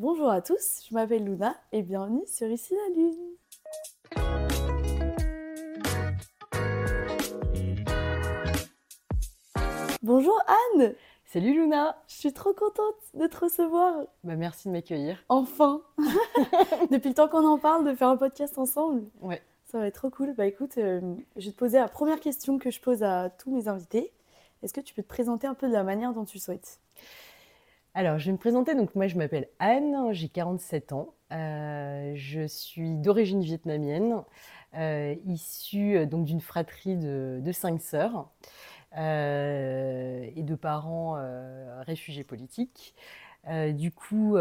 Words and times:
Bonjour 0.00 0.30
à 0.30 0.40
tous, 0.40 0.86
je 0.88 0.94
m'appelle 0.94 1.26
Luna 1.26 1.54
et 1.72 1.82
bienvenue 1.82 2.22
sur 2.26 2.48
Ici 2.48 2.72
la 2.74 2.94
Lune. 2.94 3.36
Bonjour 10.02 10.40
Anne, 10.46 10.94
Salut 11.26 11.52
Luna 11.52 12.02
je 12.08 12.14
suis 12.14 12.32
trop 12.32 12.54
contente 12.54 12.94
de 13.12 13.26
te 13.26 13.36
recevoir. 13.36 14.06
bah, 14.24 14.36
Merci 14.36 14.68
de 14.68 14.72
m'accueillir. 14.72 15.22
Enfin 15.28 15.82
Depuis 16.90 17.10
le 17.10 17.14
temps 17.14 17.28
qu'on 17.28 17.46
en 17.46 17.58
parle, 17.58 17.84
de 17.84 17.94
faire 17.94 18.08
un 18.08 18.16
podcast 18.16 18.56
ensemble. 18.56 19.02
Ouais. 19.20 19.42
Ça 19.66 19.80
va 19.80 19.86
être 19.86 19.96
trop 19.96 20.08
cool. 20.08 20.32
Bah 20.34 20.46
écoute, 20.46 20.78
euh, 20.78 21.14
je 21.36 21.44
vais 21.44 21.52
te 21.52 21.58
poser 21.58 21.78
la 21.78 21.88
première 21.88 22.20
question 22.20 22.58
que 22.58 22.70
je 22.70 22.80
pose 22.80 23.02
à 23.02 23.28
tous 23.28 23.54
mes 23.54 23.68
invités. 23.68 24.14
Est-ce 24.62 24.72
que 24.72 24.80
tu 24.80 24.94
peux 24.94 25.02
te 25.02 25.08
présenter 25.08 25.46
un 25.46 25.54
peu 25.54 25.68
de 25.68 25.74
la 25.74 25.84
manière 25.84 26.14
dont 26.14 26.24
tu 26.24 26.38
souhaites? 26.38 26.80
Alors, 27.94 28.18
je 28.18 28.26
vais 28.26 28.32
me 28.32 28.38
présenter. 28.38 28.74
Donc, 28.74 28.94
moi, 28.94 29.08
je 29.08 29.16
m'appelle 29.16 29.48
Anne, 29.58 30.12
j'ai 30.12 30.28
47 30.28 30.92
ans. 30.92 31.14
Euh, 31.32 32.12
je 32.14 32.46
suis 32.46 32.96
d'origine 32.96 33.42
vietnamienne, 33.42 34.22
euh, 34.76 35.14
issue 35.26 35.96
euh, 35.96 36.06
donc 36.06 36.24
d'une 36.24 36.40
fratrie 36.40 36.96
de, 36.96 37.40
de 37.42 37.52
cinq 37.52 37.80
sœurs 37.80 38.30
et 38.96 40.42
de 40.42 40.54
parents 40.56 41.16
réfugiés 41.86 42.24
politiques. 42.24 42.96
Du 43.48 43.92
coup, 43.92 44.36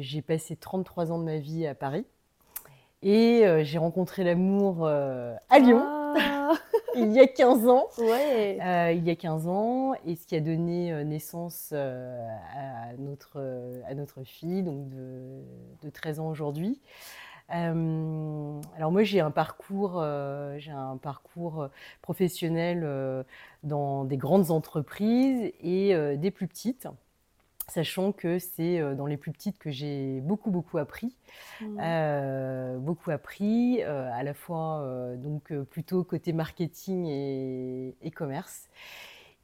j'ai 0.00 0.20
passé 0.20 0.56
33 0.56 1.10
ans 1.10 1.18
de 1.18 1.24
ma 1.24 1.38
vie 1.38 1.66
à 1.66 1.74
Paris 1.74 2.04
et 3.00 3.46
j'ai 3.62 3.78
rencontré 3.78 4.22
l'amour 4.22 4.86
à 4.86 5.58
Lyon 5.58 5.82
Ah, 5.82 6.52
il 6.96 7.12
y 7.12 7.20
a 7.20 7.26
15 7.26 7.68
ans. 7.68 7.86
Ouais 7.98 8.58
Euh, 8.62 8.92
il 8.92 9.04
y 9.04 9.10
a 9.10 9.16
15 9.16 9.46
ans, 9.48 9.94
et 10.06 10.16
ce 10.16 10.26
qui 10.26 10.36
a 10.36 10.40
donné 10.40 10.92
euh, 10.92 11.04
naissance 11.04 11.70
euh, 11.72 12.26
à, 12.56 12.92
notre, 12.98 13.40
à 13.88 13.94
notre 13.94 14.22
fille, 14.24 14.62
donc 14.62 14.88
de, 14.88 15.42
de 15.82 15.90
13 15.90 16.20
ans 16.20 16.28
aujourd'hui. 16.28 16.80
Euh, 17.54 18.60
alors 18.76 18.90
moi 18.90 19.02
j'ai 19.02 19.20
un 19.20 19.30
parcours, 19.30 20.00
euh, 20.00 20.56
j'ai 20.58 20.70
un 20.70 20.96
parcours 20.96 21.68
professionnel 22.00 22.80
euh, 22.84 23.22
dans 23.62 24.04
des 24.04 24.16
grandes 24.16 24.50
entreprises 24.50 25.52
et 25.60 25.94
des 26.16 26.30
plus 26.30 26.46
petites, 26.48 26.88
sachant 27.68 28.12
que 28.12 28.38
c'est 28.38 28.78
euh, 28.80 28.94
dans 28.94 29.06
les 29.06 29.16
plus 29.16 29.32
petites 29.32 29.58
que 29.58 29.70
j'ai 29.70 30.20
beaucoup 30.20 30.50
beaucoup 30.50 30.78
appris. 30.78 31.16
Mm. 31.60 31.78
Euh, 31.80 32.78
beaucoup 32.78 33.10
appris, 33.10 33.82
euh, 33.82 34.10
à 34.12 34.22
la 34.22 34.34
fois 34.34 34.82
euh, 34.82 35.16
donc 35.16 35.52
plutôt 35.70 36.04
côté 36.04 36.32
marketing 36.32 37.06
et, 37.06 37.96
et 38.02 38.10
commerce. 38.10 38.68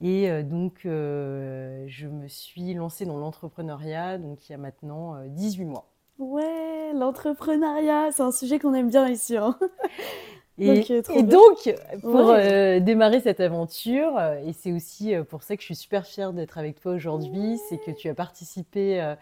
Et 0.03 0.43
donc 0.45 0.81
je 0.85 2.07
me 2.07 2.27
suis 2.27 2.73
lancée 2.73 3.05
dans 3.05 3.19
l'entrepreneuriat 3.19 4.17
donc 4.17 4.49
il 4.49 4.53
y 4.53 4.55
a 4.55 4.59
maintenant 4.59 5.15
euh, 5.17 5.27
18 5.29 5.65
mois. 5.67 5.87
Ouais, 6.19 6.93
l'entrepreneuriat, 6.95 8.13
c'est 8.13 8.23
un 8.23 8.31
sujet 8.33 8.59
qu'on 8.59 8.75
aime 8.75 8.91
bien 8.91 9.09
ici. 9.09 9.37
hein. 9.37 9.59
Et 10.61 11.23
Donc, 11.23 11.67
et 11.67 11.75
pour 12.01 12.15
Ouais. 12.29 12.77
euh, 12.77 12.81
démarrer 12.81 13.21
cette 13.21 13.41
aventure, 13.41 14.17
euh, 14.19 14.39
et 14.47 14.53
c'est 14.53 14.73
aussi 14.73 15.15
euh, 15.15 15.25
pour 15.25 15.43
ça 15.43 15.57
que 15.57 15.63
je 15.63 15.67
suis 15.67 15.75
super 15.77 16.07
fière 16.07 16.33
d'être 16.33 16.59
avec 16.59 16.81
toi 16.81 16.93
aujourd'hui, 16.93 17.59
c'est 17.69 17.79
que 17.79 17.91
tu 17.91 18.09
as 18.09 18.15
participé 18.15 19.01
euh, 19.01 19.15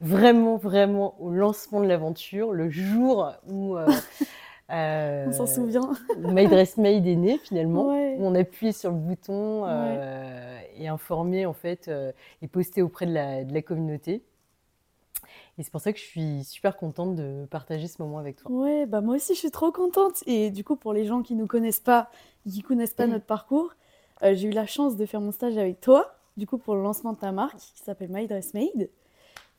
vraiment, 0.00 0.56
vraiment 0.56 1.14
au 1.20 1.30
lancement 1.30 1.80
de 1.80 1.86
l'aventure, 1.86 2.52
le 2.52 2.70
jour 2.70 3.32
où 3.48 3.76
euh, 3.76 3.86
On 4.70 5.32
s'en 5.32 5.46
souvient. 5.46 5.92
My 6.18 6.46
Dress 6.46 6.78
Made 6.78 7.06
est 7.06 7.16
né 7.16 7.38
finalement, 7.38 7.88
Ouais. 7.88 8.16
où 8.18 8.26
on 8.26 8.34
appuyait 8.34 8.72
sur 8.72 8.90
le 8.90 8.96
bouton 8.96 9.66
et 10.78 10.88
informé 10.88 11.44
en 11.46 11.52
fait 11.52 11.90
et 12.42 12.48
posté 12.48 12.82
auprès 12.82 13.06
de 13.06 13.12
la, 13.12 13.44
de 13.44 13.52
la 13.52 13.62
communauté. 13.62 14.22
Et 15.58 15.62
c'est 15.62 15.70
pour 15.70 15.80
ça 15.80 15.92
que 15.92 15.98
je 15.98 16.04
suis 16.04 16.44
super 16.44 16.76
contente 16.76 17.14
de 17.14 17.46
partager 17.50 17.86
ce 17.86 18.02
moment 18.02 18.18
avec 18.18 18.36
toi. 18.36 18.50
Ouais, 18.50 18.86
bah 18.86 19.00
moi 19.00 19.16
aussi 19.16 19.34
je 19.34 19.38
suis 19.38 19.50
trop 19.50 19.70
contente. 19.70 20.22
Et 20.26 20.50
du 20.50 20.64
coup, 20.64 20.76
pour 20.76 20.92
les 20.92 21.06
gens 21.06 21.22
qui 21.22 21.34
nous 21.34 21.46
connaissent 21.46 21.80
pas, 21.80 22.10
qui 22.48 22.62
connaissent 22.62 22.94
pas 22.94 23.06
notre 23.06 23.24
parcours, 23.24 23.74
euh, 24.22 24.34
j'ai 24.34 24.48
eu 24.48 24.52
la 24.52 24.66
chance 24.66 24.96
de 24.96 25.06
faire 25.06 25.20
mon 25.20 25.32
stage 25.32 25.56
avec 25.56 25.80
toi, 25.80 26.16
du 26.36 26.46
coup 26.46 26.58
pour 26.58 26.74
le 26.74 26.82
lancement 26.82 27.12
de 27.12 27.18
ta 27.18 27.32
marque 27.32 27.56
qui 27.56 27.82
s'appelle 27.84 28.10
My 28.10 28.26
Dress 28.26 28.52
Made. 28.54 28.90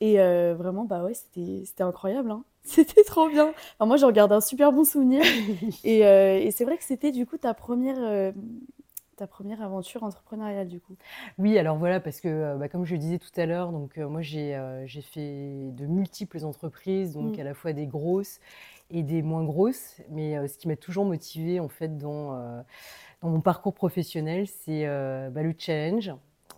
Et 0.00 0.20
euh, 0.20 0.54
vraiment, 0.56 0.84
bah 0.84 1.02
ouais, 1.02 1.14
c'était 1.14 1.64
c'était 1.64 1.82
incroyable, 1.82 2.30
hein. 2.30 2.44
C'était 2.66 3.04
trop 3.04 3.28
bien. 3.28 3.52
Enfin, 3.78 3.86
moi, 3.86 3.96
j'en 3.96 4.10
garde 4.10 4.32
un 4.32 4.40
super 4.40 4.72
bon 4.72 4.84
souvenir. 4.84 5.22
Et, 5.84 6.04
euh, 6.04 6.38
et 6.38 6.50
c'est 6.50 6.64
vrai 6.64 6.76
que 6.76 6.82
c'était 6.82 7.12
du 7.12 7.24
coup 7.24 7.38
ta 7.38 7.54
première, 7.54 7.96
ta 9.16 9.26
première 9.26 9.62
aventure 9.62 10.02
entrepreneuriale 10.02 10.68
du 10.68 10.80
coup? 10.80 10.96
Oui, 11.38 11.58
alors 11.58 11.76
voilà, 11.76 12.00
parce 12.00 12.20
que 12.20 12.28
euh, 12.28 12.56
bah, 12.56 12.68
comme 12.68 12.84
je 12.84 12.92
le 12.94 12.98
disais 12.98 13.18
tout 13.18 13.30
à 13.36 13.46
l'heure, 13.46 13.72
donc 13.72 13.98
euh, 13.98 14.08
moi 14.08 14.22
j'ai 14.22 14.54
euh, 14.56 14.86
j'ai 14.86 15.02
fait 15.02 15.70
de 15.72 15.86
multiples 15.86 16.44
entreprises, 16.44 17.12
donc 17.14 17.38
Mm. 17.38 17.40
à 17.40 17.44
la 17.44 17.54
fois 17.54 17.72
des 17.72 17.86
grosses 17.86 18.40
et 18.90 19.02
des 19.02 19.22
moins 19.22 19.44
grosses. 19.44 20.00
Mais 20.10 20.36
euh, 20.36 20.46
ce 20.48 20.58
qui 20.58 20.68
m'a 20.68 20.76
toujours 20.76 21.04
motivée 21.04 21.60
en 21.60 21.68
fait 21.68 21.96
dans, 21.98 22.32
dans 23.22 23.28
mon 23.30 23.40
parcours 23.40 23.74
professionnel, 23.74 24.46
c'est 24.46 24.86
bah, 25.30 25.42
le 25.42 25.54
challenge, 25.58 26.12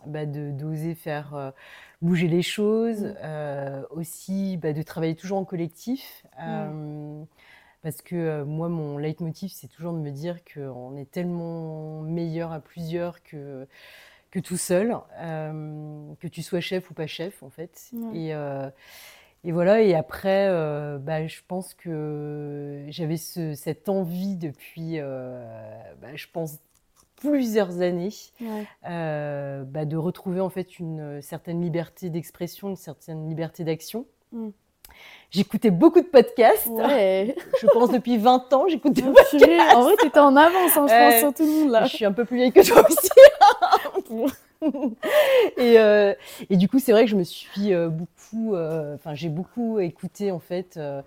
bah, 0.05 0.25
d'oser 0.25 0.95
faire 0.95 1.53
bouger 2.01 2.27
les 2.27 2.41
choses, 2.41 3.15
Mm. 3.23 3.85
aussi 3.91 4.57
de 4.57 4.81
travailler 4.83 5.15
toujours 5.15 5.37
en 5.39 5.45
collectif. 5.45 6.25
euh, 6.39 7.23
parce 7.81 8.01
que 8.01 8.15
euh, 8.15 8.45
moi, 8.45 8.69
mon 8.69 8.97
leitmotiv, 8.97 9.51
c'est 9.53 9.67
toujours 9.67 9.93
de 9.93 9.99
me 9.99 10.11
dire 10.11 10.37
qu'on 10.53 10.95
est 10.97 11.09
tellement 11.09 12.01
meilleur 12.01 12.51
à 12.51 12.59
plusieurs 12.59 13.23
que, 13.23 13.67
que 14.31 14.39
tout 14.39 14.57
seul, 14.57 14.97
euh, 15.19 16.13
que 16.19 16.27
tu 16.27 16.41
sois 16.41 16.59
chef 16.59 16.91
ou 16.91 16.93
pas 16.93 17.07
chef, 17.07 17.41
en 17.43 17.49
fait. 17.49 17.89
Ouais. 17.93 18.17
Et, 18.17 18.33
euh, 18.33 18.69
et 19.43 19.51
voilà, 19.53 19.81
et 19.81 19.95
après, 19.95 20.47
bah, 20.99 21.25
je 21.27 21.39
pense 21.47 21.73
que 21.73 22.85
j'avais 22.89 23.15
ce- 23.17 23.53
cette 23.55 23.87
envie 23.87 24.35
depuis, 24.35 24.99
bah, 24.99 26.15
je 26.15 26.27
pense, 26.33 26.57
plusieurs 27.15 27.81
années, 27.81 28.11
Ouais. 28.41 28.65
euh, 28.89 29.63
bah, 29.63 29.85
de 29.85 29.97
retrouver 29.97 30.39
en 30.41 30.49
fait 30.49 30.79
une 30.79 31.21
certaine 31.21 31.61
liberté 31.61 32.09
d'expression, 32.09 32.69
une 32.69 32.75
certaine 32.77 33.27
liberté 33.27 33.63
d'action. 33.63 34.05
Mm. 34.31 34.49
J'écoutais 35.31 35.69
beaucoup 35.69 36.01
de 36.01 36.07
podcasts. 36.07 36.65
Ouais. 36.67 37.35
Je 37.61 37.67
pense 37.67 37.91
depuis 37.91 38.17
20 38.17 38.51
ans, 38.53 38.65
j'écoute 38.67 38.93
des 38.93 39.03
purée. 39.03 39.59
En 39.75 39.83
vrai, 39.83 39.95
t'étais 39.97 40.19
en 40.19 40.35
avance, 40.35 40.75
hein, 40.75 40.87
je 40.87 40.93
pense, 40.93 41.13
Ouais. 41.13 41.19
sur 41.19 41.33
tout 41.33 41.43
le 41.45 41.51
monde 41.51 41.69
là. 41.71 41.85
Je 41.85 41.95
suis 41.95 42.05
un 42.05 42.11
peu 42.11 42.25
plus 42.25 42.37
vieille 42.37 42.51
que 42.51 42.65
toi 42.67 42.83
aussi. 42.89 43.09
et, 45.57 45.79
euh, 45.79 46.13
et 46.49 46.57
du 46.57 46.67
coup, 46.67 46.79
c'est 46.79 46.91
vrai 46.91 47.05
que 47.05 47.11
je 47.11 47.15
me 47.15 47.23
suis 47.23 47.73
euh, 47.73 47.89
beaucoup, 47.89 48.55
euh, 48.55 48.95
enfin, 48.95 49.13
j'ai 49.13 49.29
beaucoup 49.29 49.79
écouté 49.79 50.31
en 50.31 50.39
fait 50.39 50.75
euh, 50.77 51.01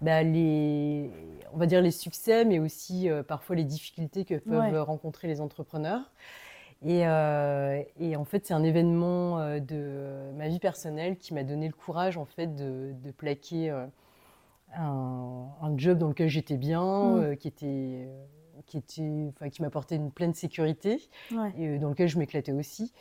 bah, 0.00 0.22
les, 0.22 1.10
on 1.52 1.58
va 1.58 1.66
dire 1.66 1.82
les 1.82 1.90
succès, 1.90 2.44
mais 2.44 2.58
aussi 2.58 3.08
euh, 3.08 3.22
parfois 3.22 3.56
les 3.56 3.64
difficultés 3.64 4.24
que 4.24 4.34
peuvent 4.36 4.72
Ouais. 4.72 4.78
rencontrer 4.80 5.28
les 5.28 5.40
entrepreneurs. 5.40 6.00
Et, 6.84 7.06
euh, 7.06 7.82
et 7.98 8.16
en 8.16 8.24
fait, 8.24 8.46
c'est 8.46 8.54
un 8.54 8.62
événement 8.62 9.40
euh, 9.40 9.60
de 9.60 10.30
ma 10.36 10.48
vie 10.48 10.58
personnelle 10.60 11.16
qui 11.16 11.32
m'a 11.34 11.42
donné 11.42 11.66
le 11.68 11.72
courage 11.72 12.16
en 12.18 12.26
fait 12.26 12.54
de, 12.54 12.92
de 13.02 13.10
plaquer 13.10 13.70
euh, 13.70 13.86
un, 14.74 15.48
un 15.62 15.78
job 15.78 15.98
dans 15.98 16.08
lequel 16.08 16.28
j'étais 16.28 16.56
bien, 16.56 16.82
Mm. 16.82 17.18
euh, 17.22 17.34
qui 17.34 17.48
était, 17.48 18.08
qui 18.66 18.76
était, 18.78 19.26
enfin, 19.30 19.48
qui 19.48 19.62
m'apportait 19.62 19.96
une 19.96 20.10
pleine 20.10 20.34
sécurité 20.34 21.08
Ouais. 21.32 21.52
et 21.56 21.68
euh, 21.68 21.78
dans 21.78 21.88
lequel 21.90 22.08
je 22.08 22.18
m'éclatais 22.18 22.52
aussi, 22.52 22.92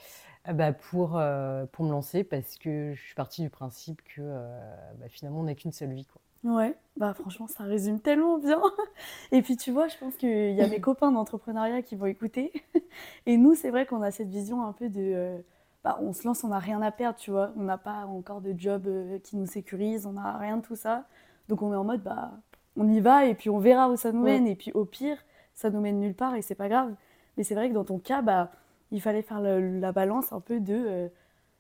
euh, 0.48 0.54
bah, 0.54 0.72
pour, 0.74 1.18
euh, 1.18 1.66
pour 1.72 1.86
me 1.86 1.92
lancer 1.92 2.24
parce 2.24 2.58
que 2.58 2.94
je 2.96 3.02
suis 3.02 3.16
partie 3.16 3.42
du 3.42 3.50
principe 3.50 4.02
que 4.04 4.22
euh, 4.22 4.60
bah, 5.00 5.08
finalement 5.10 5.42
on 5.42 5.44
n'a 5.44 5.56
qu'une 5.56 5.74
seule 5.74 5.92
vie. 5.94 6.06
Quoi. 6.06 6.22
Ouais, 6.44 6.78
bah 6.96 7.14
franchement, 7.16 7.48
ça 7.48 7.64
résume 7.64 8.00
tellement 8.00 8.38
bien. 8.38 8.62
Et 9.32 9.42
puis 9.42 9.58
tu 9.58 9.72
vois, 9.72 9.88
je 9.88 9.98
pense 9.98 10.16
qu'il 10.16 10.54
y 10.54 10.62
a 10.62 10.68
mes 10.68 10.80
copains 10.80 11.12
d'entrepreneuriat 11.12 11.82
qui 11.82 11.96
vont 11.96 12.06
écouter. 12.06 12.52
Et 13.26 13.38
nous, 13.38 13.56
c'est 13.56 13.72
vrai 13.72 13.86
qu'on 13.88 14.02
a 14.04 14.12
cette 14.12 14.30
vision 14.30 14.64
un 14.66 14.72
peu 14.74 14.88
de... 14.90 15.02
euh, 15.02 15.38
bah, 15.84 15.98
on 16.02 16.14
se 16.14 16.24
lance, 16.28 16.44
on 16.44 16.50
n'a 16.50 16.60
rien 16.60 16.82
à 16.84 16.92
perdre, 16.92 17.18
tu 17.18 17.32
vois. 17.32 17.52
On 17.58 17.64
n'a 17.64 17.78
pas 17.80 18.06
encore 18.06 18.42
de 18.42 18.54
job 18.58 18.84
euh, 18.88 19.18
qui 19.20 19.38
nous 19.38 19.48
sécurise, 19.48 20.06
on 20.06 20.14
n'a 20.14 20.38
rien 20.38 20.58
de 20.58 20.62
tout 20.62 20.76
ça. 20.76 21.06
Donc 21.50 21.62
on 21.64 21.74
est 21.74 21.76
en 21.76 21.84
mode, 21.84 22.04
bah, 22.04 22.32
on 22.78 22.88
y 22.88 23.00
va 23.00 23.26
et 23.26 23.34
puis 23.36 23.50
on 23.50 23.58
verra 23.60 23.90
où 23.90 23.96
ça 23.96 24.12
nous 24.12 24.22
Ouais. 24.22 24.24
mène. 24.24 24.48
Et 24.48 24.56
puis 24.56 24.72
au 24.74 24.86
pire, 24.86 25.18
ça 25.56 25.70
nous 25.72 25.82
mène 25.82 26.00
nulle 26.00 26.16
part 26.16 26.36
et 26.36 26.42
c'est 26.44 26.56
pas 26.56 26.70
grave. 26.70 26.94
Mais 27.38 27.44
c'est 27.44 27.56
vrai 27.56 27.70
que 27.70 27.74
dans 27.74 27.86
ton 27.86 27.98
cas, 28.00 28.22
bah, 28.22 28.52
il 28.92 29.02
fallait 29.02 29.24
faire 29.24 29.42
la 29.42 29.92
balance 29.92 30.32
un 30.32 30.42
peu 30.42 30.60
de... 30.60 30.74
euh, 30.76 31.08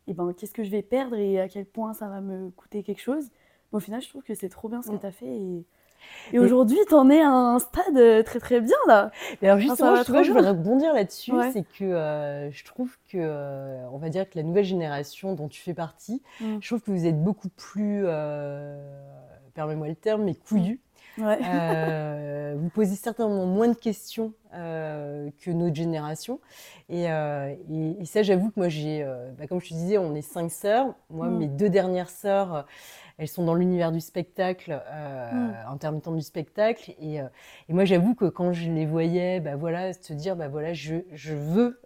eh 0.07 0.13
ben, 0.13 0.33
qu'est-ce 0.33 0.53
que 0.53 0.63
je 0.63 0.69
vais 0.71 0.83
perdre 0.83 1.15
et 1.17 1.39
à 1.39 1.49
quel 1.49 1.65
point 1.65 1.93
ça 1.93 2.07
va 2.09 2.21
me 2.21 2.49
coûter 2.51 2.83
quelque 2.83 3.01
chose. 3.01 3.29
Mais 3.71 3.77
au 3.77 3.79
final, 3.79 4.01
je 4.01 4.09
trouve 4.09 4.23
que 4.23 4.33
c'est 4.35 4.49
trop 4.49 4.69
bien 4.69 4.81
ce 4.81 4.89
que 4.89 4.95
Mm. 4.95 4.99
tu 4.99 5.05
as 5.05 5.11
fait. 5.11 5.25
Et, 5.27 5.65
et 6.33 6.39
aujourd'hui, 6.39 6.77
tu 6.87 6.93
en 6.93 7.09
es 7.09 7.19
à 7.21 7.29
un 7.29 7.57
stade 7.59 7.97
euh, 7.97 8.21
très 8.23 8.39
très 8.39 8.61
bien 8.61 8.77
là. 8.87 9.11
Et 9.41 9.47
alors 9.47 9.59
justement, 9.59 9.93
va 9.93 10.03
je, 10.03 10.11
vois, 10.11 10.21
voudrais 10.21 10.49
rebondir 10.49 10.93
là-dessus, 10.93 11.31
Ouais. 11.33 11.51
c'est 11.51 11.63
que 11.63 11.83
euh, 11.83 12.51
je 12.51 12.63
trouve 12.65 12.95
que, 13.11 13.17
euh, 13.17 13.83
on 13.91 13.97
va 13.97 14.09
dire 14.09 14.29
que 14.29 14.37
la 14.37 14.43
nouvelle 14.43 14.65
génération 14.65 15.33
dont 15.33 15.47
tu 15.47 15.61
fais 15.61 15.73
partie, 15.73 16.21
Mm. 16.41 16.57
je 16.61 16.67
trouve 16.67 16.81
que 16.81 16.91
vous 16.91 17.05
êtes 17.07 17.21
beaucoup 17.23 17.49
plus, 17.49 18.03
euh, 18.05 18.77
permets-moi 19.55 19.87
le 19.87 19.95
terme, 19.95 20.23
mais 20.25 20.35
couillu. 20.35 20.79
Euh, 21.19 22.55
vous 22.59 22.69
posez 22.69 22.95
certainement 22.95 23.45
moins 23.45 23.69
de 23.69 23.73
questions 23.75 24.33
que 24.51 25.49
notre 25.51 25.75
génération. 25.75 26.39
Et, 26.89 27.03
et, 27.05 28.05
ça, 28.05 28.21
j'avoue 28.23 28.49
que 28.49 28.59
moi, 28.59 28.69
j'ai, 28.69 29.05
bah, 29.37 29.47
comme 29.47 29.59
je 29.61 29.69
te 29.69 29.73
disais, 29.73 29.97
on 29.97 30.13
est 30.15 30.21
cinq 30.21 30.49
sœurs. 30.51 30.93
Moi, 31.09 31.27
mm. 31.27 31.37
mes 31.37 31.47
deux 31.47 31.69
dernières 31.69 32.09
sœurs, 32.09 32.65
elles 33.17 33.27
sont 33.27 33.45
dans 33.45 33.55
l'univers 33.55 33.91
du 33.91 34.01
spectacle, 34.01 34.71
mm. 34.71 35.53
intermittent 35.69 36.13
du 36.13 36.21
spectacle. 36.21 36.93
Et, 36.99 37.15
et 37.15 37.73
moi, 37.73 37.85
j'avoue 37.85 38.15
que 38.15 38.25
quand 38.25 38.53
je 38.53 38.69
les 38.69 38.85
voyais, 38.85 39.39
bah, 39.39 39.55
voilà, 39.55 39.93
se 39.93 40.13
dire, 40.13 40.35
bah, 40.35 40.47
voilà, 40.47 40.73
je, 40.73 40.95
je 41.13 41.33
veux 41.33 41.79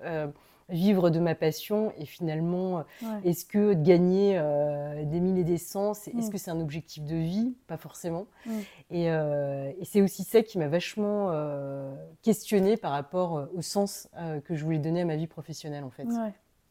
vivre 0.69 1.09
de 1.09 1.19
ma 1.19 1.35
passion 1.35 1.91
et 1.97 2.05
finalement, 2.05 2.83
est-ce 3.23 3.45
que 3.45 3.73
gagner 3.73 4.37
euh, 4.37 5.03
des 5.03 5.19
mille 5.19 5.37
et 5.37 5.43
des 5.43 5.57
cents, 5.57 5.91
est-ce 5.91 6.11
mm. 6.11 6.29
que 6.29 6.37
c'est 6.37 6.51
un 6.51 6.59
objectif 6.59 7.03
de 7.03 7.15
vie? 7.15 7.55
Pas 7.67 7.77
forcément. 7.77 8.27
Mm. 8.45 8.51
Euh, 8.91 9.71
et, 9.79 9.85
c'est 9.85 10.01
aussi 10.01 10.23
ça 10.23 10.43
qui 10.43 10.57
m'a 10.57 10.67
vachement 10.67 11.29
euh, 11.31 11.93
questionnée 12.21 12.77
par 12.77 12.91
rapport 12.91 13.47
au 13.53 13.61
sens 13.61 14.07
que 14.45 14.55
je 14.55 14.63
voulais 14.63 14.79
donner 14.79 15.01
à 15.01 15.05
ma 15.05 15.15
vie 15.15 15.27
professionnelle 15.27 15.83
en 15.83 15.89
fait. 15.89 16.05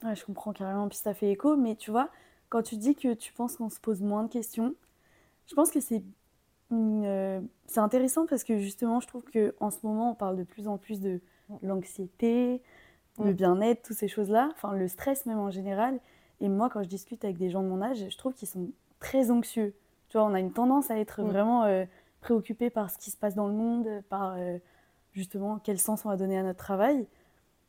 Ouais, 0.05 0.15
je 0.15 0.25
comprends 0.25 0.53
carrément, 0.53 0.89
puis 0.89 0.99
ça 0.99 1.13
fait 1.13 1.31
écho, 1.31 1.57
mais 1.57 1.75
tu 1.75 1.91
vois, 1.91 2.09
quand 2.49 2.63
tu 2.63 2.77
dis 2.77 2.95
que 2.95 3.15
tu 3.15 3.33
penses 3.33 3.57
qu'on 3.57 3.71
se 3.71 3.81
pose 3.81 4.03
moins 4.03 4.25
de 4.25 4.29
questions, 4.29 4.75
je 5.47 5.55
pense 5.55 5.71
que 5.71 5.81
c'est 5.81 6.03
c'est 7.67 7.81
intéressant 7.81 8.27
parce 8.27 8.45
que 8.45 8.59
justement, 8.59 9.01
je 9.01 9.07
trouve 9.07 9.25
qu'en 9.25 9.71
ce 9.71 9.79
moment, 9.85 10.11
on 10.11 10.15
parle 10.15 10.37
de 10.37 10.43
plus 10.43 10.69
en 10.69 10.77
plus 10.77 11.01
de 11.01 11.21
l'anxiété, 11.63 12.63
le 13.19 13.33
bien-être, 13.33 13.83
toutes 13.83 13.97
ces 13.97 14.09
choses-là, 14.09 14.51
enfin 14.53 14.75
le 14.75 14.87
stress 14.87 15.27
même 15.27 15.39
en 15.39 15.51
général. 15.51 15.99
Et 16.41 16.49
moi, 16.49 16.69
quand 16.69 16.83
je 16.83 16.89
discute 16.89 17.25
avec 17.25 17.39
des 17.39 17.51
gens 17.51 17.63
de 17.63 17.69
mon 17.69 17.83
âge, 17.83 18.05
je 18.09 18.17
trouve 18.17 18.35
qu'ils 18.35 18.49
sont 18.49 18.71
très 19.01 19.31
anxieux. 19.31 19.75
Tu 20.09 20.19
vois, 20.19 20.27
on 20.27 20.35
a 20.35 20.41
une 20.41 20.53
tendance 20.53 20.91
à 20.91 20.99
être 20.99 21.23
vraiment 21.23 21.65
euh, 21.65 21.85
préoccupé 22.21 22.71
par 22.71 22.91
ce 22.91 22.99
qui 22.99 23.11
se 23.11 23.17
passe 23.17 23.35
dans 23.35 23.49
le 23.49 23.55
monde, 23.55 23.89
par 24.09 24.35
euh, 24.37 24.59
justement 25.13 25.59
quel 25.59 25.79
sens 25.79 26.05
on 26.05 26.09
va 26.11 26.17
donner 26.17 26.39
à 26.39 26.43
notre 26.43 26.59
travail. 26.59 27.07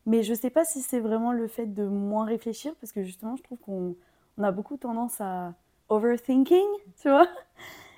Mais 0.05 0.23
je 0.23 0.31
ne 0.31 0.37
sais 0.37 0.49
pas 0.49 0.65
si 0.65 0.81
c'est 0.81 0.99
vraiment 0.99 1.31
le 1.31 1.47
fait 1.47 1.67
de 1.67 1.85
moins 1.85 2.25
réfléchir, 2.25 2.75
parce 2.79 2.91
que 2.91 3.03
justement, 3.03 3.35
je 3.35 3.43
trouve 3.43 3.59
qu'on 3.59 3.95
on 4.39 4.43
a 4.43 4.51
beaucoup 4.51 4.77
tendance 4.77 5.19
à 5.19 5.53
overthinking, 5.89 6.65
tu 7.01 7.09
vois. 7.09 7.27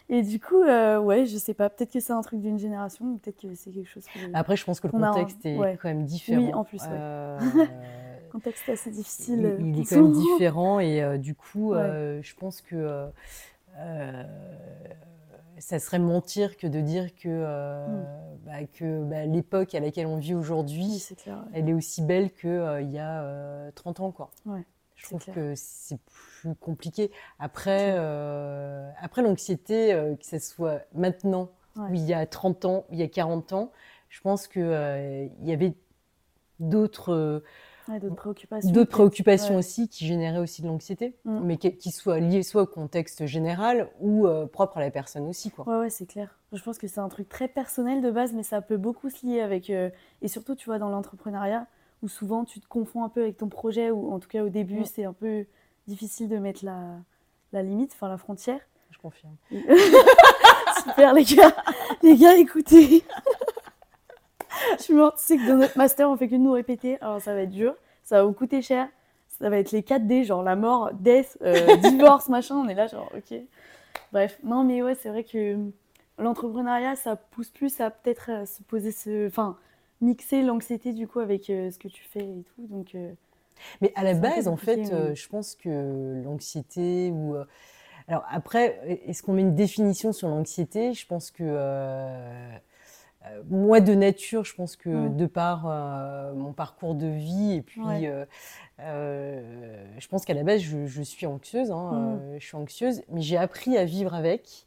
Et 0.10 0.24
du 0.24 0.42
coup, 0.42 0.62
euh, 0.62 1.00
ouais, 1.00 1.26
je 1.26 1.38
sais 1.38 1.54
pas, 1.54 1.70
peut-être 1.70 1.94
que 1.94 2.02
c'est 2.02 2.12
un 2.12 2.22
truc 2.22 2.42
d'une 2.42 2.60
génération, 2.60 3.18
peut-être 3.18 3.40
que 3.40 3.56
c'est 3.56 3.72
quelque 3.72 3.88
chose. 3.88 4.04
Après, 4.34 4.58
je 4.58 4.66
pense 4.66 4.82
que 4.82 4.88
le 4.88 4.92
contexte 4.92 5.46
est 5.46 5.78
quand 5.82 5.88
même 5.88 6.04
différent. 6.04 6.42
Oui, 6.42 6.54
en 6.54 6.64
plus, 6.66 6.82
ouais. 6.82 6.90
Euh, 6.90 7.40
le 7.40 8.30
contexte 8.32 8.68
est 8.68 8.74
assez 8.74 8.92
difficile. 8.92 9.56
Il, 9.60 9.80
est 9.80 9.86
quand 9.86 10.02
même 10.02 10.12
différent 10.12 10.80
et 10.82 11.02
euh, 11.02 11.18
du 11.18 11.34
coup, 11.36 11.74
je 11.76 12.36
pense 12.36 12.62
que 12.62 13.08
ça 15.60 15.80
serait 15.80 16.00
mentir 16.00 16.58
que 16.58 16.66
de 16.66 16.82
dire 16.82 17.16
que, 17.16 17.30
hmm. 17.30 18.04
bah, 18.46 18.66
que 18.74 19.04
bah, 19.04 19.26
l'époque 19.26 19.76
à 19.76 19.80
laquelle 19.80 20.08
on 20.08 20.18
vit 20.18 20.34
aujourd'hui, 20.34 21.08
elle 21.54 21.70
est 21.70 21.74
aussi 21.74 22.02
belle 22.02 22.32
qu'il 22.34 22.90
y 22.90 22.98
a 22.98 23.72
30 23.76 24.00
ans. 24.02 24.12
Quoi. 24.12 24.32
Ouais. 24.46 24.66
Je 25.02 25.08
trouve 25.08 25.34
que 25.34 25.54
c'est 25.56 26.00
plus 26.42 26.56
compliqué. 26.56 27.12
Après, 27.40 27.96
euh, 27.98 28.90
après 29.00 29.24
l'anxiété, 29.24 29.94
euh, 29.94 30.16
que 30.16 30.26
ce 30.26 30.38
soit 30.38 30.82
maintenant, 30.94 31.50
ou 31.76 31.94
il 31.94 32.02
y 32.02 32.14
a 32.14 32.26
30 32.26 32.66
ans, 32.66 32.86
il 32.92 33.00
y 33.00 33.04
a 33.04 33.08
40 33.08 33.54
ans, 33.54 33.72
je 34.10 34.22
pense 34.22 34.48
qu'il 34.48 34.62
euh, 34.62 35.28
y 35.42 35.54
avait 35.54 35.74
d'autres 36.60 37.42
préoccupations, 38.16 38.72
d'autres 38.72 38.92
préoccupations 38.92 39.56
aussi 39.56 39.90
qui 39.90 40.06
généraient 40.06 40.38
aussi 40.38 40.62
de 40.62 40.68
l'anxiété, 40.68 41.16
mm. 41.26 41.40
mais 41.44 41.58
qui, 41.58 41.92
soient 41.92 42.20
liées 42.20 42.44
soit 42.44 42.62
au 42.62 42.68
contexte 42.68 43.26
général 43.26 43.90
ou 44.02 44.28
propre 44.54 44.78
à 44.78 44.82
la 44.82 44.92
personne 44.92 45.26
aussi. 45.28 45.50
Quoi. 45.50 45.68
Ouais, 45.68 45.80
ouais 45.80 45.90
c'est 45.90 46.06
clair. 46.06 46.38
Je 46.54 46.62
pense 46.62 46.78
que 46.78 46.88
c'est 46.88 47.00
un 47.00 47.10
truc 47.10 47.28
très 47.28 47.48
personnel 47.48 48.02
de 48.02 48.12
base, 48.12 48.34
mais 48.34 48.44
ça 48.44 48.62
peut 48.62 48.78
beaucoup 48.78 49.10
se 49.10 49.26
lier 49.26 49.42
avec... 49.42 49.72
et 49.72 50.28
surtout, 50.28 50.54
tu 50.54 50.66
vois, 50.66 50.78
dans 50.78 50.90
l'entrepreneuriat, 50.90 51.66
où 52.02 52.08
souvent 52.08 52.46
tu 52.46 52.60
te 52.60 52.68
confonds 52.68 53.04
un 53.04 53.10
peu 53.10 53.22
avec 53.22 53.38
ton 53.38 53.48
projet, 53.48 53.92
ou 53.92 54.12
en 54.12 54.20
tout 54.20 54.28
cas 54.28 54.44
au 54.44 54.50
début, 54.50 54.86
c'est 54.86 55.06
un 55.06 55.14
peu 55.14 55.46
difficile 55.88 56.30
de 56.30 56.38
mettre 56.38 56.66
la, 56.66 56.96
la 57.54 57.64
limite, 57.64 57.92
enfin 57.94 58.10
la 58.10 58.18
frontière. 58.18 58.60
Je 58.92 58.98
confirme. 58.98 59.36
Super 60.84 61.14
les 61.14 61.24
gars, 61.24 61.56
les 62.02 62.16
gars, 62.16 62.36
écoutez. 62.38 63.04
Je 64.78 64.84
suis 64.84 64.94
morte, 64.94 65.18
tu 65.18 65.24
sais 65.24 65.38
que 65.38 65.48
dans 65.48 65.58
notre 65.58 65.78
master, 65.78 66.10
on 66.10 66.18
fait 66.18 66.28
que 66.28 66.36
de 66.36 66.40
nous 66.40 66.52
répéter, 66.52 67.00
alors 67.02 67.22
ça 67.22 67.34
va 67.34 67.42
être 67.42 67.50
dur, 67.50 67.76
ça 68.04 68.18
va 68.18 68.24
vous 68.24 68.34
coûter 68.34 68.62
cher, 68.62 68.88
ça 69.28 69.50
va 69.50 69.58
être 69.58 69.72
les 69.72 69.82
4D, 69.82 70.24
genre 70.24 70.44
la 70.44 70.56
mort, 70.56 70.92
death, 70.94 71.38
euh, 71.42 71.76
divorce, 71.78 72.30
machin, 72.30 72.56
on 72.56 72.68
est 72.68 72.76
là 72.76 72.88
genre 72.88 73.12
ok. 73.16 73.40
Bref, 74.12 74.38
non 74.44 74.64
mais 74.64 74.82
ouais, 74.82 74.96
c'est 74.96 75.10
vrai 75.10 75.24
que 75.24 75.58
l'entrepreneuriat, 76.18 76.96
ça 76.96 77.16
pousse 77.16 77.50
plus 77.50 77.80
à 77.82 77.90
peut-être 77.90 78.30
euh, 78.30 78.46
se 78.46 78.62
poser 78.64 78.92
ce... 78.92 79.28
Enfin, 79.28 79.58
mixer 80.02 80.42
l'anxiété 80.42 80.94
du 80.94 81.08
coup 81.08 81.20
avec 81.20 81.50
euh, 81.50 81.72
ce 81.72 81.80
que 81.80 81.88
tu 81.88 82.04
fais 82.04 82.20
et 82.20 82.44
tout. 82.56 82.68
Donc, 82.68 82.96
euh, 82.96 83.12
Mais 83.82 83.92
à 83.96 84.04
la 84.04 84.14
base, 84.14 84.48
en 84.48 84.58
fait, 84.58 84.92
euh, 84.92 85.16
je 85.16 85.28
pense 85.28 85.56
que 85.56 86.22
l'anxiété 86.24 87.12
ou. 87.12 87.36
Alors 88.08 88.26
après, 88.30 89.00
est-ce 89.06 89.22
qu'on 89.24 89.34
met 89.34 89.42
une 89.42 89.56
définition 89.56 90.12
sur 90.12 90.28
l'anxiété? 90.28 90.94
Je 90.94 91.06
pense 91.06 91.32
que. 91.32 91.44
moi, 93.50 93.80
de 93.80 93.94
nature, 93.94 94.44
je 94.44 94.56
pense 94.56 94.76
que 94.76 95.08
de 95.08 95.26
par 95.28 95.66
mon 96.36 96.52
parcours 96.52 96.96
de 96.96 97.08
vie, 97.08 97.54
et 97.54 97.62
puis 97.62 97.82
je 98.80 100.08
pense 100.10 100.26
qu'à 100.26 100.34
la 100.34 100.44
base, 100.44 100.62
je, 100.62 101.02
suis 101.04 101.28
anxieuse, 101.28 101.72
hein, 101.72 102.18
mm. 102.18 102.40
je 102.40 102.46
suis 102.46 102.58
anxieuse, 102.58 103.04
mais 103.10 103.22
j'ai 103.22 103.38
appris 103.38 103.78
à 103.78 103.86
vivre 103.86 104.16
avec. 104.16 104.66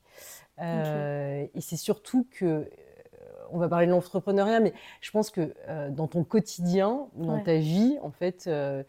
Et 0.61 1.61
c'est 1.61 1.77
surtout 1.77 2.27
que 2.31 2.71
on 3.51 3.59
va 3.59 3.69
parler 3.69 3.87
de 3.87 3.93
l'entrepreneuriat, 3.93 4.61
mais 4.61 4.73
je 5.01 5.11
pense 5.11 5.31
que 5.31 5.55
euh, 5.69 5.91
dans 5.91 6.07
ton 6.07 6.25
quotidien, 6.25 7.07
dans 7.15 7.41
ta 7.43 7.57
vie, 7.57 7.97
en 8.03 8.11
fait, 8.11 8.45
euh, 8.47 8.83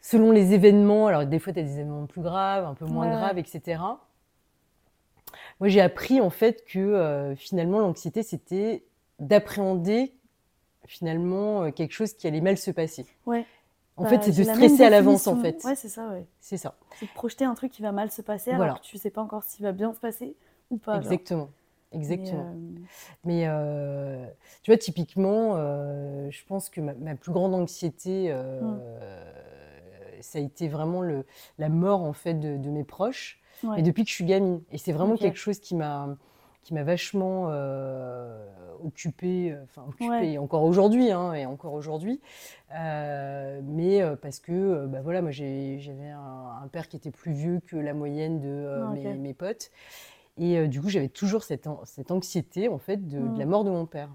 selon 0.00 0.30
les 0.30 0.54
événements, 0.54 1.06
alors 1.06 1.26
des 1.26 1.38
fois 1.38 1.52
tu 1.52 1.60
as 1.60 1.62
des 1.62 1.74
événements 1.74 2.06
plus 2.06 2.22
graves, 2.22 2.64
un 2.64 2.74
peu 2.74 2.86
moins 2.86 3.08
graves, 3.08 3.38
etc. 3.38 3.80
Moi, 5.60 5.68
j'ai 5.68 5.80
appris 5.80 6.20
en 6.20 6.30
fait 6.30 6.64
que 6.64 6.78
euh, 6.78 7.36
finalement 7.36 7.80
l'anxiété, 7.80 8.22
c'était 8.22 8.84
d'appréhender 9.18 10.14
finalement 10.86 11.70
quelque 11.72 11.92
chose 11.92 12.14
qui 12.14 12.26
allait 12.26 12.40
mal 12.40 12.56
se 12.56 12.70
passer. 12.70 13.04
Ouais. 13.26 13.44
En 13.98 14.04
fait, 14.04 14.18
bah, 14.18 14.22
c'est 14.22 14.38
de 14.38 14.44
stresser 14.44 14.84
à 14.84 14.90
l'avance, 14.90 15.26
en 15.26 15.36
fait. 15.36 15.62
Ouais, 15.64 15.74
c'est 15.74 15.88
ça, 15.88 16.08
ouais. 16.08 16.24
C'est 16.40 16.56
ça. 16.56 16.76
C'est 16.98 17.06
de 17.06 17.10
projeter 17.10 17.44
un 17.44 17.54
truc 17.54 17.72
qui 17.72 17.82
va 17.82 17.90
mal 17.90 18.10
se 18.10 18.22
passer 18.22 18.52
alors 18.52 18.80
que 18.80 18.86
tu 18.86 18.96
sais 18.96 19.10
pas 19.10 19.20
encore 19.20 19.42
s'il 19.42 19.64
va 19.64 19.72
bien 19.72 19.92
se 19.92 19.98
passer 19.98 20.36
ou 20.70 20.78
pas. 20.78 20.96
Exactement. 20.98 21.50
Exactement. 21.92 22.54
Mais, 23.24 23.46
euh, 23.46 23.52
euh, 23.52 24.26
tu 24.62 24.70
vois, 24.70 24.78
typiquement, 24.78 25.54
euh, 25.56 26.30
je 26.30 26.44
pense 26.46 26.68
que 26.68 26.80
ma, 26.80 27.14
plus 27.14 27.32
grande 27.32 27.54
anxiété, 27.54 28.32
mmh. 28.32 28.80
ça 30.20 30.38
a 30.38 30.42
été 30.42 30.68
vraiment 30.68 31.02
le, 31.02 31.24
la 31.58 31.68
mort 31.68 32.02
en 32.02 32.12
fait 32.12 32.34
de, 32.34 32.70
mes 32.70 32.84
proches. 32.84 33.40
Et 33.76 33.82
depuis 33.82 34.04
que 34.04 34.10
je 34.10 34.14
suis 34.14 34.24
gamine. 34.24 34.62
Et 34.70 34.78
c'est 34.78 34.92
vraiment 34.92 35.16
quelque 35.16 35.38
chose 35.38 35.58
qui 35.58 35.74
m'a 35.74 36.16
qui 36.62 36.74
m'a 36.74 36.84
vachement 36.84 37.50
occupée, 38.84 39.56
enfin 39.64 39.84
occupée 39.88 40.38
encore 40.38 40.64
aujourd'hui, 40.64 41.10
hein, 41.10 41.32
et 41.32 41.46
encore 41.46 41.72
aujourd'hui. 41.72 42.20
mais 42.70 44.02
parce 44.20 44.38
que, 44.38 44.86
bah 44.86 45.00
voilà, 45.02 45.22
moi 45.22 45.30
j'avais 45.30 46.10
un, 46.10 46.68
père 46.70 46.88
qui 46.88 46.96
était 46.96 47.10
plus 47.10 47.32
vieux 47.32 47.60
que 47.66 47.76
la 47.76 47.94
moyenne 47.94 48.40
de 48.40 48.82
ah, 48.82 48.90
mes, 48.92 49.14
mes, 49.14 49.34
potes. 49.34 49.70
Et 50.38 50.58
euh, 50.58 50.68
du 50.68 50.80
coup, 50.80 50.88
j'avais 50.88 51.08
toujours 51.08 51.42
cette, 51.42 51.68
cette, 51.84 52.10
anxiété 52.10 52.68
en 52.68 52.78
fait 52.78 53.08
de, 53.08 53.18
la 53.38 53.44
mm. 53.44 53.48
mort 53.48 53.64
de 53.64 53.70
mon 53.70 53.86
père. 53.86 54.08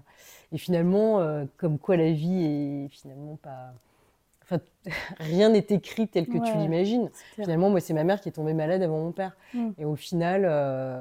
Et 0.52 0.58
finalement, 0.58 1.20
euh, 1.20 1.44
comme 1.56 1.78
quoi 1.78 1.96
la 1.96 2.10
vie 2.12 2.44
est 2.44 2.88
finalement 2.88 3.36
pas. 3.36 3.72
Enfin, 4.42 4.58
rien 5.20 5.50
n'est 5.50 5.66
écrit 5.70 6.08
tel 6.08 6.26
que 6.26 6.38
tu 6.38 6.56
l'imagines. 6.56 7.10
Finalement, 7.34 7.70
moi, 7.70 7.80
c'est 7.80 7.94
ma 7.94 8.04
mère 8.04 8.20
qui 8.20 8.28
est 8.28 8.32
tombée 8.32 8.54
malade 8.54 8.82
avant 8.82 8.98
mon 8.98 9.12
père. 9.12 9.36
Mm. 9.52 9.70
Et 9.78 9.84
au 9.84 9.96
final, 9.96 10.44
euh, 10.44 11.00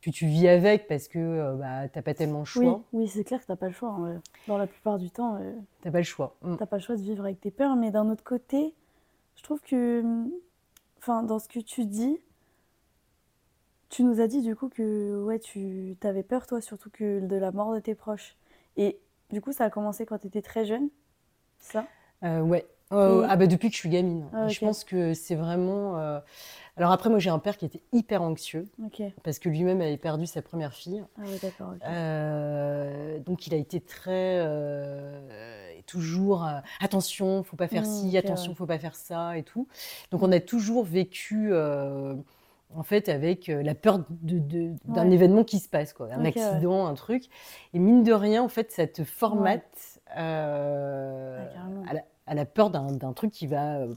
tu, 0.00 0.12
tu, 0.12 0.26
vis 0.26 0.48
avec 0.48 0.86
parce 0.86 1.08
que 1.08 1.56
bah, 1.56 1.88
tu 1.88 1.98
n'as 1.98 2.02
pas 2.02 2.14
tellement 2.14 2.40
le 2.40 2.44
choix. 2.44 2.82
Oui, 2.92 3.08
c'est 3.08 3.24
clair 3.24 3.40
que 3.40 3.46
tu 3.46 3.52
n'as 3.52 3.56
pas 3.56 3.68
le 3.68 3.74
choix. 3.74 3.90
Hein, 3.90 4.20
dans 4.46 4.58
la 4.58 4.66
plupart 4.66 4.98
du 4.98 5.10
temps. 5.10 5.38
tu 5.38 5.88
n'as 5.88 5.92
pas 5.92 5.98
le 5.98 6.04
choix. 6.04 6.36
Mm. 6.42 6.54
Tu 6.54 6.60
n'as 6.60 6.66
pas 6.66 6.76
le 6.76 6.82
choix 6.82 6.96
de 6.96 7.02
vivre 7.02 7.24
avec 7.24 7.40
tes 7.40 7.50
peurs. 7.50 7.74
Mais 7.76 7.90
d'un 7.90 8.08
autre 8.08 8.24
côté, 8.24 8.72
je 9.36 9.42
trouve 9.42 9.60
que. 9.60 10.04
Enfin, 10.98 11.22
dans 11.22 11.38
ce 11.38 11.48
que 11.48 11.60
tu 11.60 11.86
dis, 11.86 12.18
tu 13.90 14.04
nous 14.04 14.20
as 14.20 14.28
dit 14.28 14.40
du 14.40 14.56
coup 14.56 14.68
que 14.68 15.22
ouais, 15.22 15.38
tu 15.40 15.96
avais 16.02 16.22
peur, 16.22 16.46
toi, 16.46 16.60
surtout 16.60 16.90
que 16.90 17.20
de 17.20 17.36
la 17.36 17.50
mort 17.50 17.74
de 17.74 17.80
tes 17.80 17.94
proches. 17.94 18.36
Et 18.76 18.98
du 19.30 19.40
coup, 19.40 19.52
ça 19.52 19.64
a 19.64 19.70
commencé 19.70 20.06
quand 20.06 20.18
tu 20.18 20.28
étais 20.28 20.42
très 20.42 20.64
jeune, 20.64 20.88
ça? 21.58 21.84
Euh, 22.24 22.40
Ouais. 22.40 22.66
Euh, 22.92 23.24
ah 23.28 23.36
bah 23.36 23.46
depuis 23.46 23.68
que 23.68 23.74
je 23.74 23.78
suis 23.78 23.88
gamine. 23.88 24.26
Ah, 24.32 24.48
je 24.48 24.58
pense 24.58 24.82
que 24.82 25.14
c'est 25.14 25.36
vraiment. 25.36 25.96
Euh, 26.00 26.18
alors 26.76 26.90
après, 26.90 27.08
moi 27.08 27.20
j'ai 27.20 27.30
un 27.30 27.38
père 27.38 27.56
qui 27.56 27.64
était 27.64 27.82
hyper 27.92 28.20
anxieux 28.20 28.66
parce 29.22 29.38
que 29.38 29.48
lui-même 29.48 29.80
avait 29.80 29.96
perdu 29.96 30.26
sa 30.26 30.42
première 30.42 30.74
fille. 30.74 31.04
Ah 31.16 31.22
oui, 31.24 31.38
d'accord. 31.40 31.74
donc 33.24 33.46
il 33.46 33.54
a 33.54 33.58
été 33.58 33.80
très 33.80 34.44
toujours 35.86 36.44
attention, 36.80 37.44
faut 37.44 37.54
pas 37.54 37.68
faire 37.68 37.82
mmh, 37.82 38.08
ci, 38.10 38.18
attention, 38.18 38.56
faut 38.56 38.66
pas 38.66 38.80
faire 38.80 38.96
ça 38.96 39.38
et 39.38 39.44
tout. 39.44 39.68
Donc 40.10 40.24
on 40.24 40.32
a 40.32 40.40
toujours 40.40 40.82
vécu 40.82 41.52
en 42.76 42.82
fait, 42.82 43.08
avec 43.08 43.48
euh, 43.48 43.62
la 43.62 43.74
peur 43.74 44.00
d'un 44.22 45.08
Ouais. 45.08 45.12
événement 45.14 45.44
qui 45.44 45.58
se 45.58 45.68
passe, 45.68 45.92
quoi, 45.92 46.08
un 46.12 46.20
ouais. 46.22 46.28
accident, 46.28 46.86
un 46.86 46.94
truc. 46.94 47.24
Et 47.74 47.78
mine 47.78 48.02
de 48.02 48.12
rien, 48.12 48.42
en 48.42 48.48
fait, 48.48 48.70
ça 48.72 48.86
te 48.86 49.02
formate 49.04 50.00
euh, 50.16 51.44
à, 51.88 51.94
la, 51.94 52.00
à 52.26 52.34
la 52.34 52.44
peur 52.44 52.70
d'un 52.70 53.12
truc 53.12 53.32
qui 53.32 53.46
va, 53.46 53.78
euh, 53.78 53.94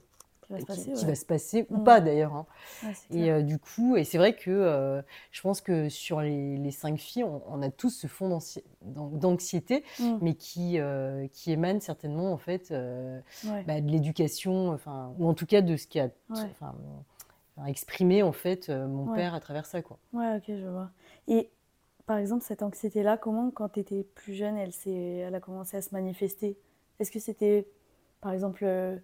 Qui 0.48 0.54
va 0.54 0.60
se 0.60 0.66
passer, 0.66 0.94
qui 0.94 1.02
ouais. 1.04 1.10
va 1.12 1.16
se 1.16 1.26
passer 1.26 1.68
ou 1.70 1.78
Mm. 1.78 1.84
pas 1.84 2.02
d'ailleurs. 2.02 2.34
hein. 2.34 2.46
Ouais, 2.84 2.94
Et 3.12 3.32
euh, 3.32 3.42
du 3.42 3.60
coup, 3.60 3.96
et 3.96 4.04
c'est 4.04 4.18
vrai 4.18 4.36
que 4.36 4.50
euh, 4.52 5.02
je 5.32 5.42
pense 5.42 5.62
que 5.62 5.90
sur 5.90 6.22
les, 6.22 6.58
les 6.58 6.72
cinq 6.72 6.98
filles, 7.00 7.24
on, 7.24 7.42
on 7.50 7.62
a 7.62 7.70
tous 7.70 7.90
ce 7.92 8.08
fond 8.08 8.30
d'anxi- 8.30 8.64
d'an- 8.82 9.10
d'anxiété, 9.10 9.84
Mm. 10.00 10.18
mais 10.22 10.34
qui, 10.34 10.80
euh, 10.80 11.28
qui 11.32 11.52
émane 11.52 11.80
certainement 11.80 12.32
en 12.34 12.38
fait 12.38 12.72
Ouais. 12.72 13.64
bah, 13.68 13.82
de 13.82 13.90
l'éducation, 13.90 14.70
enfin, 14.70 15.14
ou 15.20 15.28
en 15.28 15.34
tout 15.34 15.46
cas 15.46 15.62
de 15.62 15.76
ce 15.78 15.88
qui 15.88 16.00
a 16.00 16.10
Exprimé 17.66 18.22
en 18.24 18.32
fait 18.32 18.70
euh, 18.70 18.88
mon 18.88 19.08
Ouais. 19.08 19.16
père 19.16 19.34
à 19.34 19.40
travers 19.40 19.66
ça, 19.66 19.82
quoi. 19.82 20.00
Ouais, 20.14 20.38
ok, 20.38 20.46
je 20.48 20.68
vois. 20.68 20.92
Et 21.28 21.52
par 22.06 22.18
exemple, 22.18 22.44
cette 22.44 22.64
anxiété-là, 22.64 23.18
comment, 23.18 23.52
quand 23.52 23.70
tu 23.70 23.80
étais 23.82 24.04
plus 24.16 24.34
jeune, 24.34 24.58
elle 24.58 24.74
s'est, 24.74 24.92
elle 24.94 25.36
a 25.36 25.40
commencé 25.40 25.78
à 25.78 25.82
se 25.82 25.94
manifester? 25.94 26.58
Est-ce 27.00 27.12
que 27.12 27.20
c'était, 27.20 27.68
par 28.22 28.34
exemple, 28.34 28.66
euh, 28.66 28.98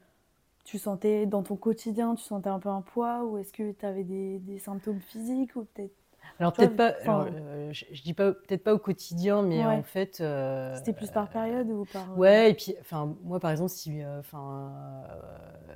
tu 0.65 0.79
sentais 0.79 1.25
dans 1.27 1.43
ton 1.43 1.57
quotidien, 1.57 2.15
tu 2.15 2.23
sentais 2.23 2.49
un 2.49 2.59
peu 2.59 2.69
un 2.69 2.81
poids, 2.81 3.25
ou 3.25 3.37
est-ce 3.39 3.53
que 3.53 3.71
tu 3.73 3.85
avais 3.85 4.03
des, 4.05 4.39
des 4.39 4.59
symptômes 4.59 5.01
physiques, 5.01 5.55
ou 5.55 5.65
peut-être 5.65 5.95
Alors 6.37 6.53
peut-être 6.53 6.75
pas, 6.75 6.87
alors, 7.01 7.27
euh, 7.33 7.71
je, 7.73 7.85
je 7.91 8.01
dis 8.01 8.13
pas 8.13 8.33
peut-être 8.33 8.63
pas 8.63 8.73
au 8.73 8.79
quotidien, 8.79 9.41
mais 9.41 9.65
Ouais. 9.65 9.65
en 9.65 9.83
fait. 9.83 10.21
euh, 10.21 10.79
c'était 10.79 10.93
plus 10.93 11.11
par 11.11 11.29
période 11.29 11.69
ou 11.69 11.85
par... 11.85 12.11
euh, 12.11 12.15
Ouais, 12.15 12.51
et 12.51 12.53
puis, 12.53 12.75
enfin, 12.81 13.15
moi, 13.23 13.39
par 13.39 13.51
exemple, 13.51 13.69
si, 13.71 14.01
enfin, 14.19 15.05
euh, 15.09 15.75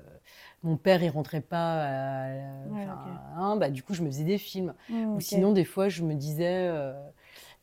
mon 0.64 0.78
père, 0.78 1.04
il 1.04 1.10
rentrait 1.10 1.42
pas, 1.42 1.84
à, 1.86 2.28
Ouais, 2.66 2.84
enfin, 2.84 2.92
ok. 2.92 3.08
hein, 3.38 3.56
bah, 3.58 3.70
du 3.70 3.84
coup, 3.84 3.94
je 3.94 4.02
me 4.04 4.08
faisais 4.08 4.24
des 4.24 4.38
films. 4.38 4.74
Mm, 4.90 5.16
Ou 5.16 5.22
sinon, 5.22 5.52
des 5.54 5.66
fois, 5.66 5.90
je 5.90 6.04
me 6.04 6.16
disais, 6.16 6.72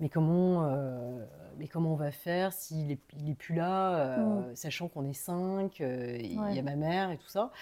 mais 0.00 0.08
comment, 0.08 0.64
mais 1.60 1.68
comment 1.68 1.92
on 1.92 1.96
va 1.96 2.10
faire 2.10 2.52
s'il 2.52 2.90
est, 2.90 2.98
il 3.18 3.30
est 3.30 3.34
plus 3.34 3.54
là, 3.54 3.96
euh, 4.18 4.54
sachant 4.54 4.88
qu'on 4.88 5.04
est 5.04 5.12
cinq, 5.12 5.80
euh, 5.80 6.16
il 6.18 6.32
y 6.32 6.36
Mm. 6.38 6.58
A 6.58 6.62
ma 6.62 6.76
mère 6.76 7.10
et 7.10 7.18
tout 7.18 7.28
ça. 7.28 7.52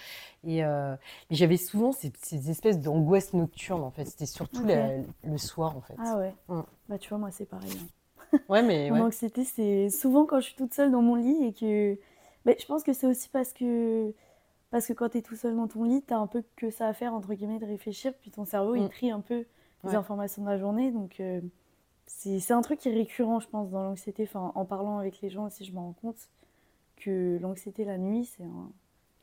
Et 0.43 0.63
euh, 0.63 0.95
j'avais 1.29 1.57
souvent 1.57 1.91
ces, 1.91 2.11
ces 2.23 2.49
espèces 2.49 2.79
d'angoisse 2.79 3.33
nocturne, 3.33 3.83
en 3.83 3.91
fait. 3.91 4.05
C'était 4.05 4.25
surtout 4.25 4.65
la- 4.65 4.97
le 5.23 5.37
soir, 5.37 5.75
en 5.77 5.81
fait. 5.81 5.95
Ah 5.99 6.17
ouais. 6.17 6.33
Mm. 6.47 6.61
Bah 6.87 6.97
tu 6.97 7.09
vois, 7.09 7.17
moi 7.17 7.29
c'est 7.31 7.45
pareil. 7.45 7.71
hein. 7.71 8.37
Ouais, 8.49 8.63
mais 8.63 8.89
Mon 8.89 8.95
ouais. 8.97 9.01
anxiété, 9.03 9.43
c'est 9.43 9.89
souvent 9.89 10.25
quand 10.25 10.39
je 10.39 10.45
suis 10.45 10.55
toute 10.55 10.73
seule 10.73 10.91
dans 10.91 11.01
mon 11.01 11.15
lit 11.15 11.45
et 11.45 11.53
que... 11.53 11.97
Mais 12.45 12.55
je 12.59 12.65
pense 12.65 12.83
que 12.83 12.93
c'est 12.93 13.07
aussi 13.07 13.27
parce 13.29 13.53
que... 13.53 14.13
Parce 14.71 14.85
que 14.87 14.93
quand 14.93 15.09
tu 15.09 15.17
es 15.17 15.21
tout 15.23 15.35
seul 15.35 15.55
dans 15.55 15.67
ton 15.67 15.83
lit, 15.83 16.03
tu 16.07 16.13
as 16.13 16.17
un 16.19 16.27
peu 16.27 16.43
que 16.55 16.69
ça 16.69 16.87
à 16.87 16.93
faire, 16.93 17.13
entre 17.13 17.33
guillemets, 17.33 17.59
de 17.59 17.65
réfléchir, 17.65 18.13
puis 18.21 18.29
ton 18.31 18.45
cerveau, 18.45 18.75
il 18.75 18.83
Mm. 18.83 18.89
trie 18.89 19.11
un 19.11 19.19
peu 19.19 19.45
les 19.83 19.89
Ouais. 19.89 19.95
informations 19.95 20.43
de 20.43 20.47
la 20.49 20.57
journée. 20.57 20.91
Donc, 20.91 21.19
euh, 21.19 21.41
c'est 22.11 22.51
un 22.53 22.61
truc 22.61 22.79
qui 22.79 22.89
est 22.89 22.93
récurrent, 22.93 23.39
je 23.39 23.47
pense, 23.47 23.69
dans 23.69 23.83
l'anxiété. 23.83 24.23
Enfin, 24.23 24.51
en 24.55 24.65
parlant 24.65 24.97
avec 24.97 25.21
les 25.21 25.29
gens 25.29 25.45
aussi, 25.45 25.63
je 25.65 25.71
me 25.71 25.77
rends 25.79 25.93
compte 26.01 26.29
que 26.97 27.37
l'anxiété 27.41 27.85
la 27.85 27.97
nuit, 27.97 28.25
c'est 28.25 28.43
un... 28.43 28.71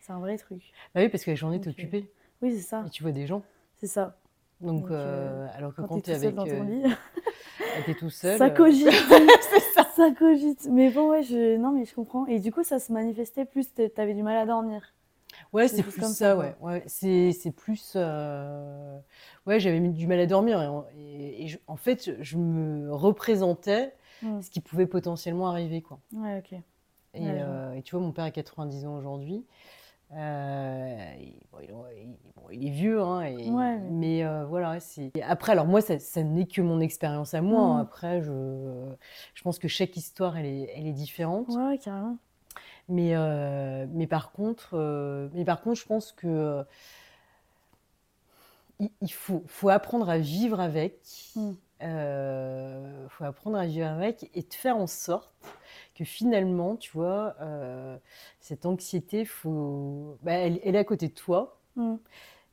c'est 0.00 0.12
un 0.12 0.18
vrai 0.20 0.38
truc. 0.38 0.72
Bah 0.94 1.00
oui, 1.02 1.08
parce 1.08 1.24
que 1.24 1.30
la 1.30 1.36
journée, 1.36 1.60
t'es 1.60 1.68
Ok. 1.68 1.74
occupée 1.78 2.10
Oui, 2.42 2.54
c'est 2.56 2.62
ça, 2.62 2.84
et 2.86 2.90
tu 2.90 3.02
vois 3.02 3.12
des 3.12 3.26
gens. 3.26 3.42
c'est 3.76 3.86
ça. 3.88 4.16
Donc, 4.60 4.82
Donc, 4.82 4.90
euh, 4.90 5.46
alors 5.54 5.74
que 5.74 5.82
Quand, 5.82 5.96
tu 5.96 6.02
tu 6.02 6.10
es 6.10 6.14
es 6.14 6.16
tout 6.16 6.20
seul 6.20 6.26
avec. 6.28 6.34
dans 6.34 6.46
ton 6.46 6.62
euh, 6.62 6.64
lit, 6.64 6.82
t'es 7.86 7.94
tout 7.94 8.10
seul. 8.10 8.38
ça 8.38 8.46
euh, 8.46 8.50
cogite. 8.50 8.88
ça 9.94 10.10
cogite. 10.12 10.66
Mais 10.70 10.90
bon, 10.90 11.10
ouais, 11.10 11.22
je... 11.22 11.56
non, 11.58 11.72
mais 11.72 11.84
je 11.84 11.94
comprends. 11.94 12.26
Et 12.26 12.40
du 12.40 12.52
coup, 12.52 12.62
ça 12.64 12.78
se 12.78 12.92
manifestait 12.92 13.44
plus, 13.44 13.74
tu 13.74 13.90
avais 13.98 14.14
du 14.14 14.22
mal 14.22 14.36
à 14.38 14.46
dormir. 14.46 14.94
Ouais, 15.56 15.68
c'est 15.68 15.82
plus 15.82 15.92
comme 16.00 16.08
ça, 16.08 16.14
ça, 16.14 16.36
ouais. 16.36 16.54
ouais. 16.60 16.82
C'est, 16.86 17.32
c'est 17.32 17.50
plus. 17.50 17.92
euh, 17.96 18.98
Ouais, 19.46 19.58
j'avais 19.60 19.80
du 19.80 20.06
mal 20.06 20.20
à 20.20 20.26
dormir. 20.26 20.60
Et, 20.62 20.66
en- 20.66 20.86
et- 20.96 21.44
et 21.44 21.48
je- 21.48 21.58
en 21.66 21.76
fait, 21.76 22.10
je 22.22 22.36
me 22.36 22.92
représentais 22.94 23.94
Mm. 24.22 24.40
ce 24.42 24.50
qui 24.50 24.60
pouvait 24.60 24.86
potentiellement 24.86 25.48
arriver, 25.48 25.82
quoi. 25.82 25.98
Ouais, 26.12 26.38
ok. 26.38 26.52
Et, 27.14 27.20
Ouais, 27.22 27.38
euh, 27.40 27.72
et 27.74 27.82
tu 27.82 27.96
vois, 27.96 28.04
mon 28.04 28.12
père 28.12 28.24
a 28.24 28.30
90 28.30 28.84
ans 28.86 28.96
aujourd'hui. 28.96 29.44
Euh, 30.12 31.12
il, 31.20 31.34
bon, 31.50 31.58
il- 31.60 32.02
il- 32.02 32.16
bon, 32.36 32.42
il 32.52 32.66
est 32.66 32.70
vieux, 32.70 33.00
hein, 33.02 33.22
et- 33.22 33.50
Ouais, 33.50 33.76
mais- 33.78 33.90
mais 33.90 34.24
euh, 34.24 34.44
voilà. 34.46 34.78
C'est... 34.80 35.10
et 35.16 35.22
Après, 35.22 35.52
alors 35.52 35.66
moi, 35.66 35.80
ça, 35.80 35.98
ça 35.98 36.22
n'est 36.22 36.46
que 36.46 36.60
mon 36.62 36.80
expérience 36.80 37.34
à 37.34 37.40
moi. 37.42 37.60
hein. 37.62 37.76
Mm. 37.78 37.80
Après, 37.80 38.22
je, 38.22 38.94
je 39.34 39.42
pense 39.42 39.58
que 39.58 39.66
chaque 39.68 39.96
histoire, 39.96 40.36
elle 40.36 40.46
est, 40.46 40.70
elle 40.76 40.86
est 40.86 40.92
différente. 40.92 41.48
Ouais, 41.48 41.78
carrément. 41.78 42.18
Mais, 42.88 43.16
euh, 43.16 43.86
mais, 43.90 44.06
par 44.06 44.32
contre, 44.32 44.70
euh, 44.74 45.28
mais 45.34 45.44
par 45.44 45.60
contre, 45.60 45.80
je 45.80 45.86
pense 45.86 46.12
que 46.12 46.26
euh, 46.28 46.64
il, 48.78 48.90
il 49.00 49.12
faut, 49.12 49.42
faut 49.46 49.68
apprendre 49.68 50.08
à 50.08 50.18
vivre 50.18 50.60
avec. 50.60 51.00
Mm. 51.34 51.52
Euh, 51.82 53.08
faut 53.10 53.24
apprendre 53.24 53.58
à 53.58 53.66
vivre 53.66 53.86
avec 53.86 54.30
et 54.34 54.42
de 54.42 54.54
faire 54.54 54.78
en 54.78 54.86
sorte 54.86 55.30
que 55.94 56.04
finalement, 56.04 56.76
tu 56.76 56.90
vois, 56.92 57.36
cette 58.40 58.64
anxiété, 58.66 59.24
faut, 59.24 60.16
bah, 60.22 60.32
elle, 60.32 60.60
elle 60.64 60.74
est 60.74 60.78
à 60.78 60.84
côté 60.84 61.08
de 61.08 61.12
toi, 61.14 61.56
Mm. 61.76 61.96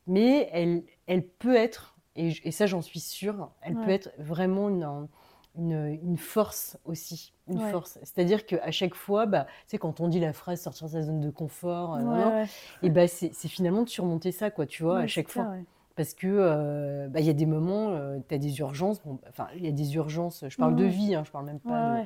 mais 0.06 0.48
elle, 0.52 0.84
elle 1.06 1.26
peut 1.26 1.56
être, 1.56 1.96
et, 2.16 2.50
ça 2.52 2.66
j'en 2.66 2.82
suis 2.82 3.00
sûre, 3.00 3.50
elle 3.62 3.74
peut 3.74 3.90
être 3.90 4.10
vraiment 4.18 4.68
une, 4.68 4.84
une, 4.84 5.08
une 5.56 6.16
force 6.16 6.78
aussi, 6.84 7.32
une 7.48 7.58
Ouais. 7.58 7.70
force. 7.70 7.98
C'est-à-dire 8.02 8.44
qu'à 8.46 8.70
chaque 8.70 8.94
fois, 8.94 9.26
bah, 9.26 9.44
tu 9.44 9.52
sais, 9.68 9.78
quand 9.78 10.00
on 10.00 10.08
dit 10.08 10.20
la 10.20 10.32
phrase 10.32 10.60
sortir 10.60 10.86
de 10.88 10.92
sa 10.92 11.02
zone 11.02 11.20
de 11.20 11.30
confort, 11.30 11.94
euh, 11.96 12.02
Ouais, 12.02 12.24
ouais. 12.42 12.46
et 12.82 12.90
bah, 12.90 13.06
c'est 13.06 13.30
c'est 13.32 13.48
finalement 13.48 13.82
de 13.82 13.88
surmonter 13.88 14.32
ça, 14.32 14.50
quoi, 14.50 14.66
tu 14.66 14.82
vois, 14.82 14.98
à 14.98 15.02
c'est 15.02 15.08
chaque 15.08 15.28
fois. 15.28 15.48
Parce 15.96 16.12
que 16.14 16.26
euh, 16.26 17.06
bah, 17.08 17.20
y 17.20 17.30
a 17.30 17.34
des 17.34 17.46
moments, 17.46 17.96
tu 18.28 18.34
as 18.34 18.38
des 18.38 18.58
urgences, 18.58 19.00
bon, 19.04 19.14
bah, 19.14 19.28
enfin, 19.30 19.46
il 19.56 19.64
y 19.64 19.68
a 19.68 19.72
des 19.72 19.94
urgences, 19.94 20.44
je 20.48 20.56
parle 20.58 20.74
de 20.74 20.84
Mhm. 20.84 20.90
vie, 20.90 21.14
hein, 21.14 21.22
je 21.24 21.30
parle 21.30 21.46
même 21.46 21.60
pas 21.60 21.80
de-. 21.82 22.00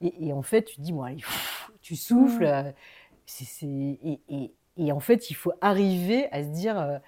Et, 0.00 0.28
et 0.28 0.32
en 0.32 0.42
fait, 0.42 0.62
tu 0.64 0.76
te 0.76 0.80
dis, 0.80 0.92
bon, 0.92 1.02
allez, 1.02 1.16
pff, 1.16 1.70
tu 1.82 1.96
souffles, 1.96 2.44
Mhm. 2.44 2.48
euh, 2.52 2.72
c'est, 3.26 3.44
c'est- 3.46 3.66
et, 3.66 4.20
et- 4.28 4.52
et 4.78 4.92
en 4.92 5.00
fait, 5.00 5.30
il 5.30 5.34
faut 5.34 5.52
arriver 5.60 6.28
à 6.32 6.42
se 6.44 6.48
dire, 6.50 6.78
euh, 6.78 6.98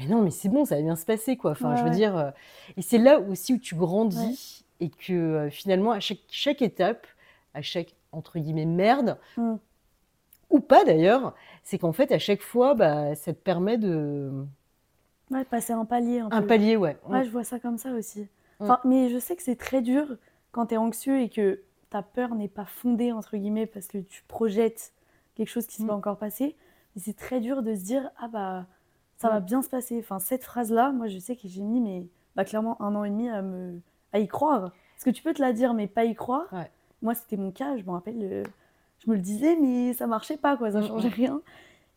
mais 0.00 0.06
non, 0.06 0.22
mais 0.22 0.30
c'est 0.30 0.48
bon, 0.48 0.64
ça 0.64 0.76
va 0.76 0.82
bien 0.82 0.96
se 0.96 1.04
passer, 1.06 1.36
quoi. 1.36 1.52
Enfin, 1.52 1.70
Ouais, 1.70 1.76
je 1.76 1.84
veux 1.84 1.90
ouais. 1.90 1.96
dire, 1.96 2.16
euh, 2.16 2.30
et 2.76 2.82
c'est 2.82 2.98
là 2.98 3.20
aussi 3.20 3.54
où 3.54 3.58
tu 3.58 3.74
grandis 3.74 4.64
et 4.80 4.90
que 4.90 5.12
euh, 5.12 5.50
finalement, 5.50 5.90
à 5.92 6.00
chaque, 6.00 6.18
chaque 6.28 6.62
étape, 6.62 7.06
à 7.54 7.62
chaque, 7.62 7.94
entre 8.12 8.38
guillemets, 8.38 8.64
merde, 8.66 9.18
Mm. 9.36 9.54
ou 10.50 10.60
pas 10.60 10.84
d'ailleurs, 10.84 11.34
c'est 11.62 11.78
qu'en 11.78 11.92
fait, 11.92 12.10
à 12.12 12.18
chaque 12.18 12.42
fois, 12.42 12.74
bah, 12.74 13.14
ça 13.14 13.32
te 13.32 13.38
permet 13.38 13.78
de... 13.78 14.30
Ouais, 15.30 15.44
passer 15.44 15.72
un 15.74 15.84
palier 15.84 16.20
un 16.20 16.42
palier, 16.42 16.76
ouais. 16.76 16.96
Ouais, 17.06 17.24
je 17.24 17.30
vois 17.30 17.44
ça 17.44 17.58
comme 17.58 17.76
ça 17.78 17.92
aussi. 17.92 18.20
Mm. 18.22 18.26
Enfin, 18.64 18.80
mais 18.84 19.10
je 19.10 19.18
sais 19.18 19.36
que 19.36 19.42
c'est 19.42 19.56
très 19.56 19.82
dur 19.82 20.16
quand 20.52 20.66
tu 20.66 20.74
es 20.74 20.78
anxieux 20.78 21.20
et 21.20 21.28
que 21.28 21.60
ta 21.90 22.02
peur 22.02 22.34
n'est 22.34 22.48
pas 22.48 22.64
fondée, 22.64 23.12
entre 23.12 23.36
guillemets, 23.36 23.66
parce 23.66 23.86
que 23.88 23.98
tu 23.98 24.22
projettes 24.28 24.92
quelque 25.34 25.48
chose 25.48 25.66
qui 25.66 25.76
s'est 25.76 25.82
Mm. 25.84 25.88
pas 25.88 25.94
encore 25.94 26.18
passé. 26.18 26.56
Mais 26.96 27.02
c'est 27.02 27.16
très 27.16 27.40
dur 27.40 27.62
de 27.62 27.74
se 27.74 27.82
dire, 27.84 28.10
ah 28.18 28.28
bah, 28.28 28.66
ça 29.18 29.28
va 29.28 29.40
Mm. 29.40 29.44
bien 29.44 29.62
se 29.62 29.68
passer. 29.68 29.98
Enfin, 29.98 30.18
cette 30.18 30.44
phrase-là, 30.44 30.92
moi, 30.92 31.08
je 31.08 31.18
sais 31.18 31.36
que 31.36 31.46
j'ai 31.48 31.62
mis, 31.62 31.80
mais 31.80 32.06
bah, 32.36 32.44
clairement, 32.44 32.80
un 32.80 32.94
an 32.94 33.04
et 33.04 33.10
demi 33.10 33.28
à, 33.28 33.42
me... 33.42 33.80
à 34.12 34.18
y 34.18 34.28
croire. 34.28 34.72
Parce 34.94 35.04
que 35.04 35.10
tu 35.10 35.22
peux 35.22 35.34
te 35.34 35.40
la 35.42 35.52
dire, 35.52 35.74
mais 35.74 35.86
pas 35.86 36.04
y 36.04 36.14
croire. 36.14 36.46
Ouais. 36.52 36.70
Moi, 37.02 37.14
c'était 37.14 37.36
mon 37.36 37.50
cas, 37.52 37.76
je 37.76 37.84
me 37.84 37.90
rappelle, 37.90 38.18
euh, 38.22 38.42
je 39.04 39.10
me 39.10 39.16
le 39.16 39.22
disais, 39.22 39.56
mais 39.56 39.92
ça 39.92 40.06
marchait 40.06 40.36
pas, 40.36 40.56
quoi, 40.56 40.72
ça 40.72 40.80
Mm, 40.80 40.86
changeait 40.88 41.08
mm. 41.10 41.12
rien. 41.12 41.40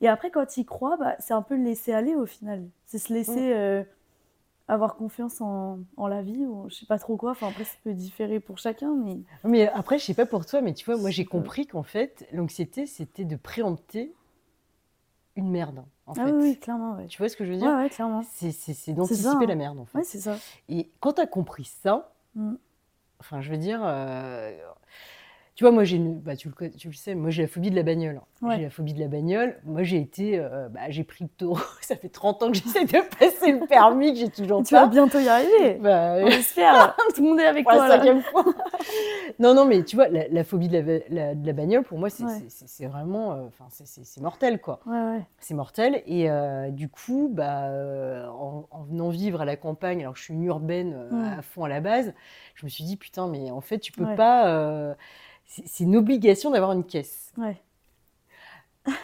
Et 0.01 0.08
après, 0.08 0.30
quand 0.32 0.46
tu 0.46 0.62
y 0.62 0.65
crois, 0.65 0.98
bah, 0.98 1.15
c'est 1.20 1.34
un 1.34 1.41
peu 1.41 1.56
le 1.56 1.63
laisser 1.63 1.94
aller 1.94 2.15
au 2.15 2.25
final. 2.25 2.63
C'est 2.86 2.98
se 3.00 3.13
laisser 3.13 3.53
euh, 3.53 3.84
avoir 4.68 4.96
confiance 4.96 5.41
en, 5.41 5.80
en 5.98 6.08
la 6.08 6.22
vie, 6.22 6.46
ou 6.46 6.70
je 6.70 6.75
sais 6.75 6.86
pas 6.86 6.98
trop 7.00 7.18
quoi. 7.18 7.32
Enfin, 7.32 7.48
après, 7.50 7.63
ça 7.65 7.75
peut 7.84 7.94
différer 7.94 8.39
pour 8.39 8.58
chacun, 8.58 8.94
mais 8.96 9.18
Mais 9.44 9.68
après, 9.70 9.98
je 10.00 10.06
sais 10.06 10.13
pas 10.13 10.25
pour 10.25 10.46
toi, 10.46 10.62
mais 10.62 10.74
tu 10.74 10.86
vois, 10.86 10.98
moi 10.98 11.10
j'ai 11.10 11.25
compris 11.25 11.68
qu'en 11.68 11.84
fait, 11.84 12.27
l'anxiété, 12.32 12.86
c'était 12.86 13.25
de 13.25 13.36
préempter 13.36 14.13
une 15.41 15.51
merde, 15.51 15.83
en 16.07 16.13
ah 16.13 16.25
fait. 16.25 16.31
oui, 16.31 16.57
clairement, 16.57 16.95
ouais. 16.95 17.07
Tu 17.07 17.17
vois 17.17 17.29
ce 17.29 17.36
que 17.36 17.45
je 17.45 17.51
veux 17.51 17.57
dire 17.57 17.69
ouais, 17.69 17.89
clairement. 17.89 18.24
C'est 18.24 18.93
d'anticiper 18.93 19.29
hein. 19.29 19.45
la 19.48 19.55
merde, 19.55 19.79
en 19.79 19.86
fait. 19.86 19.98
Ouais, 19.98 20.03
c'est 20.03 20.19
ça. 20.21 20.38
Et 20.69 20.89
quand 21.00 21.13
tu 21.13 21.21
as 21.21 21.27
compris 21.27 21.65
ça, 21.65 22.12
Mm. 22.36 22.55
enfin, 23.19 23.41
je 23.41 23.51
veux 23.51 23.57
dire, 23.57 23.81
euh, 23.83 24.57
tu 25.62 25.65
vois, 25.65 25.72
moi 25.72 25.84
j'ai 25.84 25.98
une, 25.98 26.20
bah, 26.20 26.36
tu, 26.36 26.50
le, 26.50 26.72
tu 26.72 26.91
sais, 26.91 27.13
moi 27.13 27.30
j'ai 27.30 27.44
la 27.44 27.48
phobie 27.48 27.70
de 27.70 27.75
la 27.75 27.84
bagnole. 27.84 28.20
Ouais. 28.41 28.56
J'ai 28.58 28.63
la 28.63 28.70
phobie 28.72 28.96
de 28.96 29.00
la 29.00 29.08
bagnole. 29.08 29.60
Moi 29.63 29.84
j'ai 29.84 29.98
été, 29.98 30.39
euh, 30.39 30.70
bah, 30.70 30.89
j'ai 30.89 31.03
pris 31.03 31.24
le 31.25 31.30
taureau. 31.30 31.60
Ça 31.82 31.96
fait 31.96 32.10
30 32.10 32.41
ans 32.41 32.48
que 32.51 32.58
j'essaie 32.58 32.84
de 32.86 32.98
passer 33.20 33.51
le 33.51 33.68
permis, 33.68 34.13
que 34.13 34.18
j'ai 34.22 34.30
toujours 34.30 34.63
Tu 34.63 34.74
vas 34.74 34.82
pas. 34.82 34.88
bientôt 34.88 35.20
y 35.20 35.27
arriver. 35.30 35.75
Bah, 35.80 36.15
On 36.20 36.25
espère. 36.25 36.96
Tout 37.15 37.22
le 37.22 37.30
monde 37.30 37.39
est 37.39 37.46
avec 37.46 37.68
la 37.68 37.75
toi 37.75 37.88
là. 37.88 37.96
cinquième 37.98 38.22
fois. 38.24 38.44
non, 39.38 39.53
non, 39.53 39.65
mais 39.65 39.84
tu 39.84 39.96
vois, 39.96 40.08
la, 40.08 40.27
la 40.30 40.44
phobie 40.44 40.68
de 40.68 40.80
la, 40.80 41.00
la- 41.10 41.36
de 41.36 41.46
la 41.46 41.53
bagnole, 41.53 41.84
pour 41.84 42.00
moi, 42.00 42.10
c'est 42.10 42.24
Ouais. 42.24 42.88
vraiment, 42.88 43.34
euh, 43.34 43.44
enfin, 43.48 43.65
c'est- 43.70 44.20
mortel, 44.20 44.60
quoi. 44.60 44.80
Ouais, 44.88 44.94
ouais. 45.00 45.22
C'est 45.38 45.53
mortel. 45.53 46.01
Et 46.08 46.27
euh, 46.32 46.72
du 46.72 46.89
coup, 46.89 47.30
bah, 47.32 47.65
euh, 47.65 48.25
en, 48.30 48.65
en 48.72 48.82
venant 48.86 49.10
vivre 49.10 49.41
à 49.41 49.46
la 49.46 49.58
campagne, 49.58 50.00
alors 50.01 50.13
que 50.13 50.20
je 50.20 50.24
suis 50.24 50.34
une 50.34 50.44
urbaine 50.44 50.96
euh, 50.96 51.38
à 51.38 51.44
fond 51.44 51.65
à 51.65 51.70
la 51.70 51.82
base, 51.82 52.15
je 52.56 52.65
me 52.65 52.70
suis 52.72 52.84
dit, 52.84 52.98
putain, 52.98 53.27
mais 53.27 53.51
en 53.51 53.62
fait, 53.62 53.77
tu 53.77 53.91
peux 53.91 54.15
pas. 54.15 54.96
C'est 55.65 55.84
une 55.84 55.96
obligation 55.96 56.51
d'avoir 56.51 56.72
une 56.72 56.84
caisse. 56.86 57.31
Ouais. 57.38 57.58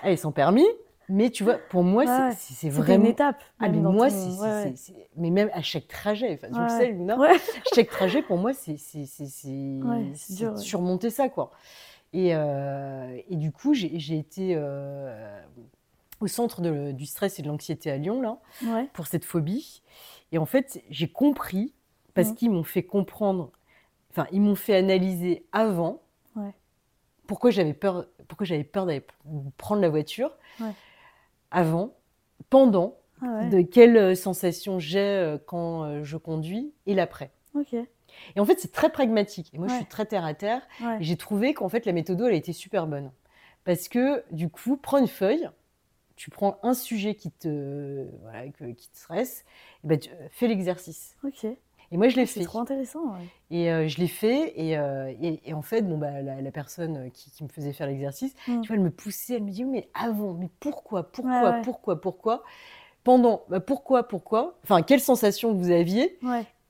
Elle 0.03 0.13
est 0.13 0.17
sans 0.17 0.31
permis. 0.31 0.65
Mais 1.09 1.29
tu 1.29 1.45
vois, 1.45 1.57
pour 1.69 1.83
moi, 1.83 2.03
Ouais, 2.03 2.31
c'est- 2.31 2.37
c'est 2.37 2.53
c'est 2.53 2.69
vraiment. 2.69 3.05
une 3.05 3.09
étape. 3.09 3.41
Ah, 3.59 3.69
mais 3.69 3.77
moi, 3.77 4.09
ton- 4.09 4.31
c'est. 4.31 4.41
ouais, 4.41 4.73
Mais 5.15 5.29
même 5.29 5.49
à 5.53 5.61
chaque 5.61 5.87
trajet, 5.87 6.33
enfin, 6.33 6.53
tu 6.53 6.59
le 6.61 6.67
sais, 6.69 6.91
Luna, 6.91 7.17
chaque 7.73 7.87
trajet, 7.89 8.21
pour 8.21 8.37
moi, 8.37 8.51
c'est 8.53 8.75
surmonter 10.57 11.09
ça, 11.09 11.29
quoi. 11.29 11.51
Et, 12.13 12.35
euh, 12.35 13.17
et 13.29 13.35
du 13.35 13.51
coup, 13.51 13.73
j'ai 13.73 14.17
été 14.17 14.53
euh, 14.55 15.41
au 16.19 16.27
centre 16.27 16.61
de- 16.61 16.91
du 16.91 17.05
stress 17.05 17.39
et 17.39 17.41
de 17.41 17.47
l'anxiété 17.47 17.91
à 17.91 17.97
Lyon, 17.97 18.21
là, 18.21 18.39
Ouais. 18.65 18.89
pour 18.93 19.07
cette 19.07 19.23
phobie. 19.25 19.81
Et 20.31 20.37
en 20.37 20.45
fait, 20.45 20.81
j'ai 20.89 21.07
compris, 21.07 21.73
parce 22.15 22.29
Mhm. 22.29 22.35
qu'ils 22.35 22.51
m'ont 22.51 22.63
fait 22.63 22.83
comprendre, 22.83 23.51
enfin, 24.11 24.27
ils 24.31 24.41
m'ont 24.41 24.55
fait 24.55 24.75
analyser 24.75 25.45
avant. 25.51 26.01
Pourquoi 27.27 27.51
j'avais 27.51 27.73
peur, 27.73 28.07
pourquoi 28.27 28.45
j'avais 28.45 28.63
peur 28.63 28.85
d'aller 28.85 29.05
prendre 29.57 29.81
la 29.81 29.89
voiture, 29.89 30.31
Ouais. 30.59 30.71
avant, 31.51 31.93
pendant, 32.49 32.97
Ah 33.21 33.25
ouais. 33.25 33.49
de 33.49 33.61
quelles 33.61 33.97
euh, 33.97 34.15
sensations 34.15 34.79
j'ai 34.79 34.99
euh, 34.99 35.37
quand 35.45 35.83
euh, 35.83 36.03
je 36.03 36.17
conduis 36.17 36.73
et 36.85 36.93
l'après. 36.93 37.31
Et 38.35 38.39
en 38.39 38.45
fait, 38.45 38.59
c'est 38.59 38.71
très 38.71 38.89
pragmatique. 38.89 39.51
Et 39.53 39.57
moi, 39.59 39.67
je 39.67 39.73
suis 39.75 39.85
très 39.85 40.05
terre 40.05 40.25
à 40.25 40.33
terre. 40.33 40.61
Et 40.99 41.03
j'ai 41.03 41.17
trouvé 41.17 41.53
qu'en 41.53 41.69
fait, 41.69 41.85
la 41.85 41.91
méthode, 41.93 42.19
elle 42.21 42.33
a 42.33 42.35
été 42.35 42.53
super 42.53 42.87
bonne. 42.87 43.11
Parce 43.63 43.89
que, 43.89 44.23
du 44.31 44.49
coup, 44.49 44.77
prends 44.77 44.97
une 44.97 45.07
feuille, 45.07 45.49
tu 46.15 46.31
prends 46.31 46.57
un 46.63 46.73
sujet 46.73 47.13
qui 47.15 47.29
te, 47.31 48.07
voilà, 48.23 48.47
qui 48.47 48.89
te 48.89 48.97
stresse, 48.97 49.43
et 49.83 49.87
ben, 49.87 49.99
tu 49.99 50.09
fais 50.31 50.47
l'exercice. 50.47 51.15
Et 51.91 51.97
moi, 51.97 52.09
je 52.09 52.15
l'ai 52.17 52.25
C'est 52.25 52.39
fait. 52.41 52.45
trop 52.45 52.59
intéressant. 52.59 53.13
ouais. 53.13 53.25
Et 53.49 53.71
euh, 53.71 53.87
je 53.87 53.97
l'ai 53.99 54.07
fait. 54.07 54.53
Et, 54.59 54.77
euh, 54.77 55.13
et, 55.21 55.39
et 55.49 55.53
en 55.53 55.61
fait, 55.61 55.81
bon, 55.83 55.97
bah, 55.97 56.21
la, 56.21 56.41
la 56.41 56.51
personne 56.51 57.09
qui, 57.11 57.31
qui 57.31 57.43
me 57.43 57.49
faisait 57.49 57.71
faire 57.73 57.87
l'exercice, 57.87 58.33
Mm. 58.47 58.61
tu 58.61 58.67
vois, 58.67 58.75
elle 58.75 58.83
me 58.83 58.91
poussait, 58.91 59.35
elle 59.35 59.43
me 59.43 59.51
dit, 59.51 59.63
mais 59.63 59.87
avant, 59.93 60.33
mais 60.33 60.49
pourquoi, 60.59 61.03
pourquoi, 61.11 61.31
Ouais, 61.41 61.49
ouais. 61.57 61.61
pourquoi, 61.63 62.01
pourquoi? 62.01 62.43
Pendant, 63.03 63.43
bah, 63.49 63.59
pourquoi, 63.61 64.03
pourquoi? 64.07 64.57
Enfin, 64.63 64.81
quelle 64.81 64.99
sensation 64.99 65.53
vous 65.53 65.71
aviez? 65.71 66.19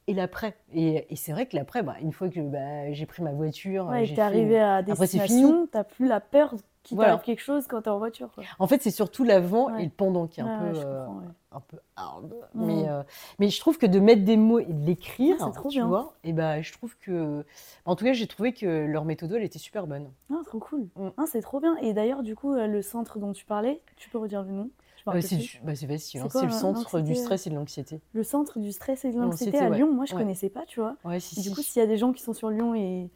Et 0.09 0.13
l'après. 0.13 0.55
Et, 0.73 1.05
et 1.11 1.15
c'est 1.15 1.31
vrai 1.31 1.47
que 1.47 1.55
l'après, 1.55 1.81
bah, 1.83 1.95
une 2.01 2.13
fois 2.13 2.29
que 2.29 2.39
bah, 2.39 2.93
j'ai 2.93 3.05
pris 3.05 3.23
ma 3.23 3.31
voiture, 3.31 3.91
j'ai 4.03 4.15
fait- 4.15 4.21
arrivé 4.21 4.59
à 4.59 4.75
Après, 4.77 5.07
c'est 5.07 5.17
destination, 5.17 5.67
t'as 5.71 5.83
plus 5.83 6.07
la 6.07 6.19
peur 6.21 6.53
qu'il 6.87 6.95
Voilà. 6.95 7.11
t'arrive 7.13 7.25
quelque 7.25 7.41
chose 7.41 7.67
quand 7.67 7.81
t'es 7.81 7.89
en 7.89 7.97
voiture. 7.97 8.29
Quoi. 8.33 8.43
En 8.59 8.67
fait, 8.67 8.81
c'est 8.81 8.91
surtout 8.91 9.23
l'avant 9.23 9.67
Ouais. 9.73 9.81
et 9.81 9.85
le 9.85 9.91
pendant 9.91 10.27
qui 10.27 10.39
est 10.39 10.43
un 10.43 10.63
Ouais, 10.63 10.71
peu, 10.71 10.79
euh, 10.79 11.05
ouais. 11.07 11.25
un 11.51 11.59
peu 11.59 11.77
hard. 11.95 12.33
Mhm. 12.53 12.65
Mais, 12.65 12.89
euh, 12.89 13.03
mais 13.39 13.49
je 13.49 13.59
trouve 13.59 13.77
que 13.77 13.85
de 13.85 13.99
mettre 13.99 14.23
des 14.23 14.37
mots 14.37 14.59
et 14.59 14.65
de 14.65 14.85
l'écrire, 14.85 15.35
Ah, 15.41 15.51
tu 15.61 15.67
bien. 15.69 15.87
vois, 15.87 16.13
et 16.23 16.31
ben, 16.33 16.61
je 16.61 16.71
trouve 16.73 16.95
que, 16.99 17.45
en 17.85 17.95
tout 17.95 18.05
cas, 18.05 18.13
j'ai 18.13 18.27
trouvé 18.27 18.53
que 18.53 18.85
leur 18.85 19.03
méthode, 19.05 19.31
elle 19.33 19.43
était 19.43 19.59
super 19.59 19.85
bonne. 19.85 20.09
Ah, 20.31 20.35
trop 20.45 20.59
cool. 20.59 20.87
Mm. 20.95 21.09
Ah, 21.17 21.23
c'est 21.27 21.41
trop 21.41 21.59
bien. 21.59 21.75
Et 21.77 21.93
d'ailleurs, 21.93 22.23
du 22.23 22.35
coup, 22.35 22.53
euh, 22.53 22.67
le 22.67 22.81
centre 22.81 23.19
dont 23.19 23.33
tu 23.33 23.45
parlais, 23.45 23.81
tu 23.97 24.09
peux 24.09 24.17
redire 24.17 24.43
le 24.43 24.51
nom? 24.51 24.69
Me 25.13 25.17
Euh, 25.17 25.21
c'est 25.21 25.37
bah, 25.63 25.75
c'est 25.75 25.87
facile, 25.87 26.19
C'est 26.21 26.25
hein, 26.25 26.29
c'est 26.29 26.41
le 26.41 26.47
l'an- 26.47 26.59
centre 26.75 26.99
du 27.01 27.15
stress 27.15 27.47
et 27.47 27.49
de 27.49 27.55
l'anxiété. 27.55 27.99
Le 28.13 28.23
centre 28.23 28.59
du 28.59 28.71
stress 28.71 29.05
et 29.05 29.11
de 29.11 29.19
l'anxiété 29.19 29.57
à 29.59 29.69
ouais. 29.69 29.77
Lyon, 29.77 29.93
moi 29.93 30.05
je 30.05 30.13
Ouais. 30.13 30.19
connaissais 30.21 30.49
pas, 30.49 30.65
tu 30.65 30.79
vois. 30.79 30.95
Ouais, 31.05 31.19
si, 31.19 31.39
Et 31.39 31.41
du 31.43 31.49
si. 31.49 31.55
coup, 31.55 31.61
s'il 31.61 31.79
y 31.81 31.83
a 31.83 31.87
des 31.87 31.97
gens 31.97 32.13
qui 32.13 32.21
sont 32.23 32.33
sur 32.33 32.49
Lyon 32.49 32.73
et 32.75 33.09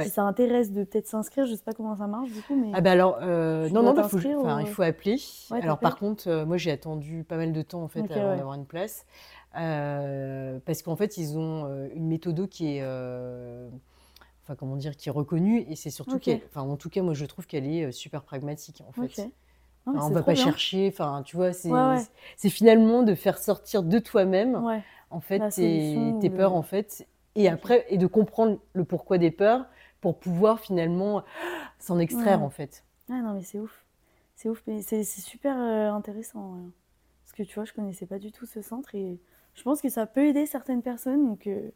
qui 0.00 0.08
ça 0.08 0.22
intéresse 0.22 0.72
de 0.72 0.84
peut-être 0.84 1.06
s'inscrire, 1.06 1.46
je 1.46 1.54
sais 1.54 1.62
pas 1.62 1.72
comment 1.72 1.96
ça 1.96 2.06
marche 2.06 2.30
du 2.30 2.42
coup, 2.42 2.54
mais. 2.56 2.70
Ah 2.74 2.80
bah 2.80 2.90
alors, 2.92 3.18
euh, 3.22 3.68
non, 3.70 3.82
non, 3.82 3.94
bah, 3.94 4.08
faut, 4.08 4.18
enfin, 4.18 4.60
il 4.60 4.66
faut 4.68 4.82
appeler. 4.82 5.16
Alors 5.50 5.78
par 5.78 5.96
contre, 5.98 6.28
euh, 6.28 6.44
moi 6.46 6.56
j'ai 6.56 6.70
attendu 6.70 7.24
pas 7.24 7.36
mal 7.36 7.52
de 7.52 7.62
temps 7.62 7.82
en 7.82 7.88
fait 7.88 8.00
Ok, 8.00 8.10
avant 8.10 8.36
d'avoir 8.36 8.54
une 8.54 8.66
place, 8.66 9.04
Euh, 9.56 10.58
parce 10.66 10.82
qu'en 10.82 10.96
fait 10.96 11.16
ils 11.16 11.38
ont 11.38 11.66
euh, 11.66 11.88
une 11.94 12.08
méthode 12.08 12.48
qui 12.48 12.74
est, 12.76 12.80
euh, 12.82 13.68
enfin 14.42 14.56
comment 14.56 14.74
dire, 14.76 14.96
qui 14.96 15.08
est 15.08 15.12
reconnue 15.12 15.64
et 15.68 15.76
c'est 15.76 15.90
surtout 15.90 16.16
Ok. 16.16 16.22
qu'elle, 16.22 16.40
enfin 16.48 16.62
en 16.62 16.76
tout 16.76 16.90
cas 16.90 17.02
moi 17.02 17.14
je 17.14 17.24
trouve 17.24 17.46
qu'elle 17.46 17.66
est 17.66 17.84
euh, 17.84 17.92
super 17.92 18.22
pragmatique 18.24 18.82
en 18.88 18.92
fait. 18.92 19.30
Non, 19.86 19.94
on 20.06 20.10
va 20.10 20.22
pas 20.22 20.32
bien. 20.34 20.44
chercher, 20.44 20.88
enfin 20.92 21.22
tu 21.24 21.36
vois, 21.36 21.52
c'est 21.52 21.70
Ouais, 21.70 22.06
finalement 22.50 23.02
de 23.02 23.14
faire 23.14 23.38
sortir 23.38 23.82
de 23.82 23.98
toi-même 23.98 24.64
Ouais. 24.64 24.82
en 25.10 25.20
fait 25.20 25.48
tes, 25.50 26.16
tes 26.20 26.30
peurs 26.30 26.52
le- 26.52 26.56
en 26.56 26.62
fait 26.62 27.06
et 27.34 27.48
après 27.48 27.84
et 27.88 27.98
de 27.98 28.06
comprendre 28.06 28.58
le 28.72 28.84
pourquoi 28.84 29.18
des 29.18 29.30
peurs 29.30 29.66
pour 30.00 30.18
pouvoir 30.18 30.60
finalement 30.60 31.24
s'en 31.78 31.98
extraire 31.98 32.42
en 32.42 32.50
fait. 32.50 32.84
Ah 33.08 33.20
non, 33.22 33.34
mais 33.34 33.42
c'est 33.42 33.58
ouf. 33.60 33.84
C'est 34.36 34.48
ouf, 34.48 34.62
mais 34.66 34.82
c'est 34.82 35.04
super 35.04 35.56
euh, 35.58 35.90
intéressant. 35.92 36.54
ouais. 36.56 36.70
Parce 37.24 37.32
que 37.34 37.42
tu 37.42 37.54
vois, 37.54 37.64
je 37.64 37.72
connaissais 37.72 38.06
pas 38.06 38.18
du 38.18 38.32
tout 38.32 38.46
ce 38.46 38.62
centre 38.62 38.94
et 38.94 39.20
je 39.54 39.62
pense 39.62 39.80
que 39.82 39.88
ça 39.88 40.06
peut 40.06 40.26
aider 40.26 40.46
certaines 40.46 40.82
personnes, 40.82 41.26
donc 41.26 41.46
euh, 41.46 41.70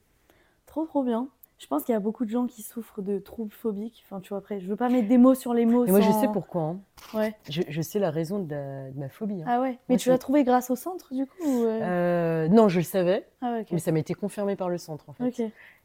trop 0.66 0.86
trop 0.86 1.04
bien. 1.04 1.28
Je 1.58 1.66
pense 1.66 1.82
qu'il 1.82 1.92
y 1.92 1.96
a 1.96 2.00
beaucoup 2.00 2.24
de 2.24 2.30
gens 2.30 2.46
qui 2.46 2.62
souffrent 2.62 3.02
de 3.02 3.18
troubles 3.18 3.50
phobiques. 3.52 4.04
Enfin, 4.06 4.20
tu 4.20 4.28
vois, 4.28 4.38
après, 4.38 4.60
je 4.60 4.66
veux 4.68 4.76
pas 4.76 4.88
mettre 4.88 5.08
des 5.08 5.18
mots 5.18 5.34
sur 5.34 5.54
les 5.54 5.66
mots. 5.66 5.84
Mais 5.84 5.90
moi 5.90 6.00
je 6.00 6.12
sais 6.12 6.28
pourquoi. 6.32 6.62
hein. 6.62 6.80
Ouais. 7.14 7.34
Je, 7.50 7.62
je 7.68 7.82
sais 7.82 7.98
la 7.98 8.10
raison 8.10 8.38
de, 8.38 8.50
la- 8.54 8.90
de 8.90 8.98
ma 8.98 9.08
phobie. 9.08 9.42
hein. 9.42 9.46
Ah 9.48 9.60
ouais. 9.60 9.72
Mais 9.88 9.94
Moi, 9.94 9.98
tu 9.98 10.08
l'as 10.08 10.18
trouvé 10.18 10.44
grâce 10.44 10.70
au 10.70 10.76
centre, 10.76 11.12
du 11.12 11.26
coup 11.26 11.42
ou, 11.44 11.64
euh 11.64 11.80
Euh, 11.82 12.48
non, 12.48 12.68
je 12.68 12.78
le 12.78 12.84
savais, 12.84 13.26
Ah 13.40 13.52
ouais, 13.52 13.66
mais 13.72 13.78
ça 13.80 13.90
m'a 13.90 13.98
été 13.98 14.14
confirmé 14.14 14.54
par 14.54 14.68
le 14.68 14.78
centre 14.78 15.08
en 15.08 15.12
fait. 15.14 15.26
Ok. 15.26 15.40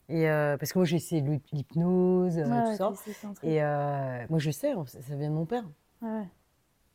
Et 0.09 0.29
euh, 0.29 0.57
parce 0.57 0.73
que 0.73 0.79
moi 0.79 0.86
j'ai 0.86 0.97
essayé 0.97 1.23
l'hypnose, 1.53 2.38
Ouais, 2.38 2.43
tout 2.43 2.75
ça. 2.75 2.91
Et 3.43 3.59
moi 4.29 4.38
je 4.39 4.51
sais, 4.51 4.71
hein, 4.71 4.83
ça, 4.86 5.01
ça 5.01 5.15
vient 5.15 5.29
de 5.29 5.36
mon 5.36 5.45
père. 5.45 5.63
Ah 6.03 6.05
ouais. 6.19 6.27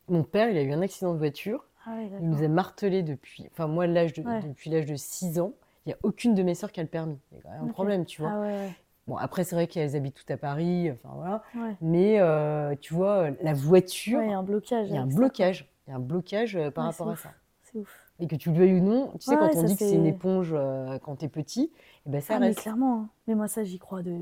Mon 0.08 0.22
père, 0.22 0.48
il 0.50 0.56
a 0.56 0.62
eu 0.62 0.72
un 0.72 0.82
accident 0.82 1.12
de 1.14 1.18
voiture. 1.18 1.64
Ah 1.86 1.94
ouais, 1.96 2.08
Il 2.20 2.28
nous 2.28 2.42
a 2.44 2.48
martelé 2.48 3.02
depuis, 3.02 3.46
enfin 3.50 3.66
moi 3.66 3.86
l'âge 3.86 4.12
de, 4.12 4.22
Ouais. 4.22 4.40
depuis 4.42 4.70
l'âge 4.70 4.86
de 4.86 4.96
6 4.96 5.40
ans. 5.40 5.52
Il 5.88 5.92
n'y 5.92 5.94
a 5.94 5.98
aucune 6.03 6.35
de 6.35 6.42
mes 6.42 6.55
sœurs 6.55 6.70
qui 6.70 6.81
a 6.81 6.83
le 6.83 6.88
permis. 6.88 7.18
Il 7.33 7.38
y 7.38 7.40
a 7.40 7.42
quand 7.42 7.51
même 7.51 7.64
un 7.64 7.72
problème, 7.72 8.05
tu 8.05 8.20
vois. 8.20 8.31
Ah 8.35 8.40
ouais, 8.40 8.68
Bon 9.07 9.16
après 9.16 9.42
c'est 9.42 9.57
vrai 9.57 9.66
qu'elles 9.66 9.96
habitent 9.96 10.16
toutes 10.16 10.31
à 10.31 10.37
Paris, 10.37 10.90
enfin 10.92 11.09
voilà. 11.14 11.42
ouais. 11.55 11.74
Mais 11.81 12.20
euh, 12.20 12.74
tu 12.79 12.92
vois, 12.92 13.31
la 13.42 13.55
voiture, 13.55 14.22
il 14.22 14.29
y 14.31 14.35
a 14.35 14.38
un 14.38 14.42
blocage. 14.42 14.88
il 14.90 14.94
y 14.94 14.98
a 14.98 15.01
un 15.03 15.07
blocage. 15.07 15.66
Il 15.87 15.90
y 15.90 15.92
a 15.94 15.96
un 15.96 16.01
blocage 16.01 16.57
euh, 16.57 16.70
par 16.70 16.85
rapport 16.85 17.09
à 17.09 17.12
ouf. 17.12 17.22
ça. 17.22 17.33
C'est 17.62 17.79
ouf. 17.79 18.05
Et 18.20 18.27
que 18.27 18.37
tu 18.37 18.51
le 18.51 18.59
veuilles 18.59 18.74
ou 18.74 18.85
non, 18.85 19.12
tu 19.18 19.20
sais, 19.24 19.37
quand 19.37 19.48
on 19.57 19.62
dit 19.62 19.77
que 19.77 19.79
c'est 19.79 19.94
une 19.94 20.05
éponge 20.05 20.51
euh, 20.53 20.98
quand 20.98 21.16
t'es 21.16 21.29
petit, 21.29 21.72
et 22.05 22.11
ben 22.11 22.20
ça 22.20 22.35
Ah, 22.37 22.40
mais 22.40 22.48
reste. 22.48 22.61
clairement. 22.61 22.98
hein. 23.05 23.09
Mais 23.27 23.35
moi, 23.35 23.48
ça, 23.48 23.64
j'y 23.64 23.79
crois 23.79 24.03
de. 24.03 24.14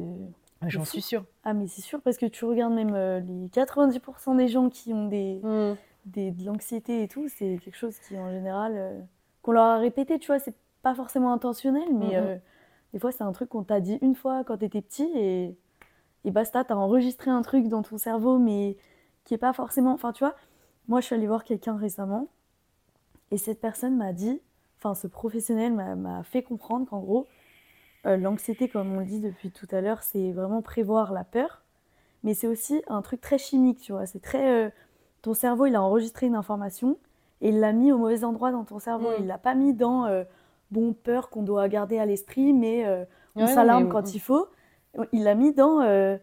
J'en 0.69 0.85
suis 0.85 1.03
sûre. 1.03 1.25
Ah, 1.43 1.53
mais 1.53 1.67
c'est 1.67 1.83
sûr, 1.83 2.01
parce 2.01 2.17
que 2.17 2.27
tu 2.27 2.45
regardes 2.45 2.73
même 2.75 2.95
euh, 2.95 3.19
les 3.21 3.49
90% 3.49 4.37
des 4.37 4.47
gens 4.49 4.69
qui 4.71 4.93
ont 4.95 5.09
des, 5.09 5.41
des, 6.05 6.31
de 6.31 6.45
l'anxiété 6.45 7.03
et 7.03 7.09
tout, 7.09 7.29
c'est 7.29 7.59
quelque 7.63 7.77
chose 7.77 7.99
qui, 8.07 8.17
en 8.19 8.31
général, 8.31 8.73
euh, 8.77 9.01
qu'on 9.43 9.53
leur 9.53 9.65
a 9.65 9.79
répété, 9.79 10.19
tu 10.21 10.29
vois, 10.29 10.39
c'est 10.39 10.55
pas 10.87 10.95
forcément 10.95 11.33
intentionnel, 11.33 11.89
mais 11.93 12.15
euh, 12.15 12.37
des 12.93 13.01
fois, 13.01 13.11
c'est 13.11 13.25
un 13.25 13.33
truc 13.33 13.49
qu'on 13.49 13.65
t'a 13.65 13.81
dit 13.81 13.99
une 14.03 14.15
fois 14.15 14.45
quand 14.45 14.59
t'étais 14.59 14.83
petit 14.83 15.11
et, 15.17 15.57
et 16.25 16.31
basta, 16.31 16.63
t'as 16.63 16.77
enregistré 16.77 17.29
un 17.29 17.43
truc 17.43 17.67
dans 17.67 17.83
ton 17.83 17.99
cerveau, 17.99 18.39
mais 18.39 18.77
qui 19.25 19.35
est 19.35 19.39
pas 19.39 19.53
forcément. 19.53 19.93
Enfin, 19.93 20.13
tu 20.13 20.23
vois, 20.23 20.37
moi, 20.87 21.01
je 21.01 21.07
suis 21.07 21.17
allée 21.17 21.27
voir 21.27 21.43
quelqu'un 21.43 21.77
récemment 21.77 22.29
et 23.33 23.37
cette 23.37 23.61
personne 23.61 23.97
m'a 23.97 24.13
dit, 24.13 24.41
enfin, 24.79 24.95
ce 24.95 25.09
professionnel 25.09 25.73
m'a 25.73 26.23
fait 26.23 26.45
comprendre 26.45 26.87
qu'en 26.89 27.01
gros, 27.01 27.27
euh, 28.07 28.17
l'anxiété, 28.17 28.69
comme 28.69 28.93
on 28.93 29.01
le 29.01 29.07
dit 29.07 29.19
depuis 29.19 29.51
tout 29.51 29.67
à 29.73 29.81
l'heure, 29.81 30.05
c'est 30.05 30.31
vraiment 30.31 30.63
prévoir 30.63 31.13
la 31.13 31.25
peur, 31.25 31.65
mais 32.23 32.33
c'est 32.33 32.47
aussi 32.47 32.81
un 32.87 33.03
truc 33.03 33.21
très 33.21 33.39
chimique, 33.39 33.81
tu 33.81 33.91
vois. 33.91 34.07
C'est 34.07 34.23
très. 34.23 34.67
euh, 34.67 34.71
ton 35.23 35.35
cerveau, 35.35 35.67
il 35.67 35.75
a 35.75 35.83
enregistré 35.83 36.27
une 36.27 36.37
information 36.37 36.97
et 37.41 37.49
il 37.49 37.59
l'a 37.59 37.73
mis 37.73 37.91
au 37.91 37.99
mauvais 37.99 38.23
endroit 38.23 38.53
dans 38.53 38.63
ton 38.63 38.79
cerveau. 38.79 39.11
Mm. 39.11 39.17
Il 39.19 39.27
l'a 39.27 39.39
pas 39.39 39.57
mis 39.57 39.75
dans 39.75 40.07
euh, 40.07 40.23
bon 40.71 40.93
peur 40.95 41.31
qu'on 41.31 41.43
doit 41.43 41.69
garder 41.69 41.99
à 41.99 42.07
l'esprit, 42.07 42.53
mais 42.53 42.87
euh, 42.87 43.05
on 43.37 43.47
Ouais, 43.47 43.53
s'alarme 43.55 43.85
mais- 43.85 43.91
quand 43.91 44.15
il 44.15 44.19
faut. 44.21 44.49
Il 45.13 45.25
l'a 45.25 45.35
mis 45.35 45.53
dans 45.53 45.81
euh, 45.83 46.17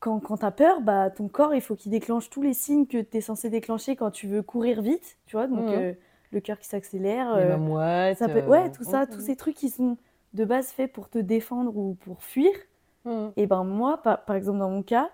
quand, 0.00 0.20
quand 0.20 0.38
tu 0.38 0.44
as 0.44 0.50
peur, 0.50 0.80
bah, 0.80 1.10
ton 1.10 1.28
corps, 1.28 1.54
il 1.54 1.60
faut 1.60 1.74
qu'il 1.74 1.90
déclenche 1.90 2.30
tous 2.30 2.42
les 2.42 2.54
signes 2.54 2.86
que 2.86 2.98
tu 3.00 3.16
es 3.16 3.20
censé 3.20 3.50
déclencher 3.50 3.96
quand 3.96 4.10
tu 4.10 4.26
veux 4.28 4.42
courir 4.42 4.82
vite, 4.82 5.18
tu 5.26 5.36
vois. 5.36 5.46
Donc 5.46 5.66
Mhm. 5.66 5.72
euh, 5.74 5.92
le 6.32 6.40
cœur 6.40 6.58
qui 6.58 6.68
s'accélère, 6.68 7.36
Les 7.36 8.14
ça 8.14 8.28
peut... 8.28 8.42
ouais, 8.48 8.70
tout 8.70 8.84
ça, 8.84 9.06
tous 9.06 9.20
ces 9.20 9.36
trucs 9.36 9.56
qui 9.56 9.70
sont 9.70 9.96
de 10.34 10.44
base 10.44 10.68
faits 10.68 10.92
pour 10.92 11.08
te 11.08 11.18
défendre 11.18 11.76
ou 11.76 11.94
pour 11.94 12.22
fuir. 12.22 12.52
Mhm. 13.04 13.32
Et 13.36 13.46
ben 13.46 13.64
moi, 13.64 13.98
par, 14.02 14.24
par 14.24 14.36
exemple 14.36 14.58
dans 14.58 14.70
mon 14.70 14.82
cas, 14.82 15.10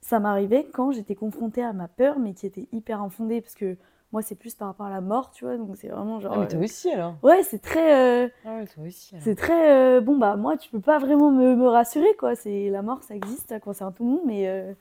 ça 0.00 0.20
m'arrivait 0.20 0.66
quand 0.72 0.90
j'étais 0.92 1.14
confrontée 1.14 1.62
à 1.62 1.72
ma 1.72 1.88
peur, 1.88 2.18
mais 2.18 2.34
qui 2.34 2.46
était 2.46 2.68
hyper 2.72 3.00
infondée, 3.02 3.40
parce 3.40 3.54
que 3.54 3.76
moi 4.14 4.22
c'est 4.22 4.36
plus 4.36 4.54
par 4.56 4.68
rapport 4.70 4.86
à 4.86 4.90
la 4.90 5.02
mort, 5.02 5.32
tu 5.32 5.44
vois, 5.46 5.58
donc 5.58 5.76
c'est 5.76 5.90
vraiment 5.90 6.20
genre... 6.20 6.34
Ah, 6.34 6.38
mais 6.38 6.46
toi 6.46 6.60
euh, 6.60 6.64
aussi 6.64 6.90
alors? 6.90 7.16
Ouais, 7.24 7.42
c'est 7.44 7.60
très... 7.60 8.24
euh, 8.26 8.30
Ah, 8.44 8.56
ouais, 8.56 8.66
toi 8.66 8.84
aussi. 8.84 9.16
c'est 9.18 9.36
très... 9.36 9.72
euh, 9.98 10.00
bon 10.02 10.18
bah 10.18 10.36
moi, 10.36 10.56
tu 10.58 10.70
peux 10.70 10.80
pas 10.80 10.98
vraiment 10.98 11.30
me, 11.32 11.56
me 11.56 11.68
rassurer, 11.68 12.14
quoi. 12.18 12.36
C'est 12.36 12.70
La 12.70 12.82
mort, 12.82 13.02
ça 13.04 13.16
existe, 13.16 13.50
ça 13.50 13.60
concerne 13.60 13.94
tout 13.94 14.04
le 14.04 14.10
monde, 14.10 14.22
mais 14.26 14.76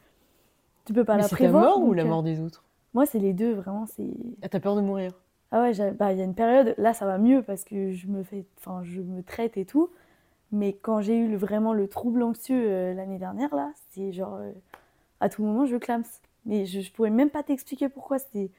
tu 0.85 0.93
peux 0.93 1.05
pas 1.05 1.17
Mais 1.17 1.23
la 1.23 1.29
c'est 1.29 1.35
ta 1.37 1.45
prévoir. 1.45 1.77
mort 1.77 1.81
ou 1.83 1.93
la 1.93 2.03
mort 2.05 2.23
des 2.23 2.39
autres? 2.39 2.65
Moi 2.93 3.05
c'est 3.05 3.19
les 3.19 3.33
deux, 3.33 3.53
vraiment, 3.53 3.85
c'est... 3.85 4.13
Ah, 4.43 4.49
t'as 4.49 4.59
peur 4.59 4.75
de 4.75 4.81
mourir? 4.81 5.13
Ah 5.51 5.61
ouais, 5.61 5.91
bah, 5.91 6.11
il 6.13 6.17
y 6.17 6.21
a 6.21 6.25
une 6.25 6.33
période, 6.35 6.73
là 6.77 6.93
ça 6.93 7.05
va 7.05 7.17
mieux 7.19 7.43
parce 7.43 7.63
que 7.63 7.91
je 7.91 8.07
me 8.07 8.23
fais, 8.23 8.45
enfin 8.57 8.81
je 8.83 9.01
me 9.01 9.21
traite 9.23 9.57
et 9.57 9.65
tout. 9.65 9.89
Mais 10.51 10.73
quand 10.73 11.01
j'ai 11.01 11.17
eu 11.17 11.29
le- 11.29 11.37
vraiment 11.37 11.73
le 11.73 11.87
trouble 11.89 12.23
anxieux 12.23 12.65
euh, 12.71 12.93
l'année 12.95 13.19
dernière, 13.19 13.53
là, 13.55 13.71
c'était 13.75 14.13
genre 14.13 14.35
euh, 14.35 14.51
à 15.21 15.29
tout 15.29 15.43
moment 15.43 15.65
je 15.67 15.77
clame. 15.77 16.03
Mais 16.45 16.65
je, 16.65 16.81
je 16.81 16.91
pourrais 16.93 17.11
même 17.11 17.29
pas 17.31 17.43
t'expliquer 17.43 17.89
pourquoi, 17.89 18.19
c'était 18.19 18.51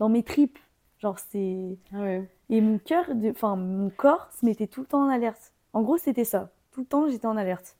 dans 0.00 0.08
mes 0.08 0.24
tripes. 0.24 0.58
Genre 0.98 1.18
c'est. 1.18 1.78
Ah 1.94 2.00
ouais. 2.00 2.28
Et 2.50 2.60
mon 2.60 2.78
cœur, 2.78 3.14
de- 3.14 3.30
enfin 3.30 3.54
mon 3.54 3.88
corps 3.90 4.28
se 4.38 4.44
mettait 4.44 4.66
tout 4.66 4.80
le 4.80 4.86
temps 4.86 5.02
en 5.04 5.08
alerte. 5.08 5.52
En 5.72 5.82
gros, 5.82 5.96
c'était 5.98 6.24
ça. 6.24 6.50
Tout 6.72 6.80
le 6.80 6.86
temps 6.86 7.08
j'étais 7.08 7.26
en 7.26 7.36
alerte. 7.36 7.76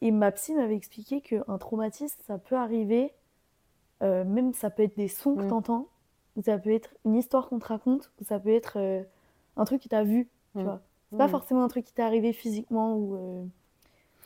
Et 0.00 0.10
ma 0.12 0.30
psy 0.32 0.54
m'avait 0.54 0.76
expliqué 0.76 1.20
qu'un 1.20 1.58
traumatisme, 1.58 2.20
ça 2.26 2.38
peut 2.38 2.54
arriver, 2.56 3.12
euh, 4.02 4.24
même 4.24 4.52
ça 4.54 4.70
peut 4.70 4.82
être 4.84 4.96
des 4.96 5.08
sons 5.08 5.34
que 5.34 5.42
Mm. 5.42 5.48
t'entends. 5.48 5.88
ou 6.36 6.42
ça 6.42 6.58
peut 6.58 6.72
être 6.74 6.90
une 7.04 7.14
histoire 7.14 7.48
qu'on 7.48 7.60
te 7.60 7.66
raconte, 7.66 8.10
ou 8.20 8.24
ça 8.24 8.40
peut 8.40 8.52
être 8.52 8.76
euh, 8.80 9.04
un 9.56 9.64
truc 9.64 9.82
que 9.84 9.88
tu 9.88 9.94
as 9.94 10.02
vu, 10.02 10.28
tu 10.56 10.62
Mm. 10.62 10.64
vois. 10.64 10.80
C'est 11.10 11.16
pas 11.16 11.28
Mm. 11.28 11.30
forcément 11.30 11.62
un 11.62 11.68
truc 11.68 11.84
qui 11.84 11.92
t'est 11.92 12.02
arrivé 12.02 12.32
physiquement 12.32 12.96
ou. 12.96 13.14
euh, 13.14 13.44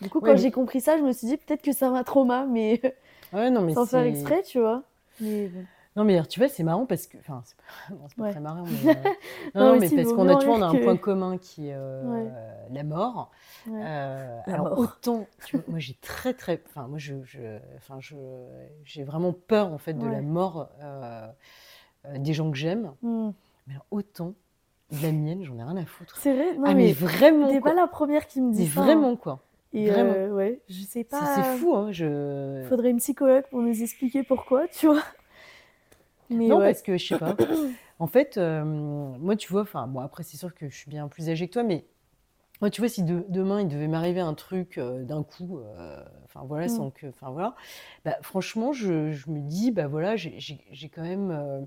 Du 0.01 0.09
coup, 0.09 0.19
Ouais, 0.21 0.29
quand 0.31 0.33
mais- 0.37 0.39
j'ai 0.39 0.51
compris 0.51 0.81
ça, 0.81 0.97
je 0.97 1.03
me 1.03 1.13
suis 1.13 1.27
dit 1.27 1.37
peut-être 1.37 1.61
que 1.61 1.73
ça 1.73 1.91
m'a 1.91 2.05
trauma, 2.05 2.47
mais 2.47 2.81
Ouais, 3.35 3.51
non, 3.51 3.61
mais 3.67 3.75
sans 3.75 3.85
faire 3.85 4.05
exprès, 4.05 4.43
tu 4.43 4.59
vois. 4.59 4.85
Mais. 5.21 5.51
Non, 5.99 6.05
mais 6.05 6.25
tu 6.27 6.41
vois, 6.41 6.49
c'est 6.49 6.63
marrant 6.63 6.87
parce 6.87 7.07
que. 7.07 7.19
Enfin, 7.19 7.43
c'est 7.45 7.57
pas, 7.57 7.95
non, 7.95 8.01
c'est 8.09 8.17
pas 8.17 8.23
Ouais. 8.23 8.31
très 8.31 8.41
marrant, 8.41 8.65
mais. 8.65 8.91
euh, 8.97 9.03
Non, 9.55 9.73
mais 9.75 9.81
mais 9.81 9.89
si, 9.89 9.97
parce 9.97 10.13
qu'on 10.15 10.29
a, 10.29 10.37
tu 10.37 10.47
vois, 10.47 10.57
on 10.57 10.63
a 10.63 10.69
rire 10.71 10.81
un 10.81 10.85
point 10.85 10.97
commun 10.97 11.37
qui 11.39 11.69
est 11.69 11.75
euh, 11.75 12.03
Ouais. 12.05 12.31
la 12.71 12.85
mort. 12.85 13.31
Ouais. 13.67 13.81
Euh, 13.85 14.39
La 14.47 14.55
alors 14.55 14.69
mort. 14.71 14.79
autant, 14.79 15.27
tu 15.45 15.57
vois, 15.57 15.65
moi 15.69 15.79
j'ai 15.81 15.95
très 16.01 16.33
très, 16.33 16.63
enfin 16.69 16.87
moi 16.89 16.99
je, 16.99 17.15
je- 17.25 17.59
enfin 17.77 17.97
je, 18.01 18.15
j'ai 18.85 19.03
vraiment 19.05 19.33
peur 19.35 19.73
en 19.73 19.79
fait 19.79 19.93
de 19.95 20.07
la 20.07 20.23
mort 20.23 20.69
des 22.17 22.33
gens 22.33 22.51
que 22.51 22.57
j'aime. 22.57 22.93
Hmm. 23.03 23.31
Mais 23.67 23.75
alors, 23.75 23.87
autant 23.91 24.35
de 24.93 25.03
la 25.03 25.13
mienne, 25.13 25.43
j'en 25.45 25.59
ai 25.59 25.63
rien 25.63 25.77
à 25.77 25.85
foutre. 25.85 26.17
C'est 26.17 26.33
vrai, 26.33 26.55
non 26.57 26.63
ah 26.65 26.75
mais, 26.75 26.85
mais 26.87 26.93
vraiment 26.93 27.49
t'es 27.49 27.61
quoi. 27.61 27.73
pas 27.73 27.77
la 27.77 27.87
première 27.87 28.27
qui 28.27 28.41
me 28.41 28.53
dit 28.55 28.63
Mais 28.63 28.69
ça. 28.69 28.81
hein. 28.81 28.85
vraiment 28.85 29.17
quoi. 29.17 29.41
Et 29.75 29.91
vraiment. 29.91 30.35
ouais, 30.35 30.63
je 30.71 30.81
sais 30.81 30.87
C'est 30.91 31.05
pas. 31.05 31.35
c'est 31.35 31.43
fou 31.59 31.75
hein. 31.75 31.93
Je. 31.93 32.65
Faudrait 32.71 32.89
une 32.91 32.97
psychologue 32.99 33.45
pour 33.51 33.61
nous 33.61 33.83
expliquer 33.83 34.23
pourquoi, 34.23 34.67
tu 34.69 34.87
vois. 34.87 35.03
Mais 36.31 36.49
Non, 36.49 36.59
ouais. 36.59 36.67
parce 36.73 36.83
que 36.83 36.97
je 36.97 37.07
sais 37.07 37.19
pas. 37.19 37.37
En 38.01 38.07
fait, 38.07 38.37
euh, 38.37 38.65
moi, 38.65 39.35
tu 39.35 39.51
vois, 39.51 39.63
enfin, 39.63 39.89
bon, 39.89 39.99
après, 40.01 40.23
c'est 40.23 40.37
sûr 40.37 40.55
que 40.55 40.69
je 40.69 40.77
suis 40.77 40.89
bien 40.89 41.09
plus 41.09 41.29
âgée 41.31 41.49
que 41.49 41.53
toi, 41.55 41.65
mais 41.65 41.85
moi, 42.61 42.71
tu 42.71 42.81
vois, 42.81 42.89
si 42.89 43.03
de- 43.03 43.25
demain 43.29 43.61
il 43.61 43.69
devait 43.69 43.89
m'arriver 43.89 44.21
un 44.21 44.35
truc 44.35 44.79
euh, 44.79 45.03
d'un 45.05 45.25
coup, 45.25 45.59
euh, 45.59 46.05
enfin 46.25 46.43
voilà, 46.47 46.67
Mm. 46.67 46.69
sans 46.69 46.91
que, 46.93 47.09
enfin 47.09 47.31
voilà, 47.31 47.57
bah, 48.05 48.17
franchement, 48.23 48.73
je, 48.73 49.11
je 49.11 49.31
me 49.31 49.41
dis, 49.41 49.73
bah 49.73 49.89
voilà, 49.89 50.15
j'ai 50.17 50.89
quand 50.95 51.03
même, 51.03 51.67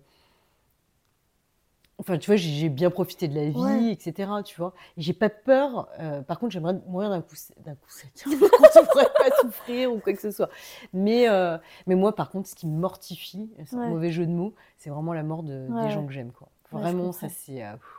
enfin, 2.01 2.17
tu 2.17 2.27
vois, 2.29 2.35
j'ai 2.35 2.49
j'ai 2.49 2.67
bien 2.69 2.89
profité 2.89 3.27
de 3.29 3.35
la 3.35 3.47
vie, 3.49 3.57
Ouais. 3.59 3.91
etc. 3.93 4.29
Tu 4.43 4.57
vois, 4.57 4.73
et 4.97 5.01
j'ai 5.01 5.13
pas 5.13 5.29
peur. 5.29 5.87
euh, 5.99 6.21
par 6.21 6.37
contre, 6.39 6.51
j'aimerais 6.51 6.73
mourir 6.87 7.09
d'un 7.09 7.21
coup, 7.21 7.35
sec- 7.35 7.55
d'un 7.63 7.75
coup 7.75 7.89
sec. 7.89 8.11
Je 8.25 8.85
pourrais 8.91 9.05
pas 9.17 9.35
souffrir 9.41 9.93
ou 9.93 9.99
quoi 9.99 10.11
que 10.13 10.19
ce 10.21 10.31
soit. 10.31 10.49
Mais, 10.93 11.29
euh, 11.29 11.57
mais 11.87 11.95
moi, 11.95 12.13
par 12.13 12.29
contre, 12.29 12.49
ce 12.49 12.55
qui 12.55 12.67
me 12.67 12.77
mortifie, 12.77 13.49
c'est 13.65 13.75
un 13.75 13.79
Ouais. 13.83 13.87
mauvais 13.89 14.11
jeu 14.11 14.25
de 14.25 14.31
mots, 14.31 14.53
c'est 14.77 14.89
vraiment 14.89 15.13
la 15.13 15.23
mort 15.23 15.43
de- 15.43 15.67
Ouais, 15.69 15.83
des 15.83 15.89
gens 15.91 16.01
ouais. 16.01 16.07
que 16.07 16.13
j'aime, 16.13 16.31
quoi. 16.31 16.49
Ouais, 16.73 16.79
je 16.79 16.83
Vraiment, 16.83 17.11
ça 17.13 17.21
comprends. 17.27 17.35
c'est. 17.39 17.63
euh, 17.63 17.71
pff. 17.73 17.97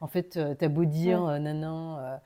en 0.00 0.06
fait, 0.08 0.36
euh, 0.36 0.54
t'as 0.54 0.68
beau 0.68 0.84
dire, 0.84 1.24
euh, 1.24 1.38
nanan. 1.38 1.98
euh, 1.98 2.16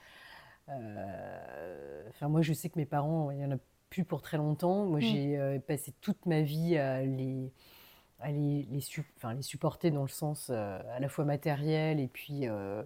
euh, 0.70 2.02
Enfin, 2.10 2.28
moi, 2.28 2.42
je 2.42 2.52
sais 2.52 2.68
que 2.68 2.78
mes 2.78 2.86
parents, 2.86 3.30
il 3.30 3.38
y 3.38 3.44
en 3.44 3.52
a 3.52 3.56
plus 3.90 4.04
pour 4.04 4.22
très 4.22 4.36
longtemps. 4.36 4.84
Moi, 4.86 4.98
Mm. 4.98 5.02
j'ai 5.02 5.38
euh, 5.38 5.58
passé 5.60 5.92
toute 6.00 6.26
ma 6.26 6.40
vie 6.42 6.76
à 6.76 7.02
les, 7.02 7.52
à 8.20 8.30
les, 8.32 8.66
les, 8.70 8.80
su- 8.80 9.10
enfin, 9.16 9.34
les 9.34 9.42
supporter 9.42 9.90
dans 9.90 10.02
le 10.02 10.08
sens 10.08 10.50
euh, 10.50 10.78
à 10.92 11.00
la 11.00 11.08
fois 11.08 11.24
matériel 11.24 12.00
et 12.00 12.08
puis 12.08 12.48
euh, 12.48 12.82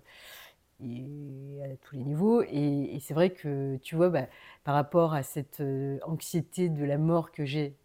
et 0.84 1.60
à 1.64 1.76
tous 1.76 1.94
les 1.96 2.04
niveaux. 2.04 2.42
Et, 2.42 2.94
et 2.96 3.00
c'est 3.00 3.14
vrai 3.14 3.30
que, 3.30 3.76
tu 3.78 3.96
vois, 3.96 4.10
bah, 4.10 4.26
par 4.64 4.74
rapport 4.74 5.14
à 5.14 5.22
cette 5.22 5.60
euh, 5.60 5.98
anxiété 6.04 6.68
de 6.68 6.84
la 6.84 6.98
mort 6.98 7.32
que 7.32 7.44
j'ai, 7.44 7.76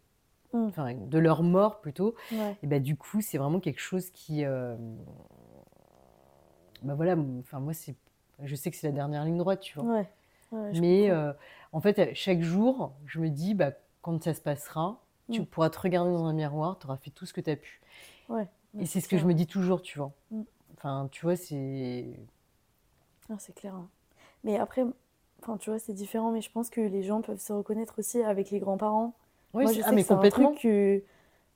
Mm. 0.54 0.66
enfin, 0.68 0.94
de 0.94 1.18
leur 1.18 1.42
mort 1.42 1.80
plutôt, 1.82 2.14
Ouais. 2.32 2.56
et 2.62 2.66
bah, 2.66 2.78
du 2.80 2.96
coup, 2.96 3.20
c'est 3.20 3.36
vraiment 3.36 3.60
quelque 3.60 3.80
chose 3.80 4.08
qui. 4.10 4.44
bah 6.82 6.94
voilà, 6.94 7.16
enfin, 7.40 7.60
moi, 7.60 7.74
c'est, 7.74 7.94
je 8.42 8.54
sais 8.54 8.70
que 8.70 8.76
c'est 8.76 8.86
la 8.86 8.92
dernière 8.92 9.24
ligne 9.24 9.36
droite, 9.36 9.60
tu 9.60 9.78
vois. 9.78 9.92
Ouais. 9.98 10.08
Ouais, 10.52 10.72
je 10.72 10.80
Mais 10.80 11.10
en 11.72 11.80
fait, 11.80 12.14
chaque 12.14 12.40
jour, 12.40 12.92
je 13.04 13.20
me 13.20 13.28
dis, 13.28 13.54
bah, 13.54 13.72
quand 14.00 14.22
ça 14.22 14.32
se 14.32 14.40
passera, 14.40 14.98
tu 15.30 15.42
Mm. 15.42 15.46
pourras 15.46 15.70
te 15.70 15.78
regarder 15.78 16.10
dans 16.12 16.24
un 16.24 16.32
miroir, 16.32 16.78
tu 16.78 16.86
auras 16.86 16.96
fait 16.96 17.10
tout 17.10 17.26
ce 17.26 17.32
que 17.32 17.40
tu 17.40 17.50
as 17.50 17.56
pu. 17.56 17.80
Ouais. 18.28 18.48
Et 18.78 18.86
c'est 18.86 19.00
ce 19.00 19.08
que 19.08 19.18
je 19.18 19.26
me 19.26 19.34
dis 19.34 19.46
toujours, 19.46 19.82
tu 19.82 19.98
vois. 19.98 20.12
Mm. 20.30 20.42
Enfin, 20.74 21.08
tu 21.10 21.24
vois, 21.24 21.36
c'est. 21.36 22.06
Ah, 23.30 23.34
c'est 23.38 23.54
clair. 23.54 23.74
hein. 23.74 23.88
Mais 24.44 24.56
après, 24.58 24.84
enfin, 25.42 25.56
tu 25.58 25.70
vois, 25.70 25.78
c'est 25.78 25.92
différent, 25.92 26.30
mais 26.30 26.40
je 26.40 26.50
pense 26.50 26.70
que 26.70 26.80
les 26.80 27.02
gens 27.02 27.20
peuvent 27.22 27.40
se 27.40 27.52
reconnaître 27.52 27.98
aussi 27.98 28.22
avec 28.22 28.50
les 28.50 28.58
grands-parents. 28.60 29.14
Oui, 29.54 29.64
Moi, 29.64 29.72
c'est- 29.72 29.80
je 29.80 29.84
ah, 29.84 29.88
sais 29.90 29.94
mais 29.94 30.02
que 30.02 30.06
c'est 30.08 30.12
un 30.12 30.16
complètement. 30.16 30.48
truc 30.52 30.62
que, 30.62 31.02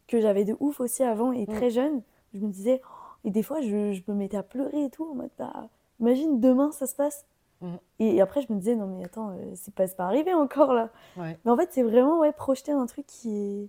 que 0.09 0.21
j'avais 0.21 0.45
de 0.45 0.57
ouf 0.61 0.81
aussi 0.81 1.03
avant 1.03 1.33
et 1.33 1.43
Mm. 1.45 1.47
très 1.47 1.71
jeune. 1.71 2.03
Je 2.35 2.41
me 2.41 2.49
disais, 2.51 2.81
oh, 2.85 2.89
et 3.25 3.31
des 3.31 3.43
fois, 3.43 3.61
je, 3.61 3.93
je 3.93 4.03
me 4.09 4.15
mettais 4.15 4.37
à 4.37 4.43
pleurer 4.43 4.85
et 4.85 4.91
tout, 4.91 5.05
en 5.11 5.15
mode, 5.15 5.31
bah, 5.39 5.69
imagine 6.01 6.41
demain, 6.41 6.73
ça 6.73 6.87
se 6.87 6.95
passe. 6.97 7.25
Mm. 7.63 7.77
Et, 8.01 8.21
après, 8.21 8.43
je 8.43 8.53
me 8.53 8.59
disais, 8.59 8.75
non, 8.77 8.87
mais 8.87 9.05
attends, 9.05 9.31
euh, 9.31 9.53
c'est 9.55 9.73
pas, 9.75 9.87
pas 9.89 10.05
arrivé 10.05 10.35
encore 10.35 10.73
là. 10.75 10.91
Ouais. 11.17 11.39
Mais 11.45 11.51
en 11.51 11.57
fait, 11.57 11.69
c'est 11.73 11.83
vraiment, 11.83 12.19
ouais, 12.19 12.33
projeter 12.33 12.73
un 12.73 12.87
truc 12.87 13.07
qui 13.07 13.35
est. 13.37 13.69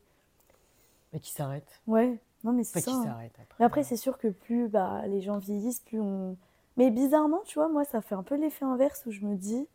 Mais 1.14 1.20
qui 1.20 1.32
s'arrête. 1.32 1.82
Ouais, 1.88 2.18
non, 2.44 2.52
mais 2.54 2.64
c'est 2.64 2.80
ça. 2.82 2.92
qui 2.92 2.98
hein. 2.98 3.04
s'arrête 3.04 3.34
après. 3.42 3.56
Mais 3.60 3.66
après, 3.66 3.84
c'est 3.84 3.98
sûr 3.98 4.18
que 4.18 4.28
plus 4.28 4.68
bah, 4.68 5.04
les 5.08 5.22
gens 5.22 5.38
vieillissent, 5.38 5.80
plus 5.82 6.00
on. 6.02 6.36
Mais 6.76 6.90
bizarrement, 6.90 7.42
tu 7.46 7.60
vois, 7.60 7.70
moi, 7.70 7.86
ça 7.86 8.02
fait 8.02 8.16
un 8.16 8.24
peu 8.24 8.36
l'effet 8.36 8.66
inverse 8.66 9.06
où 9.06 9.12
je 9.12 9.22
me 9.26 9.36
dis, 9.36 9.68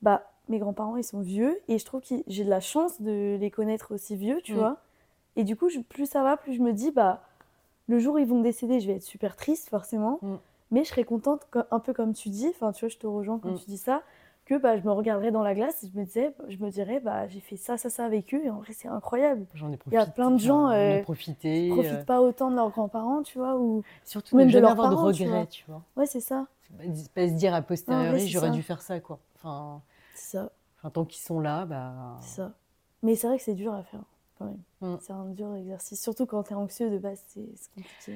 bah, 0.00 0.22
mes 0.48 0.60
grands-parents, 0.60 0.96
ils 0.96 1.04
sont 1.04 1.20
vieux 1.20 1.60
et 1.68 1.78
je 1.78 1.84
trouve 1.84 2.00
que 2.02 2.14
j'ai 2.28 2.44
de 2.44 2.50
la 2.50 2.60
chance 2.60 3.00
de 3.02 3.36
les 3.40 3.50
connaître 3.50 3.92
aussi 3.92 4.14
vieux, 4.16 4.40
tu 4.42 4.54
Mm. 4.54 4.58
vois. 4.58 4.76
Et 5.36 5.42
du 5.44 5.56
coup, 5.56 5.68
je- 5.68 5.80
plus 5.80 6.06
ça 6.06 6.22
va, 6.22 6.36
plus 6.36 6.54
je 6.54 6.60
me 6.60 6.72
dis, 6.72 6.92
bah, 6.92 7.22
le 7.88 7.98
jour 7.98 8.14
où 8.14 8.18
ils 8.18 8.26
vont 8.26 8.40
décéder, 8.40 8.78
je 8.78 8.86
vais 8.86 8.94
être 8.96 9.02
super 9.02 9.34
triste, 9.34 9.68
forcément. 9.68 10.20
Mm. 10.22 10.34
Mais 10.70 10.84
je 10.84 10.88
serais 10.90 11.04
contente, 11.04 11.46
co- 11.50 11.60
un 11.70 11.80
peu 11.80 11.92
comme 11.92 12.12
tu 12.14 12.28
dis, 12.28 12.48
enfin, 12.48 12.72
tu 12.72 12.80
vois, 12.84 12.88
je 12.88 12.98
te 12.98 13.06
rejoins 13.06 13.38
quand 13.38 13.50
Mm. 13.52 13.58
tu 13.58 13.64
dis 13.66 13.78
ça, 13.78 14.02
que 14.44 14.54
bah, 14.56 14.76
je 14.78 14.82
me 14.82 14.90
regarderais 14.92 15.30
dans 15.30 15.42
la 15.42 15.54
glace 15.54 15.82
et 15.84 15.88
je 15.92 15.98
me, 15.98 16.04
disais, 16.04 16.34
je 16.48 16.56
me 16.58 16.70
dirais, 16.70 17.00
bah, 17.00 17.28
j'ai 17.28 17.40
fait 17.40 17.56
ça, 17.56 17.76
ça, 17.76 17.88
ça 17.90 18.04
avec 18.04 18.34
eux 18.34 18.44
et 18.44 18.50
en 18.50 18.58
vrai, 18.60 18.72
c'est 18.72 18.88
incroyable. 18.88 19.46
J'en 19.54 19.68
ai 19.68 19.72
Il 19.72 19.74
y 19.74 19.78
profité. 19.78 19.98
a 19.98 20.06
plein 20.06 20.30
de 20.30 20.38
gens, 20.38 20.70
ai 20.70 20.98
euh, 20.98 21.02
profité. 21.02 21.66
Ils 21.68 21.72
profitent 21.72 21.92
euh, 21.94 22.04
pas 22.04 22.20
autant 22.20 22.50
de 22.50 22.56
leurs 22.56 22.70
grands-parents, 22.70 23.22
tu 23.22 23.38
vois, 23.38 23.56
ou. 23.56 23.82
Surtout 24.04 24.36
même 24.36 24.48
ne 24.48 24.52
de 24.52 24.58
leurs 24.58 24.72
avoir 24.72 24.90
parents, 24.90 25.08
de 25.08 25.12
tu 25.12 25.22
regrets, 25.24 25.38
vois. 25.38 25.46
tu 25.46 25.64
vois. 25.68 25.82
Ouais, 25.96 26.06
c'est 26.06 26.20
ça. 26.20 26.46
Pas, 26.78 26.84
pas 27.14 27.28
se 27.28 27.34
dire 27.34 27.54
a 27.54 27.62
posteriori, 27.62 28.28
j'aurais 28.28 28.50
dû 28.50 28.62
faire 28.62 28.82
ça, 28.82 29.00
quoi. 29.00 29.18
Enfin, 29.36 29.82
C'est 30.14 30.36
ça, 30.38 30.50
enfin, 30.78 30.90
tant 30.90 31.04
qu'ils 31.04 31.22
sont 31.22 31.40
là, 31.40 31.64
bah. 31.66 32.16
c'est 32.20 32.36
ça. 32.36 32.52
Mais 33.02 33.14
c'est 33.16 33.26
vrai 33.28 33.38
que 33.38 33.44
c'est 33.44 33.54
dur 33.54 33.72
à 33.72 33.82
faire, 33.82 34.02
quand 34.38 34.44
même. 34.46 34.60
Mm. 34.80 34.96
C'est 35.00 35.12
un 35.12 35.24
dur 35.26 35.54
exercice. 35.56 36.00
Surtout 36.02 36.26
quand 36.26 36.42
t'es 36.44 36.54
anxieux 36.54 36.90
de 36.90 36.98
base, 36.98 37.22
c'est 37.28 37.42
compliqué. 37.74 38.12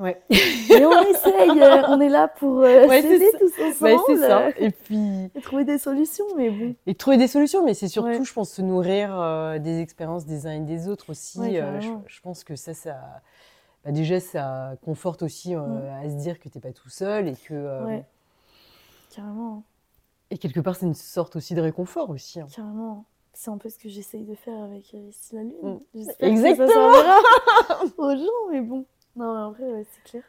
Ouais. 0.00 0.20
Mais 0.30 0.86
on 0.86 1.02
essaye, 1.02 1.60
euh, 1.62 1.82
on 1.88 2.00
est 2.00 2.08
là 2.08 2.26
pour 2.28 2.60
euh, 2.60 2.86
Ouais, 2.88 3.02
s'aider 3.02 3.30
tous 3.38 3.52
ensemble 3.62 4.00
c'est 4.06 4.16
ça. 4.16 4.48
Et 4.58 4.70
puis. 4.70 5.30
et 5.34 5.40
trouver 5.42 5.64
des 5.64 5.78
solutions, 5.78 6.24
mais 6.36 6.48
bon. 6.50 6.74
Et 6.86 6.94
trouver 6.94 7.18
des 7.18 7.26
solutions, 7.28 7.64
mais 7.64 7.74
c'est 7.74 7.88
surtout, 7.88 8.08
Ouais. 8.08 8.24
je 8.24 8.32
pense, 8.32 8.50
se 8.50 8.62
nourrir 8.62 9.10
euh, 9.20 9.58
des 9.58 9.80
expériences 9.80 10.24
des 10.26 10.46
uns 10.46 10.52
et 10.52 10.60
des 10.60 10.88
autres 10.88 11.10
aussi. 11.10 11.38
Ouais, 11.38 11.60
Euh, 11.60 11.80
je, 12.06 12.20
pense 12.22 12.44
que 12.44 12.56
ça, 12.56 12.72
ça. 12.72 12.96
bah, 13.84 13.92
déjà, 13.92 14.20
ça 14.20 14.72
conforte 14.84 15.22
aussi 15.22 15.54
euh, 15.54 15.60
Mm. 15.60 16.06
à 16.06 16.08
se 16.08 16.14
dire 16.14 16.38
que 16.40 16.48
tu 16.48 16.56
n'es 16.58 16.62
pas 16.62 16.72
tout 16.72 16.88
seul 16.88 17.28
et 17.28 17.34
que. 17.34 17.84
Ouais. 17.84 18.04
Carrément, 19.14 19.64
Et 20.30 20.38
quelque 20.38 20.60
part, 20.60 20.76
c'est 20.76 20.86
une 20.86 20.94
sorte 20.94 21.36
aussi 21.36 21.54
de 21.54 21.60
réconfort 21.60 22.08
aussi. 22.10 22.40
hein. 22.40 22.46
carrément. 22.54 23.04
C'est 23.32 23.50
un 23.50 23.58
peu 23.58 23.68
ce 23.68 23.78
que 23.78 23.88
j'essaye 23.88 24.24
de 24.24 24.34
faire 24.34 24.62
avec 24.62 24.92
Ici 24.92 25.34
la 25.34 25.42
Lune. 25.42 25.80
Mm. 25.94 26.00
Exactement. 26.20 26.66
que 26.66 26.72
ça 26.72 27.80
aux 27.98 28.16
gens, 28.16 28.50
mais 28.50 28.60
bon. 28.60 28.84
Non, 29.16 29.34
mais 29.34 29.40
en 29.40 29.50
vrai, 29.52 29.64
ouais, 29.72 29.86
c'est 29.90 30.02
clair. 30.04 30.24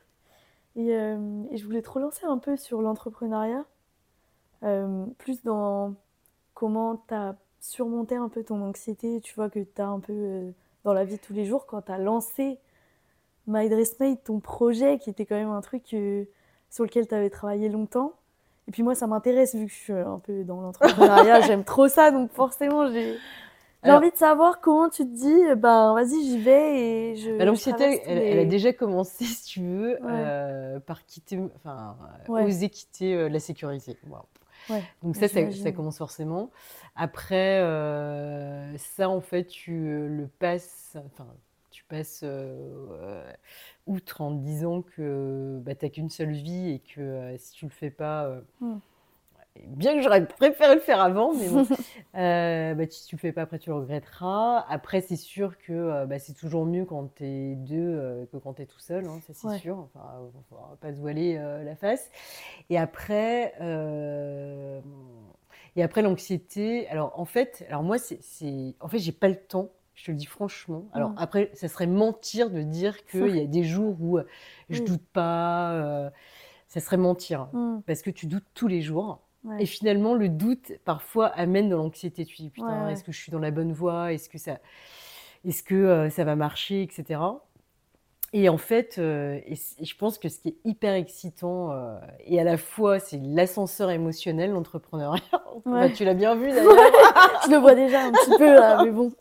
Et, 0.76 0.96
euh, 0.96 1.44
et 1.52 1.58
je 1.58 1.65
voulais 1.65 1.82
te 1.82 1.89
relancer 1.89 2.26
un 2.26 2.38
peu 2.38 2.56
sur 2.58 2.82
l'entrepreneuriat, 2.82 3.65
euh, 4.63 5.06
plus 5.17 5.44
dans 5.44 5.96
comment 6.54 7.04
tu 7.08 7.13
as 7.13 7.36
surmonté 7.60 8.15
un 8.15 8.30
peu 8.30 8.44
ton 8.44 8.62
anxiété, 8.62 9.22
tu 9.22 9.34
vois, 9.36 9.50
que 9.50 9.60
tu 9.60 9.82
as 9.82 9.88
un 9.88 10.00
peu 10.00 10.13
euh, 10.13 10.52
dans 10.84 10.94
la 10.94 11.04
vie 11.04 11.17
de 11.17 11.22
tous 11.22 11.34
les 11.34 11.46
jours, 11.46 11.65
quand 11.65 11.84
tu 11.84 11.91
as 11.91 11.98
lancé 11.98 12.58
My 13.48 13.70
Dress 13.70 14.00
Made, 14.00 14.24
ton 14.24 14.39
projet, 14.39 14.98
qui 15.00 15.10
était 15.10 15.26
quand 15.26 15.36
même 15.36 15.50
un 15.50 15.62
truc 15.62 15.96
sur 16.70 16.84
lequel 16.84 17.08
tu 17.08 17.15
avais 17.15 17.30
travaillé 17.30 17.70
longtemps. 17.70 18.13
Et 18.67 18.72
puis 18.72 18.84
moi, 18.84 18.96
ça 18.96 19.08
m'intéresse, 19.08 19.56
vu 19.56 19.65
que 19.65 19.72
je 19.72 19.78
suis 19.78 19.94
un 19.94 20.20
peu 20.20 20.44
dans 20.44 20.62
l'entrepreneuriat, 20.62 21.41
j'aime 21.48 21.63
trop 21.63 21.88
ça, 21.88 22.12
donc 22.12 22.32
forcément, 22.32 22.89
j'ai... 22.91 23.17
J'ai 23.84 23.91
envie 23.91 24.12
de 24.12 24.15
savoir 24.15 24.62
comment 24.62 24.89
tu 24.89 25.04
te 25.04 25.13
dis, 25.13 25.44
euh, 25.46 25.56
ben 25.56 25.94
vas-y, 25.94 26.24
j'y 26.24 26.39
vais 26.39 26.80
et 26.80 27.15
je. 27.15 27.38
Bah, 27.38 27.46
L'anxiété, 27.46 28.02
elle, 28.06 28.39
a 28.39 28.46
déjà 28.46 28.74
commencé, 28.74 29.26
si 29.26 29.46
tu 29.46 29.62
veux, 29.62 29.98
euh, 30.04 30.80
par 30.80 31.06
quitter, 31.06 31.39
enfin, 31.56 31.98
euh, 32.30 32.32
Ouais. 32.32 32.44
oser 32.46 32.70
quitter 32.70 33.15
euh, 33.15 33.30
la 33.30 33.39
sécurité. 33.39 33.98
Wow. 34.08 34.26
Ouais, 34.70 34.84
Donc 35.02 35.15
ça, 35.15 35.28
ça, 35.28 35.72
commence 35.72 35.98
forcément. 35.98 36.52
Après, 36.96 37.60
euh, 37.62 38.78
ça, 38.78 39.10
en 39.10 39.20
fait, 39.22 39.46
tu 39.46 39.72
le 40.08 40.30
passes, 40.39 40.96
enfin, 41.08 41.28
tu 41.72 41.84
passes 41.86 42.24
outre 43.88 44.22
en 44.22 44.38
te 44.38 44.44
disant 44.44 44.84
que 44.84 45.60
bah, 45.65 45.74
tu 45.74 45.86
n'as 45.86 45.89
qu'une 45.89 46.10
seule 46.10 46.32
vie 46.32 46.70
et 46.70 46.80
que 46.80 47.36
si 47.39 47.54
tu 47.54 47.65
le 47.65 47.72
fais 47.72 47.89
pas, 47.89 48.41
Hmm. 48.60 48.78
Bien 49.68 49.96
que 49.96 50.02
j'aurais 50.02 50.26
préféré 50.26 50.76
le 50.76 50.82
faire 50.82 51.02
avant, 51.02 51.34
mais 51.34 51.50
bon, 51.50 51.66
euh, 52.16 52.74
bah, 52.74 52.84
si 52.90 53.06
tu 53.08 53.16
le 53.16 53.20
fais 53.20 53.32
pas 53.32 53.42
après, 53.44 53.60
tu 53.60 53.70
le 53.70 53.76
regretteras. 53.76 54.66
Après, 54.70 55.02
c'est 55.02 55.16
sûr 55.18 55.58
que 55.58 55.74
euh, 55.74 56.06
bah, 56.06 56.20
c'est 56.20 56.34
toujours 56.34 56.66
mieux 56.66 56.86
quand 56.86 57.14
tu 57.16 57.26
es 57.26 57.56
deux 57.56 57.78
euh, 57.78 58.26
que 58.32 58.38
quand 58.38 58.54
tu 58.54 58.62
es 58.62 58.66
tout 58.66 58.80
seul, 58.80 59.06
hein, 59.06 59.20
ça 59.28 59.34
c'est 59.34 59.48
Ouais. 59.48 59.58
sûr. 59.60 59.78
Enfin, 59.78 60.06
on 60.52 60.56
va 60.56 60.78
pas 60.80 60.94
se 60.94 61.00
voiler 61.00 61.36
la 61.36 61.76
face. 61.76 62.10
Et 62.70 62.78
après, 62.78 63.54
et 65.76 65.84
après 65.84 66.02
l'anxiété. 66.02 66.88
Alors 66.90 67.20
en 67.20 67.26
fait, 67.26 67.66
alors 67.68 67.84
moi, 67.84 67.98
c'est, 67.98 68.76
en 68.80 68.88
fait, 68.88 69.00
j'ai 69.00 69.12
pas 69.12 69.28
le 69.30 69.36
temps. 69.36 69.70
Je 69.94 70.06
te 70.06 70.12
le 70.12 70.18
dis 70.18 70.26
franchement. 70.26 70.86
Alors 70.94 71.10
Mm. 71.12 71.16
après, 71.18 71.52
ça 71.54 71.68
serait 71.68 71.88
mentir 71.88 72.50
de 72.50 72.62
dire 72.62 73.06
qu'il 73.06 73.28
y 73.36 73.42
a 73.42 73.46
des 73.48 73.64
jours 73.64 73.98
où 74.02 74.20
je 74.70 74.80
Oui. 74.80 74.86
doute 74.86 75.06
pas. 75.14 76.12
ça 76.68 76.80
serait 76.80 76.98
mentir. 76.98 77.50
Mm. 77.54 77.82
Parce 77.86 78.02
que 78.02 78.10
tu 78.10 78.26
doutes 78.28 78.46
tous 78.54 78.68
les 78.68 78.82
jours. 78.82 79.20
Ouais. 79.44 79.62
Et 79.62 79.66
finalement, 79.66 80.14
le 80.16 80.30
doute, 80.30 80.72
parfois, 80.86 81.28
amène 81.28 81.70
dans 81.70 81.78
l'anxiété. 81.78 82.26
Tu 82.26 82.36
dis, 82.38 82.50
putain, 82.50 82.88
Ouais, 82.88 82.94
est-ce 82.94 83.04
que 83.04 83.12
je 83.12 83.20
suis 83.20 83.32
dans 83.32 83.40
la 83.40 83.52
bonne 83.52 83.74
voie? 83.74 84.14
Est-ce 84.14 84.30
que, 84.30 84.38
ça, 84.38 84.60
est-ce 85.46 85.64
que 85.64 85.76
euh, 85.76 86.10
ça 86.10 86.24
va 86.24 86.36
marcher 86.36 86.84
Etc. 86.84 87.44
Et 88.34 88.48
en 88.48 88.58
fait, 88.58 88.96
euh, 88.98 89.40
et 89.46 89.56
c- 89.56 89.76
et 89.80 89.86
je 89.86 89.98
pense 89.98 90.18
que 90.18 90.30
ce 90.30 90.40
qui 90.40 90.50
est 90.50 90.56
hyper 90.64 90.94
excitant, 90.94 91.72
euh, 91.74 91.98
et 92.26 92.40
à 92.40 92.46
la 92.46 92.58
fois, 92.58 93.00
c'est 93.00 93.20
l'ascenseur 93.22 93.90
émotionnel, 93.92 94.52
l'entrepreneuriat. 94.52 95.22
Bah, 95.66 95.90
tu 95.90 96.06
l'as 96.06 96.14
bien 96.14 96.36
vu 96.36 96.48
d'ailleurs. 96.54 96.92
Je 97.46 97.52
le 97.52 97.58
vois 97.58 97.76
déjà 97.76 98.04
un 98.04 98.12
petit 98.12 98.32
peu 98.34 98.46
là, 98.46 98.84
mais 98.84 98.90
bon. 98.92 99.12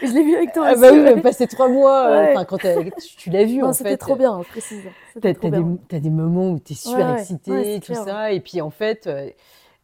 Je 0.00 0.12
l'ai 0.12 0.22
vu 0.24 0.34
avec 0.36 0.52
toi 0.52 0.68
Ah 0.68 0.72
aussi. 0.72 0.80
bah 0.80 0.92
oui, 0.92 1.00
mais 1.00 1.20
passé 1.20 1.46
trois 1.48 1.68
mois, 1.68 2.22
enfin, 2.30 2.44
quand 2.44 2.58
tu, 2.58 2.68
tu 3.16 3.30
l'as 3.30 3.44
vu 3.44 3.60
Non, 3.60 3.68
en 3.68 3.72
c'était 3.72 3.90
fait. 3.90 3.96
trop 3.96 4.16
bien, 4.16 4.42
précise. 4.44 4.82
C'était 5.12 5.34
T'as 5.34 5.50
bien. 5.50 5.60
des, 5.62 5.76
t'as 5.88 6.00
des 6.00 6.10
moments 6.10 6.50
où 6.50 6.58
tu 6.60 6.72
es 6.72 6.76
super 6.76 7.06
Ouais, 7.06 7.12
ouais. 7.12 7.20
excité, 7.20 7.50
Ouais, 7.52 7.64
c'est 7.74 7.80
tout 7.80 7.94
ça. 7.94 8.32
Et 8.32 8.40
puis 8.40 8.60
en 8.60 8.70
fait, 8.70 9.06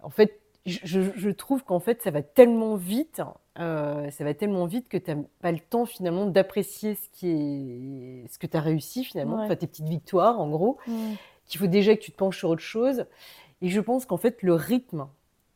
en 0.03 0.11
fait 0.11 0.41
je, 0.67 1.31
trouve 1.31 1.65
qu'en 1.65 1.81
fait, 1.81 2.03
ça 2.03 2.11
va 2.11 2.21
tellement 2.23 2.77
vite, 2.77 3.23
euh, 3.59 4.11
ça 4.11 4.23
va 4.25 4.35
tellement 4.35 4.67
vite 4.67 4.89
que 4.89 4.99
tu 4.99 5.15
n'as 5.15 5.23
pas 5.41 5.51
le 5.53 5.61
temps 5.61 5.87
finalement 5.87 6.27
d'apprécier 6.27 6.95
ce, 6.95 7.09
qui 7.13 7.31
est, 7.31 8.29
ce 8.31 8.39
que 8.39 8.47
tu 8.47 8.55
as 8.57 8.61
réussi 8.61 9.03
finalement, 9.05 9.37
Ouais. 9.39 9.45
enfin, 9.45 9.57
tes 9.57 9.67
petites 9.67 9.89
victoires 9.89 10.39
en 10.41 10.49
gros, 10.51 10.77
qu'il 11.47 11.59
faut 11.59 11.67
déjà 11.69 11.97
que 11.97 12.03
tu 12.03 12.13
te 12.13 12.17
penches 12.19 12.37
sur 12.39 12.51
autre 12.51 12.61
chose. 12.63 13.07
Et 13.63 13.69
je 13.69 13.81
pense 13.81 14.05
qu'en 14.05 14.19
fait, 14.19 14.43
le 14.43 14.53
rythme 14.53 15.07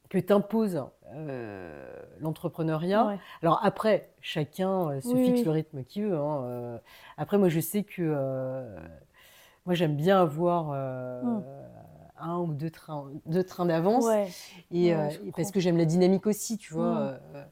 que 0.08 0.18
t'impose 0.18 0.82
euh, 1.14 1.92
l'entrepreneuriat, 2.20 3.06
Ouais. 3.06 3.18
alors 3.42 3.60
après, 3.62 4.08
chacun 4.22 4.88
euh, 4.92 5.00
se 5.02 5.08
Oui, 5.08 5.26
fixe 5.26 5.40
oui. 5.40 5.44
le 5.44 5.50
rythme 5.50 5.84
qu'il 5.84 6.04
veut. 6.04 6.16
hein, 6.16 6.42
euh. 6.44 6.78
Après, 7.18 7.36
moi, 7.36 7.50
je 7.50 7.60
sais 7.60 7.82
que 7.82 8.02
moi, 9.66 9.74
j'aime 9.74 9.94
bien 9.96 10.20
avoir 10.20 10.68
Mm. 11.22 11.42
Un 12.22 12.38
ou 12.38 12.54
deux 12.54 12.70
trains, 12.70 13.10
deux 13.26 13.44
trains 13.44 13.66
d'avance. 13.66 14.04
Ouais. 14.04 14.28
Et, 14.70 14.94
Ouais, 14.94 15.00
euh, 15.00 15.26
et 15.26 15.32
parce 15.32 15.50
que 15.50 15.60
j'aime 15.60 15.76
la 15.76 15.84
dynamique 15.84 16.26
aussi, 16.26 16.56
tu 16.58 16.72
vois. 16.72 16.94
Mm. 16.94 17.18
euh, 17.34 17.44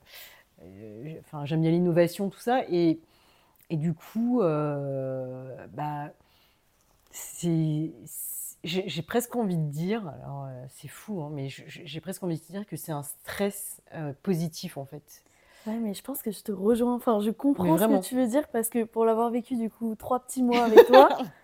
euh, 0.62 1.20
Enfin, 1.20 1.44
j'aime 1.44 1.62
bien 1.62 1.70
l'innovation, 1.70 2.30
tout 2.30 2.40
ça. 2.40 2.62
Et, 2.68 3.00
et 3.70 3.76
du 3.76 3.94
coup, 3.94 4.40
bah, 4.40 6.11
c'est, 7.12 7.92
j'ai 8.64 9.02
presque 9.02 9.35
envie 9.37 9.56
de 9.56 9.70
dire, 9.70 10.06
alors 10.09 10.44
euh, 10.46 10.64
c'est 10.68 10.88
fou, 10.88 11.22
hein, 11.22 11.30
mais 11.33 11.48
j'ai 11.48 12.00
presque 12.00 12.22
envie 12.22 12.38
de 12.38 12.44
dire 12.44 12.66
que 12.66 12.76
c'est 12.76 12.92
un 12.92 13.02
stress 13.02 13.80
euh, 13.94 14.12
positif 14.22 14.76
en 14.76 14.85
fait. 14.85 15.22
Ouais, 15.66 15.76
mais 15.76 15.94
je 15.94 16.02
pense 16.02 16.22
que 16.22 16.30
je 16.30 16.42
te 16.42 16.52
rejoins. 16.52 16.94
Enfin, 16.94 17.20
je 17.20 17.30
comprends 17.30 17.76
ce 17.76 17.85
que 17.87 18.02
tu 18.02 18.16
veux 18.16 18.26
dire 18.26 18.48
parce 18.48 18.68
que 18.68 18.85
pour 18.85 19.04
l'avoir 19.04 19.30
vécu 19.30 19.56
du 19.56 19.70
coup 19.70 19.94
trois 19.94 20.20
petits 20.20 20.42
mois 20.42 20.64
avec 20.64 20.87
toi, 20.87 21.09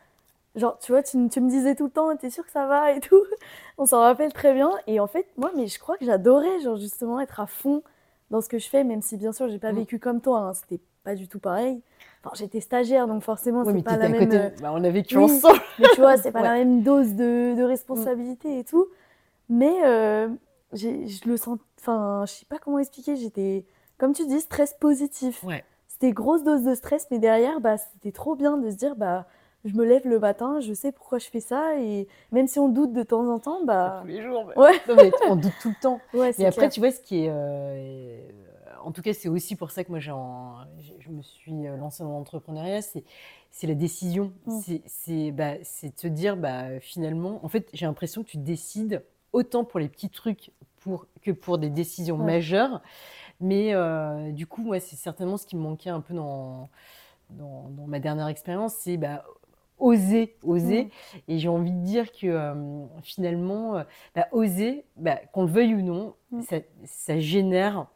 genre 0.56 0.78
tu 0.78 0.92
vois, 0.92 1.02
tu, 1.02 1.28
tu 1.28 1.40
me 1.40 1.48
disais 1.48 1.74
tout 1.74 1.84
le 1.84 1.90
temps, 1.90 2.14
t'es 2.16 2.30
sûr 2.30 2.44
que 2.44 2.50
ça 2.52 2.66
va 2.66 2.92
et 2.92 3.00
tout. 3.00 3.22
On 3.78 3.86
s'en 3.86 4.00
rappelle 4.00 4.32
très 4.32 4.52
bien. 4.54 4.70
Et 4.86 4.98
en 5.00 5.06
fait, 5.06 5.26
moi, 5.36 5.50
mais 5.56 5.66
je 5.66 5.78
crois 5.78 5.96
que 5.96 6.04
j'adorais 6.04 6.60
genre 6.60 6.76
justement 6.76 7.20
être 7.20 7.40
à 7.40 7.46
fond 7.46 7.82
dans 8.30 8.40
ce 8.40 8.48
que 8.48 8.58
je 8.58 8.68
fais, 8.68 8.82
même 8.84 9.02
si 9.02 9.16
bien 9.16 9.32
sûr 9.32 9.48
j'ai 9.48 9.58
pas 9.58 9.72
Mm. 9.72 9.76
vécu 9.76 9.98
comme 9.98 10.20
toi. 10.20 10.38
hein, 10.40 10.52
C'était 10.54 10.80
pas 11.04 11.14
du 11.14 11.28
tout 11.28 11.38
pareil. 11.38 11.80
Enfin, 12.24 12.34
j'étais 12.34 12.60
stagiaire, 12.60 13.06
donc 13.06 13.22
forcément 13.22 13.62
Ouais, 13.62 13.72
c'est 13.76 13.82
pas 13.84 13.96
la 13.96 14.08
même. 14.08 14.18
côté. 14.24 14.36
euh, 14.40 14.50
Bah, 14.60 14.70
on 14.74 14.82
a 14.82 14.90
vécu 14.90 15.16
oui. 15.16 15.24
ensemble. 15.24 15.60
Mais 15.78 15.86
tu 15.94 16.00
vois, 16.00 16.16
c'est 16.16 16.32
pas 16.32 16.40
Ouais. 16.42 16.48
la 16.48 16.54
même 16.54 16.82
dose 16.82 17.12
de, 17.14 17.54
de 17.56 17.62
responsabilité 17.62 18.58
et 18.58 18.64
tout. 18.64 18.86
Mais 19.48 19.72
euh, 19.84 20.28
je 20.72 21.28
le 21.28 21.36
sens. 21.36 21.58
Enfin, 21.78 22.24
je 22.26 22.32
sais 22.32 22.46
pas 22.46 22.58
comment 22.58 22.78
expliquer. 22.80 23.14
J'étais, 23.16 23.64
comme 23.98 24.12
tu 24.12 24.26
dis, 24.26 24.40
stress 24.40 24.74
positif. 24.74 25.44
Ouais. 25.44 25.64
C'était 25.86 26.10
grosse 26.12 26.42
dose 26.42 26.64
de 26.64 26.74
stress, 26.74 27.06
mais 27.12 27.18
derrière, 27.20 27.60
bah, 27.60 27.76
c'était 27.78 28.10
trop 28.12 28.34
bien 28.34 28.56
de 28.56 28.68
se 28.70 28.74
dire, 28.76 28.96
bah, 28.96 29.26
je 29.66 29.74
me 29.74 29.84
lève 29.84 30.06
le 30.06 30.18
matin, 30.18 30.60
je 30.60 30.72
sais 30.72 30.92
pourquoi 30.92 31.18
je 31.18 31.26
fais 31.26 31.40
ça, 31.40 31.78
et 31.78 32.08
même 32.32 32.46
si 32.46 32.58
on 32.58 32.68
doute 32.70 32.92
de 32.94 33.02
temps 33.02 33.28
en 33.28 33.38
temps, 33.38 33.64
bah, 33.64 33.98
Tous 34.02 34.08
les 34.08 34.22
jours. 34.22 34.46
mais- 34.46 34.62
ouais, 34.62 34.72
Non, 34.88 34.94
mais 34.96 35.10
on 35.28 35.36
doute 35.36 35.52
tout 35.60 35.68
le 35.68 35.80
temps. 35.82 36.00
ouais, 36.14 36.32
Mais 36.38 36.46
après, 36.46 36.58
clair. 36.62 36.70
tu 36.70 36.80
vois, 36.80 36.90
ce 36.90 37.00
qui 37.00 37.24
est. 37.24 37.28
euh, 37.30 38.20
en 38.84 38.92
tout 38.92 39.02
cas, 39.02 39.12
c'est 39.12 39.28
aussi 39.28 39.56
pour 39.56 39.70
ça 39.72 39.82
que 39.84 39.90
moi, 39.90 39.98
j'ai 39.98 40.12
en- 40.12 40.54
je 41.00 41.10
me 41.10 41.20
suis 41.20 41.66
euh, 41.66 41.76
lancée 41.76 42.02
dans 42.04 42.10
l'entrepreneuriat, 42.10 42.80
c'est 42.82 43.04
c'est 43.50 43.66
la 43.66 43.74
décision. 43.74 44.32
Mm. 44.46 44.60
C'est 44.62 44.82
c'est 44.86 45.30
bah, 45.32 45.54
c'est 45.62 45.88
de 45.88 45.94
te 45.94 46.06
dire, 46.06 46.36
bah, 46.36 46.78
finalement, 46.80 47.40
en 47.44 47.48
fait, 47.48 47.68
j'ai 47.72 47.86
l'impression 47.86 48.22
que 48.22 48.28
tu 48.28 48.36
décides 48.38 49.02
autant 49.32 49.64
pour 49.64 49.80
les 49.80 49.88
petits 49.88 50.08
trucs 50.10 50.52
pour, 50.80 51.06
que 51.22 51.32
pour 51.32 51.58
des 51.58 51.68
décisions 51.70 52.16
Ouais. 52.18 52.24
majeures. 52.34 52.80
Mais 53.40 53.74
euh, 53.74 54.30
du 54.30 54.46
coup, 54.46 54.62
moi, 54.62 54.78
c'est 54.78 54.96
certainement 54.96 55.36
ce 55.36 55.46
qui 55.46 55.56
me 55.56 55.62
manquait 55.62 55.90
un 55.90 56.00
peu 56.00 56.14
dans, 56.14 56.68
dans, 57.30 57.68
dans 57.70 57.86
ma 57.86 57.98
dernière 57.98 58.28
expérience, 58.28 58.74
c'est 58.74 58.96
bah, 58.96 59.24
oser, 59.78 60.36
oser. 60.42 60.84
Mm. 60.84 60.88
Et 61.28 61.38
j'ai 61.38 61.48
envie 61.48 61.72
de 61.72 61.84
dire 61.84 62.10
que 62.12 62.26
euh, 62.26 62.84
finalement, 63.02 63.76
euh, 63.76 63.84
bah, 64.14 64.26
oser, 64.32 64.84
bah, 64.96 65.16
qu'on 65.32 65.42
le 65.44 65.50
veuille 65.50 65.74
ou 65.74 65.82
non, 65.82 66.14
Mm. 66.30 66.42
ça, 66.42 66.56
ça 66.84 67.18
génère, 67.20 67.86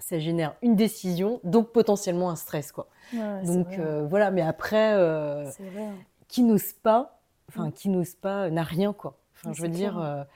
ça 0.00 0.18
génère 0.18 0.54
une 0.62 0.76
décision, 0.76 1.40
donc 1.44 1.72
potentiellement 1.72 2.30
un 2.30 2.36
stress, 2.36 2.72
quoi. 2.72 2.88
Ouais, 3.12 3.42
donc 3.44 3.68
euh, 3.78 4.06
voilà. 4.06 4.30
Mais 4.30 4.42
après, 4.42 4.92
euh, 4.94 5.46
hein. 5.78 5.94
qui 6.28 6.42
n'ose 6.42 6.72
pas, 6.74 7.18
enfin 7.48 7.68
Mm. 7.68 7.72
qui 7.72 7.88
n'ose 7.88 8.14
pas, 8.14 8.44
euh, 8.44 8.50
n'a 8.50 8.62
rien, 8.62 8.92
quoi. 8.92 9.16
Enfin, 9.34 9.52
je 9.52 9.62
veux 9.62 9.68
dire. 9.68 10.26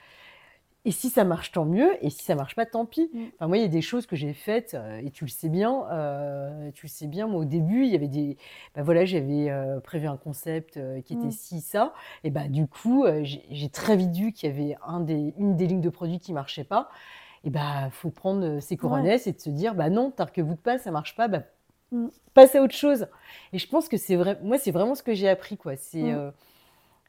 Et 0.85 0.91
si 0.91 1.09
ça 1.09 1.23
marche, 1.23 1.51
tant 1.51 1.65
mieux. 1.65 1.91
Et 2.05 2.09
si 2.09 2.23
ça 2.23 2.35
marche 2.35 2.55
pas, 2.55 2.65
tant 2.65 2.85
pis. 2.85 3.09
Mm. 3.13 3.19
Enfin, 3.35 3.47
moi, 3.47 3.57
il 3.57 3.61
y 3.61 3.65
a 3.65 3.69
des 3.69 3.81
choses 3.81 4.05
que 4.05 4.15
j'ai 4.15 4.33
faites, 4.33 4.73
euh, 4.73 4.99
et 5.03 5.11
tu 5.11 5.23
le 5.25 5.29
sais 5.29 5.49
bien. 5.49 5.85
euh, 5.91 6.71
tu 6.71 6.85
le 6.87 6.89
sais 6.89 7.07
bien. 7.07 7.27
Moi, 7.27 7.41
au 7.41 7.45
début, 7.45 7.85
il 7.85 7.91
y 7.91 7.95
avait 7.95 8.07
des. 8.07 8.37
Bah 8.75 8.83
voilà, 8.83 9.05
j'avais 9.05 9.49
euh, 9.49 9.79
prévu 9.79 10.07
un 10.07 10.17
concept 10.17 10.79
qui 11.05 11.13
était 11.13 11.27
Mm. 11.27 11.31
ci, 11.31 11.61
ça. 11.61 11.93
Et 12.23 12.29
bah 12.31 12.47
du 12.47 12.67
coup, 12.67 13.05
j'ai 13.23 13.69
très 13.69 13.95
vite 13.95 14.15
vu 14.15 14.31
qu'il 14.33 14.49
y 14.49 14.53
avait 14.53 14.77
un 14.85 14.99
des, 14.99 15.33
une 15.37 15.55
des 15.55 15.67
lignes 15.67 15.81
de 15.81 15.89
produits 15.89 16.19
qui 16.19 16.33
marchait 16.33 16.63
pas. 16.65 16.89
Et 17.45 17.49
bah, 17.49 17.89
faut 17.91 18.09
prendre 18.09 18.59
ses 18.61 18.77
coronesses 18.77 19.27
et 19.27 19.33
de 19.33 19.39
se 19.39 19.49
dire, 19.49 19.75
bah 19.75 19.89
non, 19.89 20.11
t'arc-boute 20.11 20.61
pas, 20.61 20.77
ça 20.77 20.91
marche 20.91 21.15
pas. 21.15 21.27
Bah, 21.27 21.43
Mm. 21.91 22.07
passe 22.33 22.55
à 22.55 22.63
autre 22.63 22.73
chose. 22.73 23.05
Et 23.53 23.59
je 23.59 23.67
pense 23.67 23.87
que 23.87 23.97
c'est 23.97 24.15
vrai. 24.15 24.39
Moi, 24.41 24.57
c'est 24.57 24.71
vraiment 24.71 24.95
ce 24.95 25.03
que 25.03 25.13
j'ai 25.13 25.29
appris, 25.29 25.57
quoi. 25.57 25.75
C'est 25.75 26.11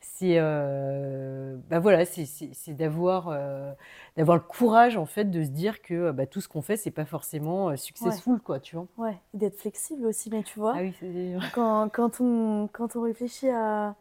c'est 0.04 0.38
euh, 0.38 1.56
bah 1.68 1.80
voilà, 1.80 2.04
c'est 2.04 2.74
d'avoir 2.74 3.28
euh, 3.28 3.72
d'avoir 4.16 4.36
le 4.36 4.42
courage 4.42 4.96
en 4.96 5.06
fait 5.06 5.24
de 5.24 5.42
se 5.42 5.48
dire 5.48 5.82
que 5.82 5.94
euh, 5.94 6.12
bah, 6.12 6.26
tout 6.26 6.40
ce 6.40 6.48
qu'on 6.48 6.62
fait 6.62 6.76
c'est 6.76 6.90
pas 6.90 7.04
forcément 7.04 7.70
euh, 7.70 7.76
successful 7.76 8.40
quoi, 8.40 8.60
tu 8.60 8.76
vois. 8.76 8.86
Ouais, 8.96 9.18
d'être 9.32 9.58
flexible 9.58 10.06
aussi, 10.06 10.30
mais 10.30 10.42
tu 10.42 10.58
vois. 10.58 10.74
Ah 10.76 10.82
oui, 10.82 10.94
quand, 11.52 11.88
quand, 11.88 12.20
on, 12.20 12.68
quand 12.72 12.96
on 12.96 13.02
réfléchit 13.02 13.48
à... 13.48 13.96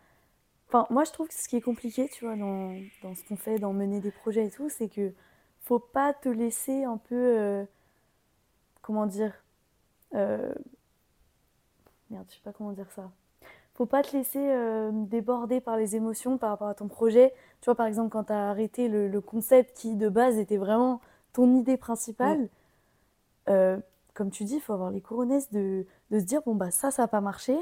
Enfin, 0.67 0.87
moi, 0.89 1.03
je 1.03 1.11
trouve 1.11 1.27
que 1.27 1.33
ce 1.33 1.47
qui 1.47 1.55
est 1.55 1.61
compliqué, 1.61 2.09
tu 2.09 2.25
vois, 2.25 2.35
dans, 2.35 2.75
dans 3.01 3.15
ce 3.15 3.23
qu'on 3.23 3.37
fait, 3.37 3.59
dans 3.59 3.73
mener 3.73 4.01
des 4.01 4.11
projets 4.11 4.47
et 4.47 4.49
tout, 4.49 4.69
c'est 4.69 4.89
que 4.89 5.13
faut 5.61 5.79
pas 5.79 6.13
te 6.13 6.29
laisser 6.29 6.83
un 6.83 6.97
peu... 6.97 7.65
comment 8.81 9.05
dire 9.05 9.33
Merde, 10.13 10.55
je 12.29 12.35
sais 12.35 12.41
pas 12.43 12.53
comment 12.53 12.71
dire 12.71 12.89
ça. 12.91 13.11
Faut 13.75 13.87
pas 13.87 14.03
te 14.03 14.15
laisser 14.15 14.39
euh, 14.39 14.91
déborder 14.93 15.59
par 15.59 15.77
les 15.77 15.95
émotions 15.95 16.37
par 16.37 16.51
rapport 16.51 16.67
à 16.67 16.75
ton 16.75 16.87
projet. 16.87 17.33
Tu 17.61 17.65
vois, 17.65 17.75
par 17.75 17.87
exemple, 17.87 18.09
quand 18.09 18.25
tu 18.25 18.33
as 18.33 18.49
arrêté 18.49 18.87
le, 18.87 19.07
le 19.07 19.21
concept 19.21 19.75
qui, 19.75 19.95
de 19.95 20.09
base, 20.09 20.37
était 20.37 20.57
vraiment 20.57 21.01
ton 21.33 21.55
idée 21.55 21.77
principale, 21.77 22.49
euh, 23.49 23.79
comme 24.13 24.29
tu 24.29 24.43
dis, 24.43 24.55
il 24.55 24.61
faut 24.61 24.73
avoir 24.73 24.91
les 24.91 25.01
couronnesses 25.01 25.51
de, 25.51 25.87
de 26.11 26.19
se 26.19 26.23
dire, 26.23 26.41
bon, 26.45 26.53
bah 26.53 26.69
ça, 26.69 26.91
ça 26.91 27.01
n'a 27.03 27.07
pas 27.07 27.21
marché. 27.21 27.57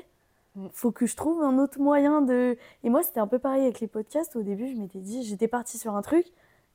Mm. 0.56 0.68
Faut 0.74 0.92
que 0.92 1.06
je 1.06 1.16
trouve 1.16 1.42
un 1.42 1.58
autre 1.58 1.80
moyen 1.80 2.22
de... 2.22 2.58
Et 2.84 2.90
moi, 2.90 3.04
c'était 3.04 3.22
un 3.22 3.28
peu 3.28 3.40
pareil 3.40 3.64
avec 3.64 3.80
les 3.80 3.88
podcasts. 3.88 4.36
Au 4.36 4.44
début, 4.44 4.68
je 4.68 4.76
m'étais 4.76 5.00
dit, 5.00 5.24
j'étais 5.24 5.48
partie 5.48 5.78
sur 5.78 5.96
un 5.96 6.02
truc, 6.02 6.26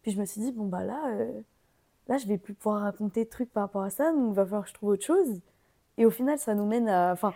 puis 0.01 0.13
je 0.13 0.19
me 0.19 0.25
suis 0.25 0.41
dit, 0.41 0.53
bon, 0.53 0.65
bah 0.65 0.83
là, 0.83 0.99
euh, 1.11 1.41
là, 2.09 2.17
je 2.17 2.27
vais 2.27 2.39
plus 2.39 2.55
pouvoir 2.55 2.81
raconter 2.81 3.25
de 3.25 3.29
trucs 3.29 3.53
par 3.53 3.65
rapport 3.65 3.83
à 3.83 3.91
ça, 3.91 4.13
donc 4.13 4.31
il 4.31 4.35
va 4.35 4.45
falloir 4.45 4.63
que 4.63 4.71
je 4.71 4.75
trouve 4.75 4.89
autre 4.89 5.05
chose. 5.05 5.43
Et 5.99 6.07
au 6.07 6.11
final, 6.11 6.39
ça 6.39 6.55
nous 6.55 6.65
mène 6.65 6.89
à... 6.89 7.13
Enfin, 7.13 7.35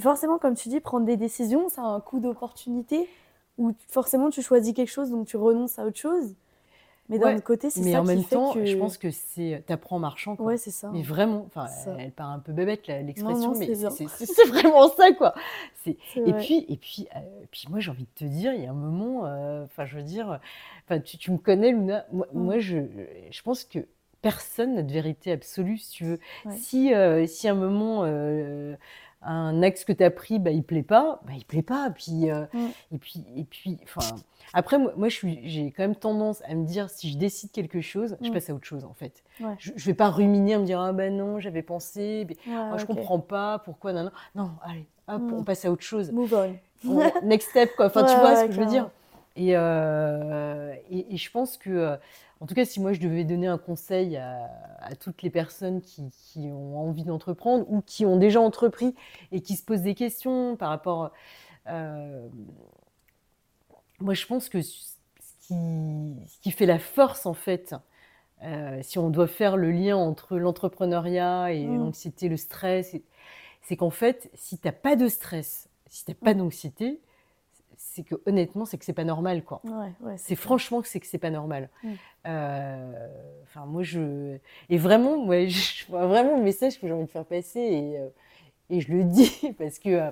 forcément, 0.00 0.38
comme 0.38 0.54
tu 0.54 0.68
dis, 0.68 0.80
prendre 0.80 1.06
des 1.06 1.16
décisions, 1.16 1.68
ça 1.68 1.82
a 1.82 1.86
un 1.86 2.00
coup 2.00 2.20
d'opportunité, 2.20 3.08
où 3.58 3.72
forcément, 3.88 4.30
tu 4.30 4.42
choisis 4.42 4.72
quelque 4.74 4.90
chose, 4.90 5.10
donc 5.10 5.26
tu 5.26 5.36
renonces 5.36 5.78
à 5.78 5.84
autre 5.86 5.98
chose. 5.98 6.34
Mais 7.10 7.18
d'un 7.18 7.28
Ouais, 7.28 7.34
autre 7.36 7.44
côté, 7.44 7.70
c'est 7.70 7.80
Mais 7.82 7.92
ça 7.92 8.00
en 8.00 8.02
qui 8.02 8.08
même 8.08 8.22
fait 8.22 8.36
temps, 8.36 8.52
que... 8.52 8.64
je 8.66 8.76
pense 8.76 8.98
que 8.98 9.10
c'est 9.10 9.62
t'apprends 9.66 9.96
en 9.96 9.98
marchant 9.98 10.36
quoi. 10.36 10.46
Ouais, 10.46 10.58
c'est 10.58 10.70
ça. 10.70 10.90
Mais 10.92 11.02
vraiment, 11.02 11.44
enfin, 11.46 11.66
elle 11.98 12.12
part 12.12 12.28
un 12.30 12.38
peu 12.38 12.52
bébête 12.52 12.86
l'expression, 12.86 13.54
mais 13.54 13.74
c'est 13.74 14.44
vraiment 14.48 14.88
ça 14.90 15.12
quoi. 15.12 15.34
Et 15.86 15.96
vrai. 16.20 16.42
puis, 16.42 16.66
et 16.68 16.76
puis, 16.76 17.08
euh, 17.16 17.20
puis 17.50 17.64
moi, 17.70 17.80
j'ai 17.80 17.90
envie 17.90 18.04
de 18.04 18.14
te 18.14 18.24
dire, 18.24 18.52
il 18.52 18.62
y 18.62 18.66
a 18.66 18.70
un 18.70 18.74
moment, 18.74 19.24
euh, 19.24 19.64
enfin, 19.64 19.86
je 19.86 19.96
veux 19.96 20.02
dire, 20.02 20.38
enfin, 20.84 21.00
tu, 21.00 21.16
tu 21.16 21.30
me 21.30 21.38
connais, 21.38 21.72
Luna. 21.72 22.04
Moi, 22.12 22.26
Mm. 22.34 22.40
moi, 22.44 22.58
je, 22.58 22.76
je 23.30 23.42
pense 23.42 23.64
que 23.64 23.78
personne 24.20 24.74
n'a 24.74 24.82
de 24.82 24.92
vérité 24.92 25.32
absolue, 25.32 25.78
si 25.78 25.90
tu 25.92 26.04
veux. 26.04 26.20
Ouais. 26.44 26.56
Si, 26.56 26.92
euh, 26.92 27.26
si 27.26 27.48
à 27.48 27.52
un 27.52 27.54
moment, 27.54 28.02
euh, 28.04 28.74
un 29.22 29.62
axe 29.62 29.84
que 29.84 29.92
tu 29.92 30.04
as 30.04 30.10
pris, 30.10 30.38
bah, 30.38 30.50
il 30.52 30.62
plaît 30.62 30.82
pas, 30.82 31.20
bah, 31.26 31.32
il 31.36 31.44
plaît 31.44 31.62
pas. 31.62 31.90
Puis, 31.90 32.30
euh, 32.30 32.44
Mm. 32.52 32.66
Et 32.92 32.98
puis, 32.98 33.24
et 33.36 33.44
puis, 33.44 33.78
après, 34.52 34.78
moi, 34.78 34.92
moi, 34.96 35.08
j'ai 35.08 35.72
quand 35.76 35.82
même 35.82 35.96
tendance 35.96 36.42
à 36.48 36.54
me 36.54 36.64
dire, 36.64 36.88
si 36.88 37.10
je 37.10 37.18
décide 37.18 37.50
quelque 37.50 37.80
chose, 37.80 38.16
je 38.20 38.30
Mm. 38.30 38.32
passe 38.32 38.48
à 38.50 38.54
autre 38.54 38.66
chose, 38.66 38.84
en 38.84 38.94
fait. 38.94 39.22
Ouais. 39.40 39.54
Je, 39.58 39.72
je 39.74 39.86
vais 39.86 39.94
pas 39.94 40.08
ruminer, 40.08 40.54
à 40.54 40.58
me 40.58 40.64
dire, 40.64 40.80
ah 40.80 40.92
ben 40.92 41.16
non, 41.16 41.40
j'avais 41.40 41.62
pensé, 41.62 42.26
mais, 42.28 42.36
Ouais, 42.46 42.58
ah, 42.72 42.76
je 42.78 42.84
ok. 42.84 42.88
comprends 42.94 43.18
pas, 43.20 43.58
pourquoi, 43.60 43.92
non, 43.92 44.04
non. 44.04 44.10
Non, 44.36 44.50
allez, 44.62 44.86
hop, 45.08 45.20
Mm. 45.20 45.32
on 45.34 45.42
passe 45.42 45.64
à 45.64 45.70
autre 45.72 45.82
chose. 45.84 46.12
Move 46.12 46.34
on. 46.34 46.56
On- 46.88 47.26
next 47.26 47.50
step, 47.50 47.74
quoi. 47.76 47.86
Enfin, 47.86 48.04
tu 48.04 48.16
vois 48.20 48.36
ce 48.36 48.44
que 48.46 48.52
je 48.52 48.60
veux 48.60 48.66
dire. 48.66 48.88
Et, 49.34 49.56
euh, 49.56 50.74
et, 50.90 51.14
et 51.14 51.16
je 51.16 51.30
pense 51.30 51.56
que, 51.56 51.70
euh, 51.70 51.96
en 52.40 52.46
tout 52.46 52.54
cas, 52.54 52.64
si 52.64 52.80
moi 52.80 52.92
je 52.92 53.00
devais 53.00 53.24
donner 53.24 53.46
un 53.48 53.58
conseil 53.58 54.16
à, 54.16 54.50
à 54.80 54.94
toutes 54.96 55.22
les 55.22 55.30
personnes 55.30 55.80
qui, 55.82 56.02
qui 56.12 56.40
ont 56.52 56.78
envie 56.78 57.04
d'entreprendre 57.04 57.64
ou 57.68 57.82
qui 57.82 58.06
ont 58.06 58.16
déjà 58.16 58.40
entrepris 58.40 58.94
et 59.32 59.40
qui 59.42 59.56
se 59.56 59.64
posent 59.64 59.82
des 59.82 59.94
questions 59.94 60.56
par 60.56 60.70
rapport. 60.70 61.12
euh, 61.68 62.28
moi, 64.00 64.14
je 64.14 64.26
pense 64.26 64.48
que 64.48 64.62
ce 64.62 64.94
qui, 65.40 65.54
ce 66.28 66.38
qui 66.40 66.50
fait 66.50 66.66
la 66.66 66.78
force, 66.78 67.26
en 67.26 67.34
fait, 67.34 67.74
euh, 68.44 68.78
si 68.82 68.98
on 68.98 69.10
doit 69.10 69.26
faire 69.28 69.56
le 69.56 69.70
lien 69.72 69.96
entre 69.96 70.38
l'entrepreneuriat 70.38 71.52
et 71.52 71.64
Mm. 71.64 71.78
l'anxiété, 71.78 72.28
le 72.28 72.36
stress, 72.36 72.96
c'est 73.62 73.76
qu'en 73.76 73.90
fait, 73.90 74.30
si 74.34 74.58
tu 74.58 74.66
n'as 74.68 74.72
pas 74.72 74.96
de 74.96 75.08
stress, 75.08 75.68
si 75.88 76.04
tu 76.04 76.10
n'as 76.12 76.16
pas 76.16 76.34
d'anxiété, 76.34 77.00
c'est 77.98 78.04
que 78.04 78.14
honnêtement, 78.26 78.64
c'est 78.64 78.78
que 78.78 78.84
c'est 78.84 78.92
pas 78.92 79.02
normal, 79.02 79.42
quoi. 79.42 79.60
Ouais, 79.64 79.92
ouais, 80.00 80.14
C'est 80.18 80.36
franchement 80.36 80.80
que 80.80 80.86
c'est 80.86 81.00
que 81.00 81.06
c'est 81.06 81.18
pas 81.18 81.30
normal. 81.30 81.68
Mm. 81.82 81.92
Euh, 82.28 83.08
moi, 83.66 83.82
je 83.82 84.38
et 84.68 84.78
vraiment, 84.78 85.26
ouais, 85.26 85.48
je 85.48 85.86
vois 85.88 86.06
vraiment 86.06 86.36
le 86.36 86.42
message 86.44 86.80
que 86.80 86.86
j'ai 86.86 86.92
envie 86.92 87.06
de 87.06 87.10
faire 87.10 87.24
passer 87.24 87.58
et, 87.60 87.98
euh, 87.98 88.08
et 88.70 88.80
je 88.80 88.92
le 88.92 89.02
dis 89.02 89.52
parce 89.58 89.80
que 89.80 89.88
euh, 89.90 90.10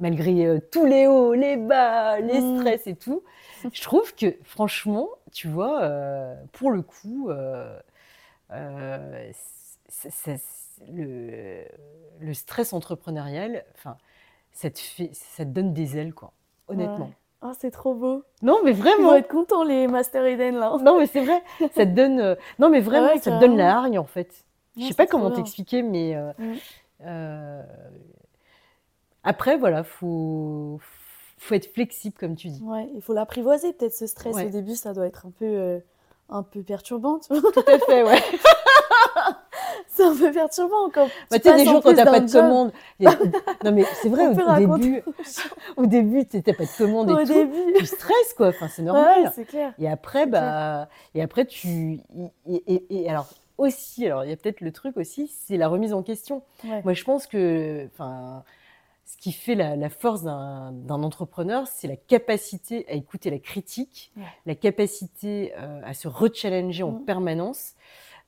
malgré 0.00 0.58
tous 0.70 0.86
les 0.86 1.06
hauts, 1.06 1.34
les 1.34 1.58
bas, 1.58 2.18
les 2.20 2.40
Mm. 2.40 2.58
stress 2.60 2.86
et 2.86 2.96
tout, 2.96 3.22
je 3.72 3.82
trouve 3.82 4.14
que 4.14 4.34
franchement, 4.42 5.08
tu 5.32 5.48
vois, 5.48 5.86
pour 6.52 6.70
le 6.70 6.80
coup, 6.80 7.28
le, 10.90 11.64
le 12.20 12.34
stress 12.34 12.72
entrepreneurial, 12.72 13.64
enfin, 13.74 13.98
ça 14.52 14.70
te 14.70 14.78
fait, 14.78 15.10
ça 15.12 15.44
te 15.44 15.50
donne 15.50 15.74
des 15.74 15.98
ailes, 15.98 16.14
quoi. 16.14 16.32
Honnêtement. 16.68 17.06
Ouais. 17.06 17.16
Oh, 17.44 17.50
c'est 17.58 17.70
trop 17.72 17.94
beau. 17.94 18.22
Non, 18.40 18.58
mais 18.64 18.70
Ils 18.70 18.76
vont 18.76 18.82
vraiment. 18.82 19.14
être 19.14 19.28
contents, 19.28 19.64
les 19.64 19.88
Master 19.88 20.24
Eden, 20.24 20.56
là. 20.56 20.76
Non, 20.80 20.98
mais 20.98 21.06
c'est 21.06 21.24
vrai. 21.24 21.42
Ça 21.74 21.84
te 21.84 21.90
donne. 21.90 22.20
euh, 22.20 22.34
Non, 22.60 22.68
mais 22.70 22.80
vraiment, 22.80 23.08
ouais, 23.08 23.18
ça 23.18 23.32
te 23.32 23.40
donne 23.40 23.56
la 23.56 23.76
hargne, 23.76 23.98
en 23.98 24.04
fait. 24.04 24.44
Je 24.78 24.84
sais 24.86 24.94
pas 24.94 25.06
comment 25.06 25.30
t'expliquer, 25.30 25.82
mais. 25.82 26.14
euh, 26.16 26.32
Mm. 26.38 26.54
euh, 27.06 27.62
Après, 29.24 29.56
voilà, 29.56 29.82
faut... 29.84 30.78
faut 31.38 31.54
être 31.54 31.72
flexible, 31.72 32.16
comme 32.18 32.36
tu 32.36 32.48
dis. 32.48 32.62
Ouais, 32.62 32.88
il 32.94 33.02
faut 33.02 33.12
l'apprivoiser, 33.12 33.72
peut-être, 33.72 33.94
ce 33.94 34.06
stress. 34.06 34.34
Ouais. 34.36 34.46
Au 34.46 34.50
début, 34.50 34.74
ça 34.76 34.92
doit 34.94 35.06
être 35.06 35.26
un 35.26 35.30
peu, 35.30 35.44
euh, 35.44 35.78
un 36.28 36.42
peu 36.44 36.62
perturbant, 36.62 37.18
tu 37.18 37.34
vois. 37.34 37.52
Tout 37.52 37.60
à 37.66 37.78
fait, 37.80 38.02
ouais. 38.04 38.18
C'est 39.94 40.04
un 40.04 40.16
peu 40.16 40.32
perturbant 40.32 40.88
quand 40.92 41.06
Bah, 41.30 41.38
tu 41.38 41.48
sais, 41.48 41.56
des 41.56 41.64
jours 41.66 41.82
quand 41.82 41.94
t'as 41.94 42.04
pas 42.06 42.20
de 42.20 42.26
job. 42.28 42.42
commande. 42.42 42.72
a- 43.04 43.10
Non, 43.64 43.72
mais 43.72 43.84
c'est 44.00 44.08
vrai, 44.08 44.26
au, 44.28 44.76
début, 44.78 45.02
au 45.76 45.86
début, 45.86 46.26
tu 46.26 46.42
t'as 46.42 46.54
pas 46.54 46.64
de 46.64 46.76
commande 46.78 47.10
et 47.10 47.12
Au 47.12 47.18
tout. 47.18 47.24
début. 47.32 47.72
Tu 47.78 47.86
stresses, 47.86 48.32
quoi. 48.36 48.48
Enfin, 48.48 48.68
c'est 48.68 48.82
Ouais, 48.82 48.86
normal. 48.88 49.32
c'est 49.34 49.44
clair. 49.44 49.74
Et 49.78 49.88
après, 49.88 50.26
bah, 50.26 50.88
et 51.14 51.22
après, 51.22 51.44
tu. 51.44 52.00
Et, 52.46 52.62
et- 52.66 53.02
et 53.02 53.10
alors, 53.10 53.28
aussi, 53.58 54.06
alors, 54.06 54.24
il 54.24 54.30
y 54.30 54.32
a 54.32 54.36
peut-être 54.36 54.60
le 54.62 54.72
truc 54.72 54.96
aussi, 54.96 55.28
c'est 55.28 55.56
la 55.58 55.68
remise 55.68 55.92
en 55.92 56.02
question. 56.02 56.42
Ouais. 56.64 56.80
Moi, 56.84 56.94
je 56.94 57.04
pense 57.04 57.26
que, 57.26 57.86
enfin, 57.92 58.44
ce 59.04 59.16
qui 59.18 59.30
fait 59.32 59.54
la, 59.54 59.76
la 59.76 59.90
force 59.90 60.22
d'un 60.22 60.72
entrepreneur, 60.88 61.66
c'est 61.66 61.86
la 61.86 61.96
capacité 61.96 62.86
à 62.88 62.92
écouter 62.94 63.30
la 63.30 63.38
critique, 63.38 64.10
Ouais. 64.16 64.22
la 64.46 64.54
capacité 64.54 65.52
euh, 65.58 65.80
à 65.84 65.92
se 65.92 66.08
rechallenger 66.08 66.82
en 66.82 66.92
Mm. 66.92 67.04
permanence 67.04 67.74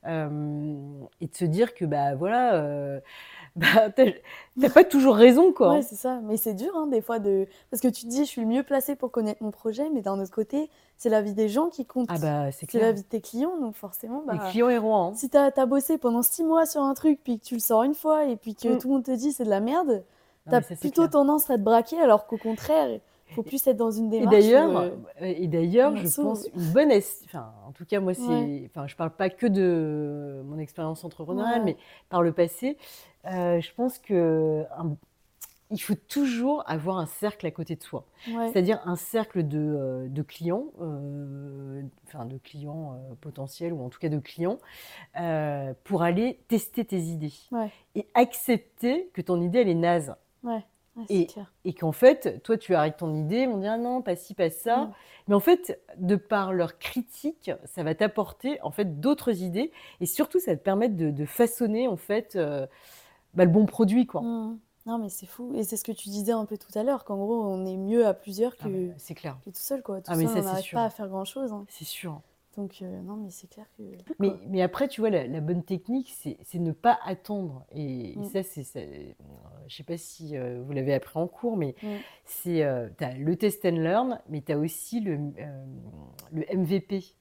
et 0.07 1.27
de 1.27 1.35
se 1.35 1.45
dire 1.45 1.73
que, 1.73 1.85
bah 1.85 2.15
voilà, 2.15 2.55
euh, 2.55 2.99
bah, 3.55 3.89
t'as 3.95 4.11
t'as 4.59 4.69
pas 4.69 4.83
toujours 4.83 5.15
raison, 5.15 5.51
quoi. 5.53 5.73
Ouais, 5.75 5.81
c'est 5.81 5.95
ça. 5.95 6.19
Mais 6.23 6.37
c'est 6.37 6.53
dur, 6.53 6.71
hein, 6.75 6.87
des 6.87 7.01
fois, 7.01 7.19
de... 7.19 7.47
parce 7.71 7.81
que 7.81 7.87
tu 7.87 8.03
te 8.03 8.09
dis, 8.09 8.19
je 8.25 8.29
suis 8.29 8.41
le 8.41 8.47
mieux 8.47 8.63
placé 8.63 8.95
pour 8.95 9.11
connaître 9.11 9.41
mon 9.43 9.51
projet, 9.51 9.89
mais 9.93 10.01
d'un 10.01 10.19
autre 10.19 10.31
côté, 10.31 10.69
c'est 10.97 11.09
la 11.09 11.21
vie 11.21 11.33
des 11.33 11.49
gens 11.49 11.69
qui 11.69 11.85
compte. 11.85 12.07
ah 12.11 12.17
bah, 12.19 12.51
c'est 12.51 12.69
c'est 12.69 12.79
la 12.79 12.91
vie 12.91 13.01
de 13.03 13.07
tes 13.07 13.21
clients, 13.21 13.57
donc 13.59 13.75
forcément, 13.75 14.23
bah, 14.25 14.33
Les 14.33 14.51
clients 14.51 14.69
et 14.69 14.77
rois, 14.77 14.97
hein. 14.99 15.13
si 15.15 15.29
tu 15.29 15.37
as, 15.37 15.65
bossé 15.65 15.97
pendant 15.97 16.21
six 16.21 16.43
mois 16.43 16.65
sur 16.65 16.81
un 16.81 16.93
truc, 16.93 17.19
puis 17.23 17.39
que 17.39 17.45
tu 17.45 17.53
le 17.55 17.59
sors 17.61 17.83
une 17.83 17.95
fois, 17.95 18.25
et 18.25 18.35
puis 18.35 18.55
que 18.55 18.75
Mm. 18.75 18.77
tout 18.77 18.87
le 18.89 18.93
monde 18.95 19.03
te 19.03 19.11
dit 19.11 19.31
c'est 19.31 19.45
de 19.45 19.49
la 19.49 19.59
merde, 19.61 20.03
Non, 20.47 20.51
tu 20.51 20.55
mais 20.57 20.57
as 20.57 20.61
ça, 20.61 20.67
c'est 20.69 20.75
plutôt 20.79 21.01
clair. 21.03 21.11
tendance 21.11 21.49
à 21.49 21.55
te 21.57 21.61
braquer, 21.63 21.99
alors 21.99 22.27
qu'au 22.27 22.37
contraire, 22.37 22.99
faut 23.33 23.43
plus 23.43 23.65
être 23.67 23.77
dans 23.77 23.91
une 23.91 24.07
Et 24.13 24.19
démarche. 24.19 24.31
d'ailleurs, 24.35 24.77
euh, 24.77 24.89
euh, 25.21 25.25
et 25.25 25.47
d'ailleurs, 25.47 25.95
je 25.97 26.07
pense 26.21 26.47
une 26.55 26.71
bonne, 26.73 26.91
enfin, 27.25 27.53
en 27.67 27.71
tout 27.71 27.85
cas 27.85 27.99
moi 27.99 28.13
c'est, 28.13 28.21
Ouais. 28.27 28.63
enfin, 28.69 28.87
je 28.87 28.95
parle 28.95 29.11
pas 29.11 29.29
que 29.29 29.47
de 29.47 30.41
mon 30.45 30.57
expérience 30.59 31.03
entrepreneuriale, 31.03 31.59
Ouais. 31.61 31.65
mais 31.65 31.77
par 32.09 32.21
le 32.21 32.31
passé, 32.31 32.77
euh, 33.25 33.59
je 33.59 33.73
pense 33.73 33.97
que 33.99 34.63
un- 34.77 34.95
il 35.71 35.79
faut 35.79 35.95
toujours 35.95 36.63
avoir 36.67 36.99
un 36.99 37.07
cercle 37.07 37.47
à 37.47 37.51
côté 37.51 37.75
de 37.75 37.81
soi, 37.81 38.05
ouais. 38.31 38.51
c'est-à-dire 38.51 38.79
un 38.85 38.95
cercle 38.95 39.47
de, 39.47 40.05
de 40.07 40.21
clients, 40.21 40.65
euh, 40.79 41.81
enfin 42.05 42.25
de 42.25 42.37
clients 42.37 42.95
potentiels 43.19 43.73
ou 43.73 43.83
en 43.83 43.89
tout 43.89 43.97
cas 43.97 44.09
de 44.09 44.19
clients, 44.19 44.59
pour 45.83 46.03
aller 46.03 46.39
tester 46.47 46.85
tes 46.85 46.99
idées 46.99 47.33
et 47.95 48.05
accepter 48.13 49.09
que 49.13 49.21
ton 49.21 49.41
idée 49.41 49.61
elle 49.61 49.69
est 49.69 49.73
naze 49.73 50.13
Ouais, 50.95 51.27
Et- 51.65 51.73
qu'en 51.73 51.91
fait, 51.91 52.41
toi, 52.43 52.57
tu 52.57 52.73
arrêtes 52.73 52.97
ton 52.97 53.13
idée, 53.13 53.47
vont 53.47 53.57
dire 53.57 53.73
ah 53.73 53.77
non, 53.77 54.01
pas 54.01 54.15
ci, 54.15 54.33
pas 54.33 54.49
ça. 54.49 54.77
Mm. 54.85 54.93
Mais 55.27 55.35
en 55.35 55.39
fait, 55.39 55.81
de 55.97 56.15
par 56.15 56.53
leur 56.53 56.77
critique, 56.79 57.51
ça 57.65 57.83
va 57.83 57.95
t'apporter 57.95 58.61
en 58.61 58.71
fait 58.71 58.99
d'autres 59.01 59.41
idées 59.41 59.71
et 59.99 60.05
surtout, 60.05 60.39
ça 60.39 60.51
va 60.51 60.57
te 60.57 60.63
permettre 60.63 60.95
de, 60.95 61.11
de 61.11 61.25
façonner 61.25 61.87
en 61.87 61.97
fait 61.97 62.35
euh, 62.35 62.65
bah, 63.33 63.43
le 63.45 63.51
bon 63.51 63.65
produit, 63.65 64.05
quoi. 64.05 64.21
Mm. 64.21 64.59
Non, 64.85 64.99
mais 64.99 65.09
c'est 65.09 65.25
fou. 65.25 65.51
Et 65.55 65.63
c'est 65.63 65.77
ce 65.77 65.83
que 65.83 65.91
tu 65.91 66.09
disais 66.09 66.31
un 66.31 66.45
peu 66.45 66.57
tout 66.57 66.77
à 66.77 66.83
l'heure, 66.83 67.05
qu'en 67.05 67.17
gros, 67.17 67.43
on 67.43 67.65
est 67.65 67.75
mieux 67.75 68.05
à 68.05 68.13
plusieurs 68.13 68.55
que, 68.55 68.63
Ah, 68.65 68.69
bah, 68.69 68.93
c'est 68.97 69.15
clair, 69.15 69.35
que 69.43 69.49
tout 69.49 69.55
seul, 69.59 69.81
quoi. 69.81 69.97
Tout 69.97 70.11
Ah, 70.11 70.15
mais 70.15 70.25
seul, 70.27 70.33
ça, 70.35 70.39
on 70.41 70.43
n'arrive 70.43 70.71
pas 70.71 70.83
à 70.85 70.89
faire 70.91 71.07
grand-chose. 71.09 71.51
hein. 71.51 71.65
c'est 71.69 71.85
sûr. 71.85 72.21
Donc, 72.57 72.81
euh, 72.81 73.01
non, 73.01 73.17
mais 73.17 73.29
c'est 73.29 73.47
clair 73.47 73.65
que. 73.77 73.83
Mais, 74.19 74.33
mais 74.47 74.61
après, 74.61 74.87
tu 74.87 75.01
vois, 75.01 75.09
la, 75.09 75.27
la 75.27 75.41
bonne 75.41 75.63
technique, 75.63 76.13
c'est 76.17 76.37
c'est 76.43 76.59
ne 76.59 76.71
pas 76.71 76.97
attendre. 77.05 77.65
Et, 77.73 78.11
et 78.19 78.19
Mm. 78.19 78.23
ça, 78.23 78.43
c'est, 78.43 78.65
euh, 78.77 79.13
je 79.67 79.75
sais 79.75 79.83
pas 79.83 79.97
si 79.97 80.37
euh, 80.37 80.61
vous 80.65 80.71
l'avez 80.73 80.93
appris 80.93 81.19
en 81.19 81.27
cours, 81.27 81.57
mais 81.57 81.75
Mm. 81.83 82.03
c'est, 82.25 82.65
tu 82.97 83.03
as 83.03 83.13
le 83.13 83.35
test 83.35 83.65
and 83.65 83.71
learn, 83.77 84.21
mais 84.29 84.41
tu 84.41 84.51
as 84.51 84.57
aussi 84.57 84.99
le, 85.01 85.13
euh, 85.39 85.65
le 86.31 86.43
MVP. 86.55 87.01
Si- 87.01 87.15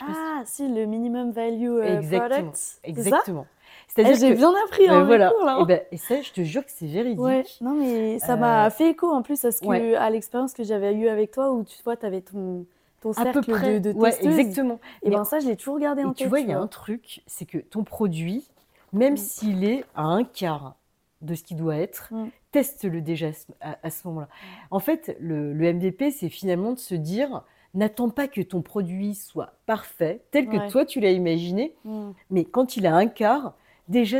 Ah, 0.00 0.42
si, 0.44 0.68
le 0.68 0.86
minimum 0.86 1.30
value 1.30 1.68
euh, 1.68 1.98
Exactement. 1.98 2.50
product. 2.50 2.80
Exactement. 2.84 3.46
Eh, 3.46 3.88
C'est-à-dire 3.88 4.16
J'ai 4.16 4.34
que, 4.34 4.38
bien 4.38 4.52
appris 4.64 4.88
ben 4.88 5.02
en 5.02 5.06
voilà. 5.06 5.30
cours, 5.30 5.44
là. 5.44 5.60
Et, 5.60 5.64
ben, 5.64 5.80
et 5.92 5.96
ça, 5.96 6.20
je 6.20 6.32
te 6.32 6.42
jure 6.42 6.64
que 6.64 6.70
c'est 6.72 6.86
véridique. 6.86 7.22
Ouais, 7.22 7.44
non, 7.60 7.74
mais 7.74 8.18
ça 8.18 8.34
Euh, 8.34 8.36
m'a 8.36 8.70
fait 8.70 8.90
écho 8.90 9.08
en 9.08 9.22
plus 9.22 9.44
à, 9.44 9.52
ce 9.52 9.60
que, 9.62 9.68
ouais. 9.68 9.94
à 9.94 10.10
l'expérience 10.10 10.52
que 10.52 10.64
j'avais 10.64 10.94
eue 10.94 11.08
avec 11.08 11.30
toi 11.30 11.52
où 11.52 11.62
tu 11.64 11.80
vois, 11.84 11.96
tu 11.96 12.04
avais 12.06 12.22
ton, 12.22 12.66
ton 13.12 13.22
à 13.22 13.26
peu 13.32 13.40
près. 13.42 13.80
de, 13.80 13.92
de 13.92 13.98
ouais, 13.98 14.14
exactement. 14.24 14.80
Et 15.02 15.10
ben 15.10 15.24
ça, 15.24 15.40
je 15.40 15.46
l'ai 15.46 15.56
toujours 15.56 15.78
gardé 15.78 16.04
en 16.04 16.10
Et 16.12 16.14
tu 16.14 16.18
tête. 16.24 16.28
vois, 16.28 16.40
il 16.40 16.48
y 16.48 16.52
a 16.52 16.58
un 16.58 16.66
truc, 16.66 17.22
c'est 17.26 17.44
que 17.44 17.58
ton 17.58 17.84
produit, 17.84 18.48
même 18.92 19.14
Mm. 19.14 19.18
s'il 19.18 19.64
est 19.64 19.84
à 19.94 20.02
un 20.04 20.24
quart 20.24 20.74
de 21.22 21.34
ce 21.34 21.42
qu'il 21.42 21.56
doit 21.56 21.76
être, 21.76 22.08
Mm. 22.12 22.28
teste-le 22.52 23.00
déjà 23.00 23.28
à 23.28 23.32
ce- 23.32 23.46
à, 23.60 23.78
à 23.82 23.90
ce 23.90 24.06
moment-là. 24.08 24.28
En 24.70 24.78
fait, 24.78 25.16
le, 25.20 25.52
le 25.52 25.66
MVP, 25.72 26.10
c'est 26.10 26.28
finalement 26.28 26.72
de 26.72 26.78
se 26.78 26.94
dire, 26.94 27.42
n'attends 27.74 28.10
pas 28.10 28.28
que 28.28 28.40
ton 28.40 28.62
produit 28.62 29.14
soit 29.14 29.54
parfait, 29.66 30.22
tel 30.30 30.48
que 30.48 30.56
Ouais. 30.56 30.68
toi 30.68 30.84
tu 30.84 31.00
l'as 31.00 31.10
imaginé, 31.10 31.74
Mm. 31.84 32.10
mais 32.30 32.44
quand 32.44 32.76
il 32.76 32.86
a 32.86 32.94
un 32.94 33.06
quart, 33.08 33.54
déjà, 33.88 34.18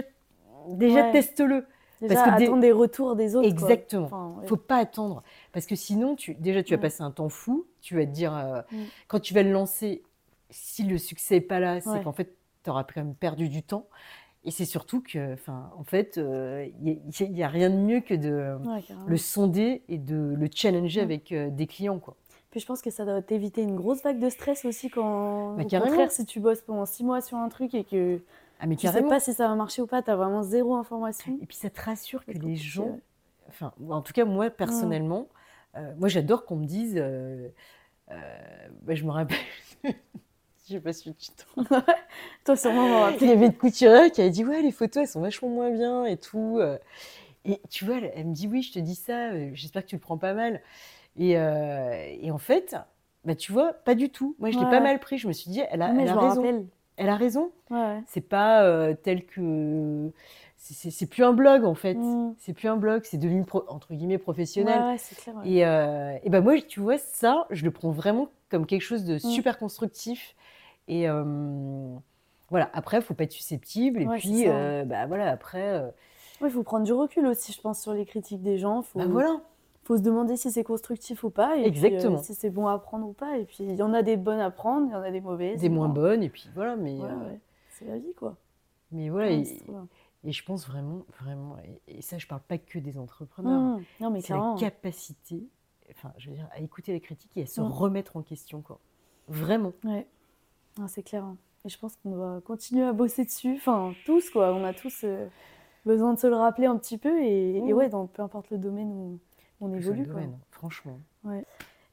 déjà 0.69 1.07
Ouais. 1.07 1.13
teste-le. 1.13 1.65
Déjà, 2.01 2.15
Parce 2.17 2.33
que 2.33 2.39
des- 2.39 2.45
attendre 2.47 2.61
des 2.61 2.73
retours 2.73 3.17
des 3.17 3.37
autres. 3.37 3.47
Exactement. 3.49 4.07
Enfin, 4.07 4.35
ouais. 4.41 4.47
faut 4.49 4.57
pas 4.57 4.77
attendre. 4.77 5.23
Parce 5.55 5.67
que 5.67 5.77
sinon, 5.77 6.17
tu, 6.17 6.35
déjà, 6.35 6.63
tu 6.63 6.75
vas 6.75 6.77
Ouais. 6.77 6.83
passer 6.83 7.03
un 7.03 7.11
temps 7.13 7.31
fou. 7.31 7.67
Tu 7.81 7.95
vas 7.97 8.05
te 8.05 8.11
dire, 8.11 8.37
euh, 8.37 8.61
Mm. 8.73 8.85
quand 9.09 9.21
tu 9.21 9.33
vas 9.33 9.43
le 9.43 9.53
lancer, 9.53 10.03
si 10.51 10.83
le 10.83 10.99
succès 10.99 11.37
n'est 11.37 11.41
pas 11.41 11.61
là, 11.61 11.81
c'est 11.81 12.03
qu'en 12.03 12.13
fait, 12.13 12.37
tu 12.65 12.71
auras 12.71 12.85
quand 12.85 12.97
même 12.97 13.15
perdu 13.15 13.49
du 13.49 13.63
temps. 13.63 13.87
Et 14.45 14.51
c'est 14.51 14.67
surtout 14.67 15.01
que, 15.01 15.33
enfin, 15.33 15.71
en 15.79 15.85
fait, 15.85 16.17
il 16.19 17.33
n'y 17.33 17.43
a, 17.43 17.49
rien 17.49 17.71
de 17.71 17.77
mieux 17.77 18.01
que 18.01 18.15
de 18.15 18.57
Ouais, 18.67 18.85
le 19.07 19.17
sonder 19.17 19.83
et 19.89 19.97
de 19.97 20.35
le 20.37 20.49
challenger 20.55 21.01
Mm. 21.01 21.05
avec 21.05 21.33
euh, 21.33 21.51
des 21.51 21.67
clients, 21.67 21.99
quoi. 21.99 22.17
Puis 22.51 22.61
je 22.61 22.67
pense 22.67 22.83
que 22.83 22.91
ça 22.91 23.05
doit 23.05 23.23
t'éviter 23.23 23.63
une 23.63 23.75
grosse 23.75 24.03
vague 24.03 24.21
de 24.21 24.29
stress 24.29 24.65
aussi 24.65 24.89
quand, 24.91 25.57
Bah, 25.57 25.63
au 25.65 25.69
contraire, 25.69 26.13
si 26.13 26.27
tu 26.27 26.41
bosses 26.41 26.61
pendant 26.61 26.87
six 26.87 27.03
mois 27.05 27.21
sur 27.21 27.39
un 27.39 27.49
truc 27.49 27.75
et 27.75 27.85
que 27.85 28.21
Ah, 28.61 28.67
mais 28.67 28.77
tu 28.77 28.83
sais 28.83 28.93
carrément. 28.93 29.09
pas 29.09 29.19
si 29.19 29.33
ça 29.35 29.49
va 29.49 29.55
marcher 29.55 29.83
ou 29.83 29.87
pas, 29.87 30.03
tu 30.03 30.11
as 30.11 30.17
vraiment 30.17 30.43
zéro 30.43 30.75
information. 30.77 31.39
Et 31.41 31.47
puis, 31.47 31.57
ça 31.57 31.71
te 31.71 31.81
rassure 31.81 32.25
que 32.25 32.33
les 32.33 32.57
gens, 32.57 33.01
enfin, 33.49 33.73
en 33.89 34.03
tout 34.03 34.13
cas, 34.13 34.25
moi, 34.25 34.51
personnellement, 34.51 35.21
euh, 35.21 35.44
moi, 35.99 36.09
j'adore 36.09 36.45
qu'on 36.45 36.57
me 36.57 36.67
dise, 36.67 36.95
euh, 36.97 37.49
euh, 38.11 38.15
bah, 38.83 38.95
je 38.95 39.05
me 39.05 39.11
rappelle, 39.11 39.39
je 39.85 39.93
sais 40.75 40.81
pas 40.81 40.93
si 40.93 41.15
tu 41.15 41.31
t'en 41.33 41.65
Toi, 42.45 42.57
sûrement, 42.57 43.09
Il 43.21 43.27
y 43.29 43.31
avait 43.31 43.47
une 43.47 43.55
couturière 43.55 44.11
qui 44.11 44.21
avait 44.21 44.31
dit 44.31 44.45
Ouais, 44.45 44.63
les 44.63 44.73
photos, 44.73 45.03
elles 45.03 45.09
sont 45.09 45.21
vachement 45.21 45.49
moins 45.49 45.71
bien 45.71 46.05
et 46.07 46.17
tout. 46.17 46.59
euh. 46.61 46.79
Et 47.45 47.61
tu 47.71 47.85
vois, 47.85 47.97
elle, 47.99 48.13
elle 48.17 48.27
me 48.29 48.35
dit 48.35 48.49
oui, 48.49 48.63
je 48.63 48.73
te 48.73 48.79
dis 48.79 48.95
ça, 48.95 49.31
euh, 49.33 49.51
j'espère 49.55 49.83
que 49.85 49.89
tu 49.89 49.97
le 49.97 50.01
prends 50.01 50.19
pas 50.19 50.33
mal. 50.35 50.63
Et, 51.19 51.39
euh, 51.39 52.07
et 52.21 52.31
en 52.31 52.39
fait, 52.39 52.77
bah, 53.25 53.35
tu 53.35 53.53
vois, 53.53 53.73
pas 53.75 53.95
du 53.95 54.11
tout. 54.11 54.37
Moi, 54.39 54.51
je 54.51 54.59
l'ai 54.59 54.65
pas 54.67 54.81
mal 54.81 54.99
pris. 55.01 55.19
Je 55.19 55.29
me 55.29 55.33
suis 55.33 55.51
dit, 55.51 55.63
elle 55.71 55.83
a, 55.83 55.93
Mais 55.93 56.03
elle 56.03 56.09
je 56.09 56.13
a 56.13 56.17
me 56.17 56.21
raison. 56.21 56.43
rappelle. 56.43 56.67
Elle 56.97 57.09
a 57.09 57.17
raison. 57.17 57.51
Ouais. 57.71 58.01
C'est 58.07 58.21
pas 58.23 58.65
euh, 58.65 58.95
tel 58.95 59.27
que. 59.27 60.11
C'est- 60.73 61.07
plus 61.07 61.23
un 61.25 61.33
blog 61.35 61.65
en 61.65 61.75
fait. 61.75 61.95
Mm. 61.95 62.35
C'est 62.39 62.53
plus 62.55 62.69
un 62.69 62.77
blog, 62.77 63.03
c'est 63.05 63.19
devenu 63.19 63.45
pro- 63.45 63.65
entre 63.69 63.93
guillemets 63.93 64.19
professionnel. 64.19 64.81
Ouais, 64.81 64.89
ouais, 64.93 64.99
c'est 64.99 65.15
clair. 65.17 65.37
ouais. 65.37 65.49
Et, 65.51 65.67
euh, 65.67 66.17
et 66.23 66.31
ben 66.31 66.41
moi, 66.43 66.55
tu 66.63 66.81
vois, 66.81 66.97
ça, 66.97 67.47
je 67.51 67.65
le 67.65 67.71
prends 67.71 67.91
vraiment 67.91 68.29
comme 68.51 68.65
quelque 68.67 68.83
chose 68.83 69.05
de 69.05 69.19
super 69.19 69.59
constructif. 69.59 70.35
Et 70.89 71.09
euh, 71.09 71.95
voilà, 72.51 72.71
après, 72.73 72.99
il 72.99 73.03
faut 73.03 73.15
pas 73.15 73.25
être 73.25 73.33
susceptible. 73.33 74.03
Et 74.03 74.07
puis, 74.07 74.45
euh, 74.47 74.85
bah 74.85 75.07
voilà, 75.07 75.31
après, 75.31 75.81
euh, 75.81 75.89
il 76.43 76.51
faut 76.51 76.63
prendre 76.63 76.85
du 76.85 76.93
recul 76.93 77.27
aussi, 77.27 77.53
je 77.53 77.61
pense, 77.61 77.81
sur 77.83 77.93
les 77.93 78.05
critiques 78.07 78.43
des 78.43 78.59
gens. 78.59 78.83
Faut, 78.83 78.99
bah 78.99 79.07
voilà. 79.09 79.41
faut 79.83 79.97
se 79.97 80.03
demander 80.03 80.37
si 80.37 80.51
c'est 80.51 80.65
constructif 80.65 81.25
ou 81.25 81.31
pas. 81.31 81.57
Et 81.57 81.71
puis, 81.71 81.85
Exactement. 81.85 82.19
si 82.19 82.35
c'est 82.35 82.51
bon 82.51 82.67
à 82.69 82.79
prendre 82.79 83.07
ou 83.07 83.13
pas. 83.13 83.39
Et 83.39 83.45
puis, 83.45 83.59
il 83.61 83.75
y 83.75 83.83
en 83.83 83.93
a 83.95 84.03
des 84.03 84.17
bonnes 84.17 84.41
à 84.41 84.51
prendre, 84.51 84.87
il 84.89 84.93
y 84.93 84.95
en 84.97 85.03
a 85.03 85.11
des 85.11 85.21
mauvaises. 85.21 85.61
Des 85.61 85.69
moins 85.69 85.89
bon. 85.89 86.03
bonnes, 86.03 86.23
et 86.23 86.29
puis 86.29 86.49
voilà. 86.55 86.77
Mais. 86.77 86.99
C'est 87.71 87.87
la 87.87 87.99
vie, 87.99 88.15
quoi. 88.15 88.37
mais 88.93 89.09
voilà, 89.09 89.31
et. 89.31 89.45
Et 90.25 90.33
je 90.33 90.45
pense 90.45 90.67
vraiment, 90.67 91.05
vraiment, 91.21 91.57
et, 91.59 91.99
et 91.99 92.03
ça, 92.03 92.19
je 92.19 92.27
parle 92.27 92.41
pas 92.43 92.59
que 92.59 92.79
des 92.79 92.99
entrepreneurs. 92.99 93.79
Mm. 93.79 93.83
Non, 94.01 94.11
mais 94.11 94.21
c'est 94.21 94.33
la 94.35 94.55
capacité, 94.59 95.45
enfin, 95.91 96.13
je 96.19 96.31
veux 96.31 96.37
dire, 96.37 96.49
à 96.53 96.61
écouter 96.61 96.93
les 96.93 97.01
critiques 97.01 97.37
et 97.37 97.43
à 97.43 97.47
se 97.47 97.61
Mm. 97.61 97.65
remettre 97.65 98.17
en 98.17 98.23
question, 98.23 98.61
quoi. 98.63 98.79
Vraiment. 99.29 99.73
Ouais, 99.85 100.07
c'est 100.89 101.03
clair. 101.03 101.25
hein. 101.25 101.37
Et 101.65 101.69
je 101.71 101.79
pense 101.79 101.97
qu'on 101.97 102.11
doit 102.11 102.41
continuer 102.45 102.85
à 102.85 102.93
bosser 102.93 103.25
dessus. 103.25 103.55
Enfin, 103.57 103.95
tous, 104.05 104.29
quoi. 104.31 104.53
On 104.53 104.65
a 104.65 104.75
tous 104.75 105.01
euh, 105.05 105.27
besoin 105.87 106.13
de 106.13 106.19
se 106.19 106.27
le 106.27 106.37
rappeler 106.37 106.67
un 106.67 106.77
petit 106.77 106.99
peu. 106.99 107.23
Et, 107.23 107.57
et 107.57 107.73
ouais, 107.73 107.89
dans 107.89 108.07
peu 108.07 108.21
importe 108.23 108.51
le 108.51 108.59
domaine 108.59 108.89
où 108.93 109.19
on 109.63 109.71
Plus 109.71 109.79
évolue, 109.79 110.01
le 110.01 110.05
quoi. 110.13 110.15
domaine, 110.21 110.39
franchement. 110.51 110.99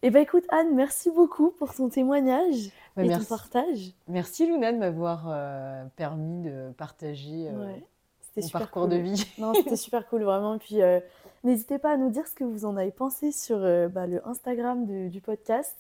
Et 0.03 0.09
bah 0.09 0.19
écoute, 0.19 0.43
Anne, 0.49 0.75
merci 0.75 1.09
beaucoup 1.11 1.51
pour 1.51 1.73
ton 1.73 1.87
témoignage 1.87 2.69
Bah, 2.97 3.03
et 3.05 3.07
merci. 3.07 3.25
ton 3.27 3.35
partage. 3.35 3.93
Merci 4.07 4.45
Luna 4.47 4.73
de 4.73 4.77
m'avoir 4.79 5.25
euh, 5.29 5.85
permis 5.95 6.41
de 6.41 6.71
partager 6.75 7.47
euh, 7.49 7.65
Ouais, 7.67 7.85
C'était 8.33 8.47
super 8.47 8.61
parcours 8.61 8.83
cool. 8.83 8.91
de 8.91 8.95
vie. 8.97 9.25
Non, 9.37 9.53
c'était 9.53 9.75
super 9.77 10.07
cool, 10.07 10.23
vraiment. 10.23 10.57
Puis 10.57 10.81
euh, 10.81 10.99
n'hésitez 11.43 11.77
pas 11.79 11.91
à 11.91 11.97
nous 11.97 12.09
dire 12.09 12.27
ce 12.27 12.33
que 12.33 12.43
vous 12.45 12.65
en 12.65 12.77
avez 12.77 12.91
pensé 12.91 13.31
sur 13.31 13.57
euh, 13.57 13.87
bah, 13.89 14.07
le 14.07 14.25
Instagram 14.27 14.85
de- 14.85 15.09
du 15.09 15.19
podcast, 15.21 15.77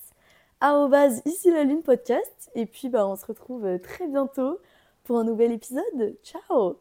arrobase 0.59 1.21
ici 1.25 1.49
la 1.49 1.63
lune 1.63 1.81
podcast. 1.81 2.51
Et 2.55 2.65
puis 2.65 2.89
bah, 2.89 3.07
on 3.07 3.15
se 3.15 3.25
retrouve 3.25 3.65
euh, 3.65 3.77
très 3.77 4.07
bientôt 4.07 4.59
pour 5.03 5.17
un 5.17 5.23
nouvel 5.23 5.51
épisode. 5.53 6.17
Ciao 6.23 6.77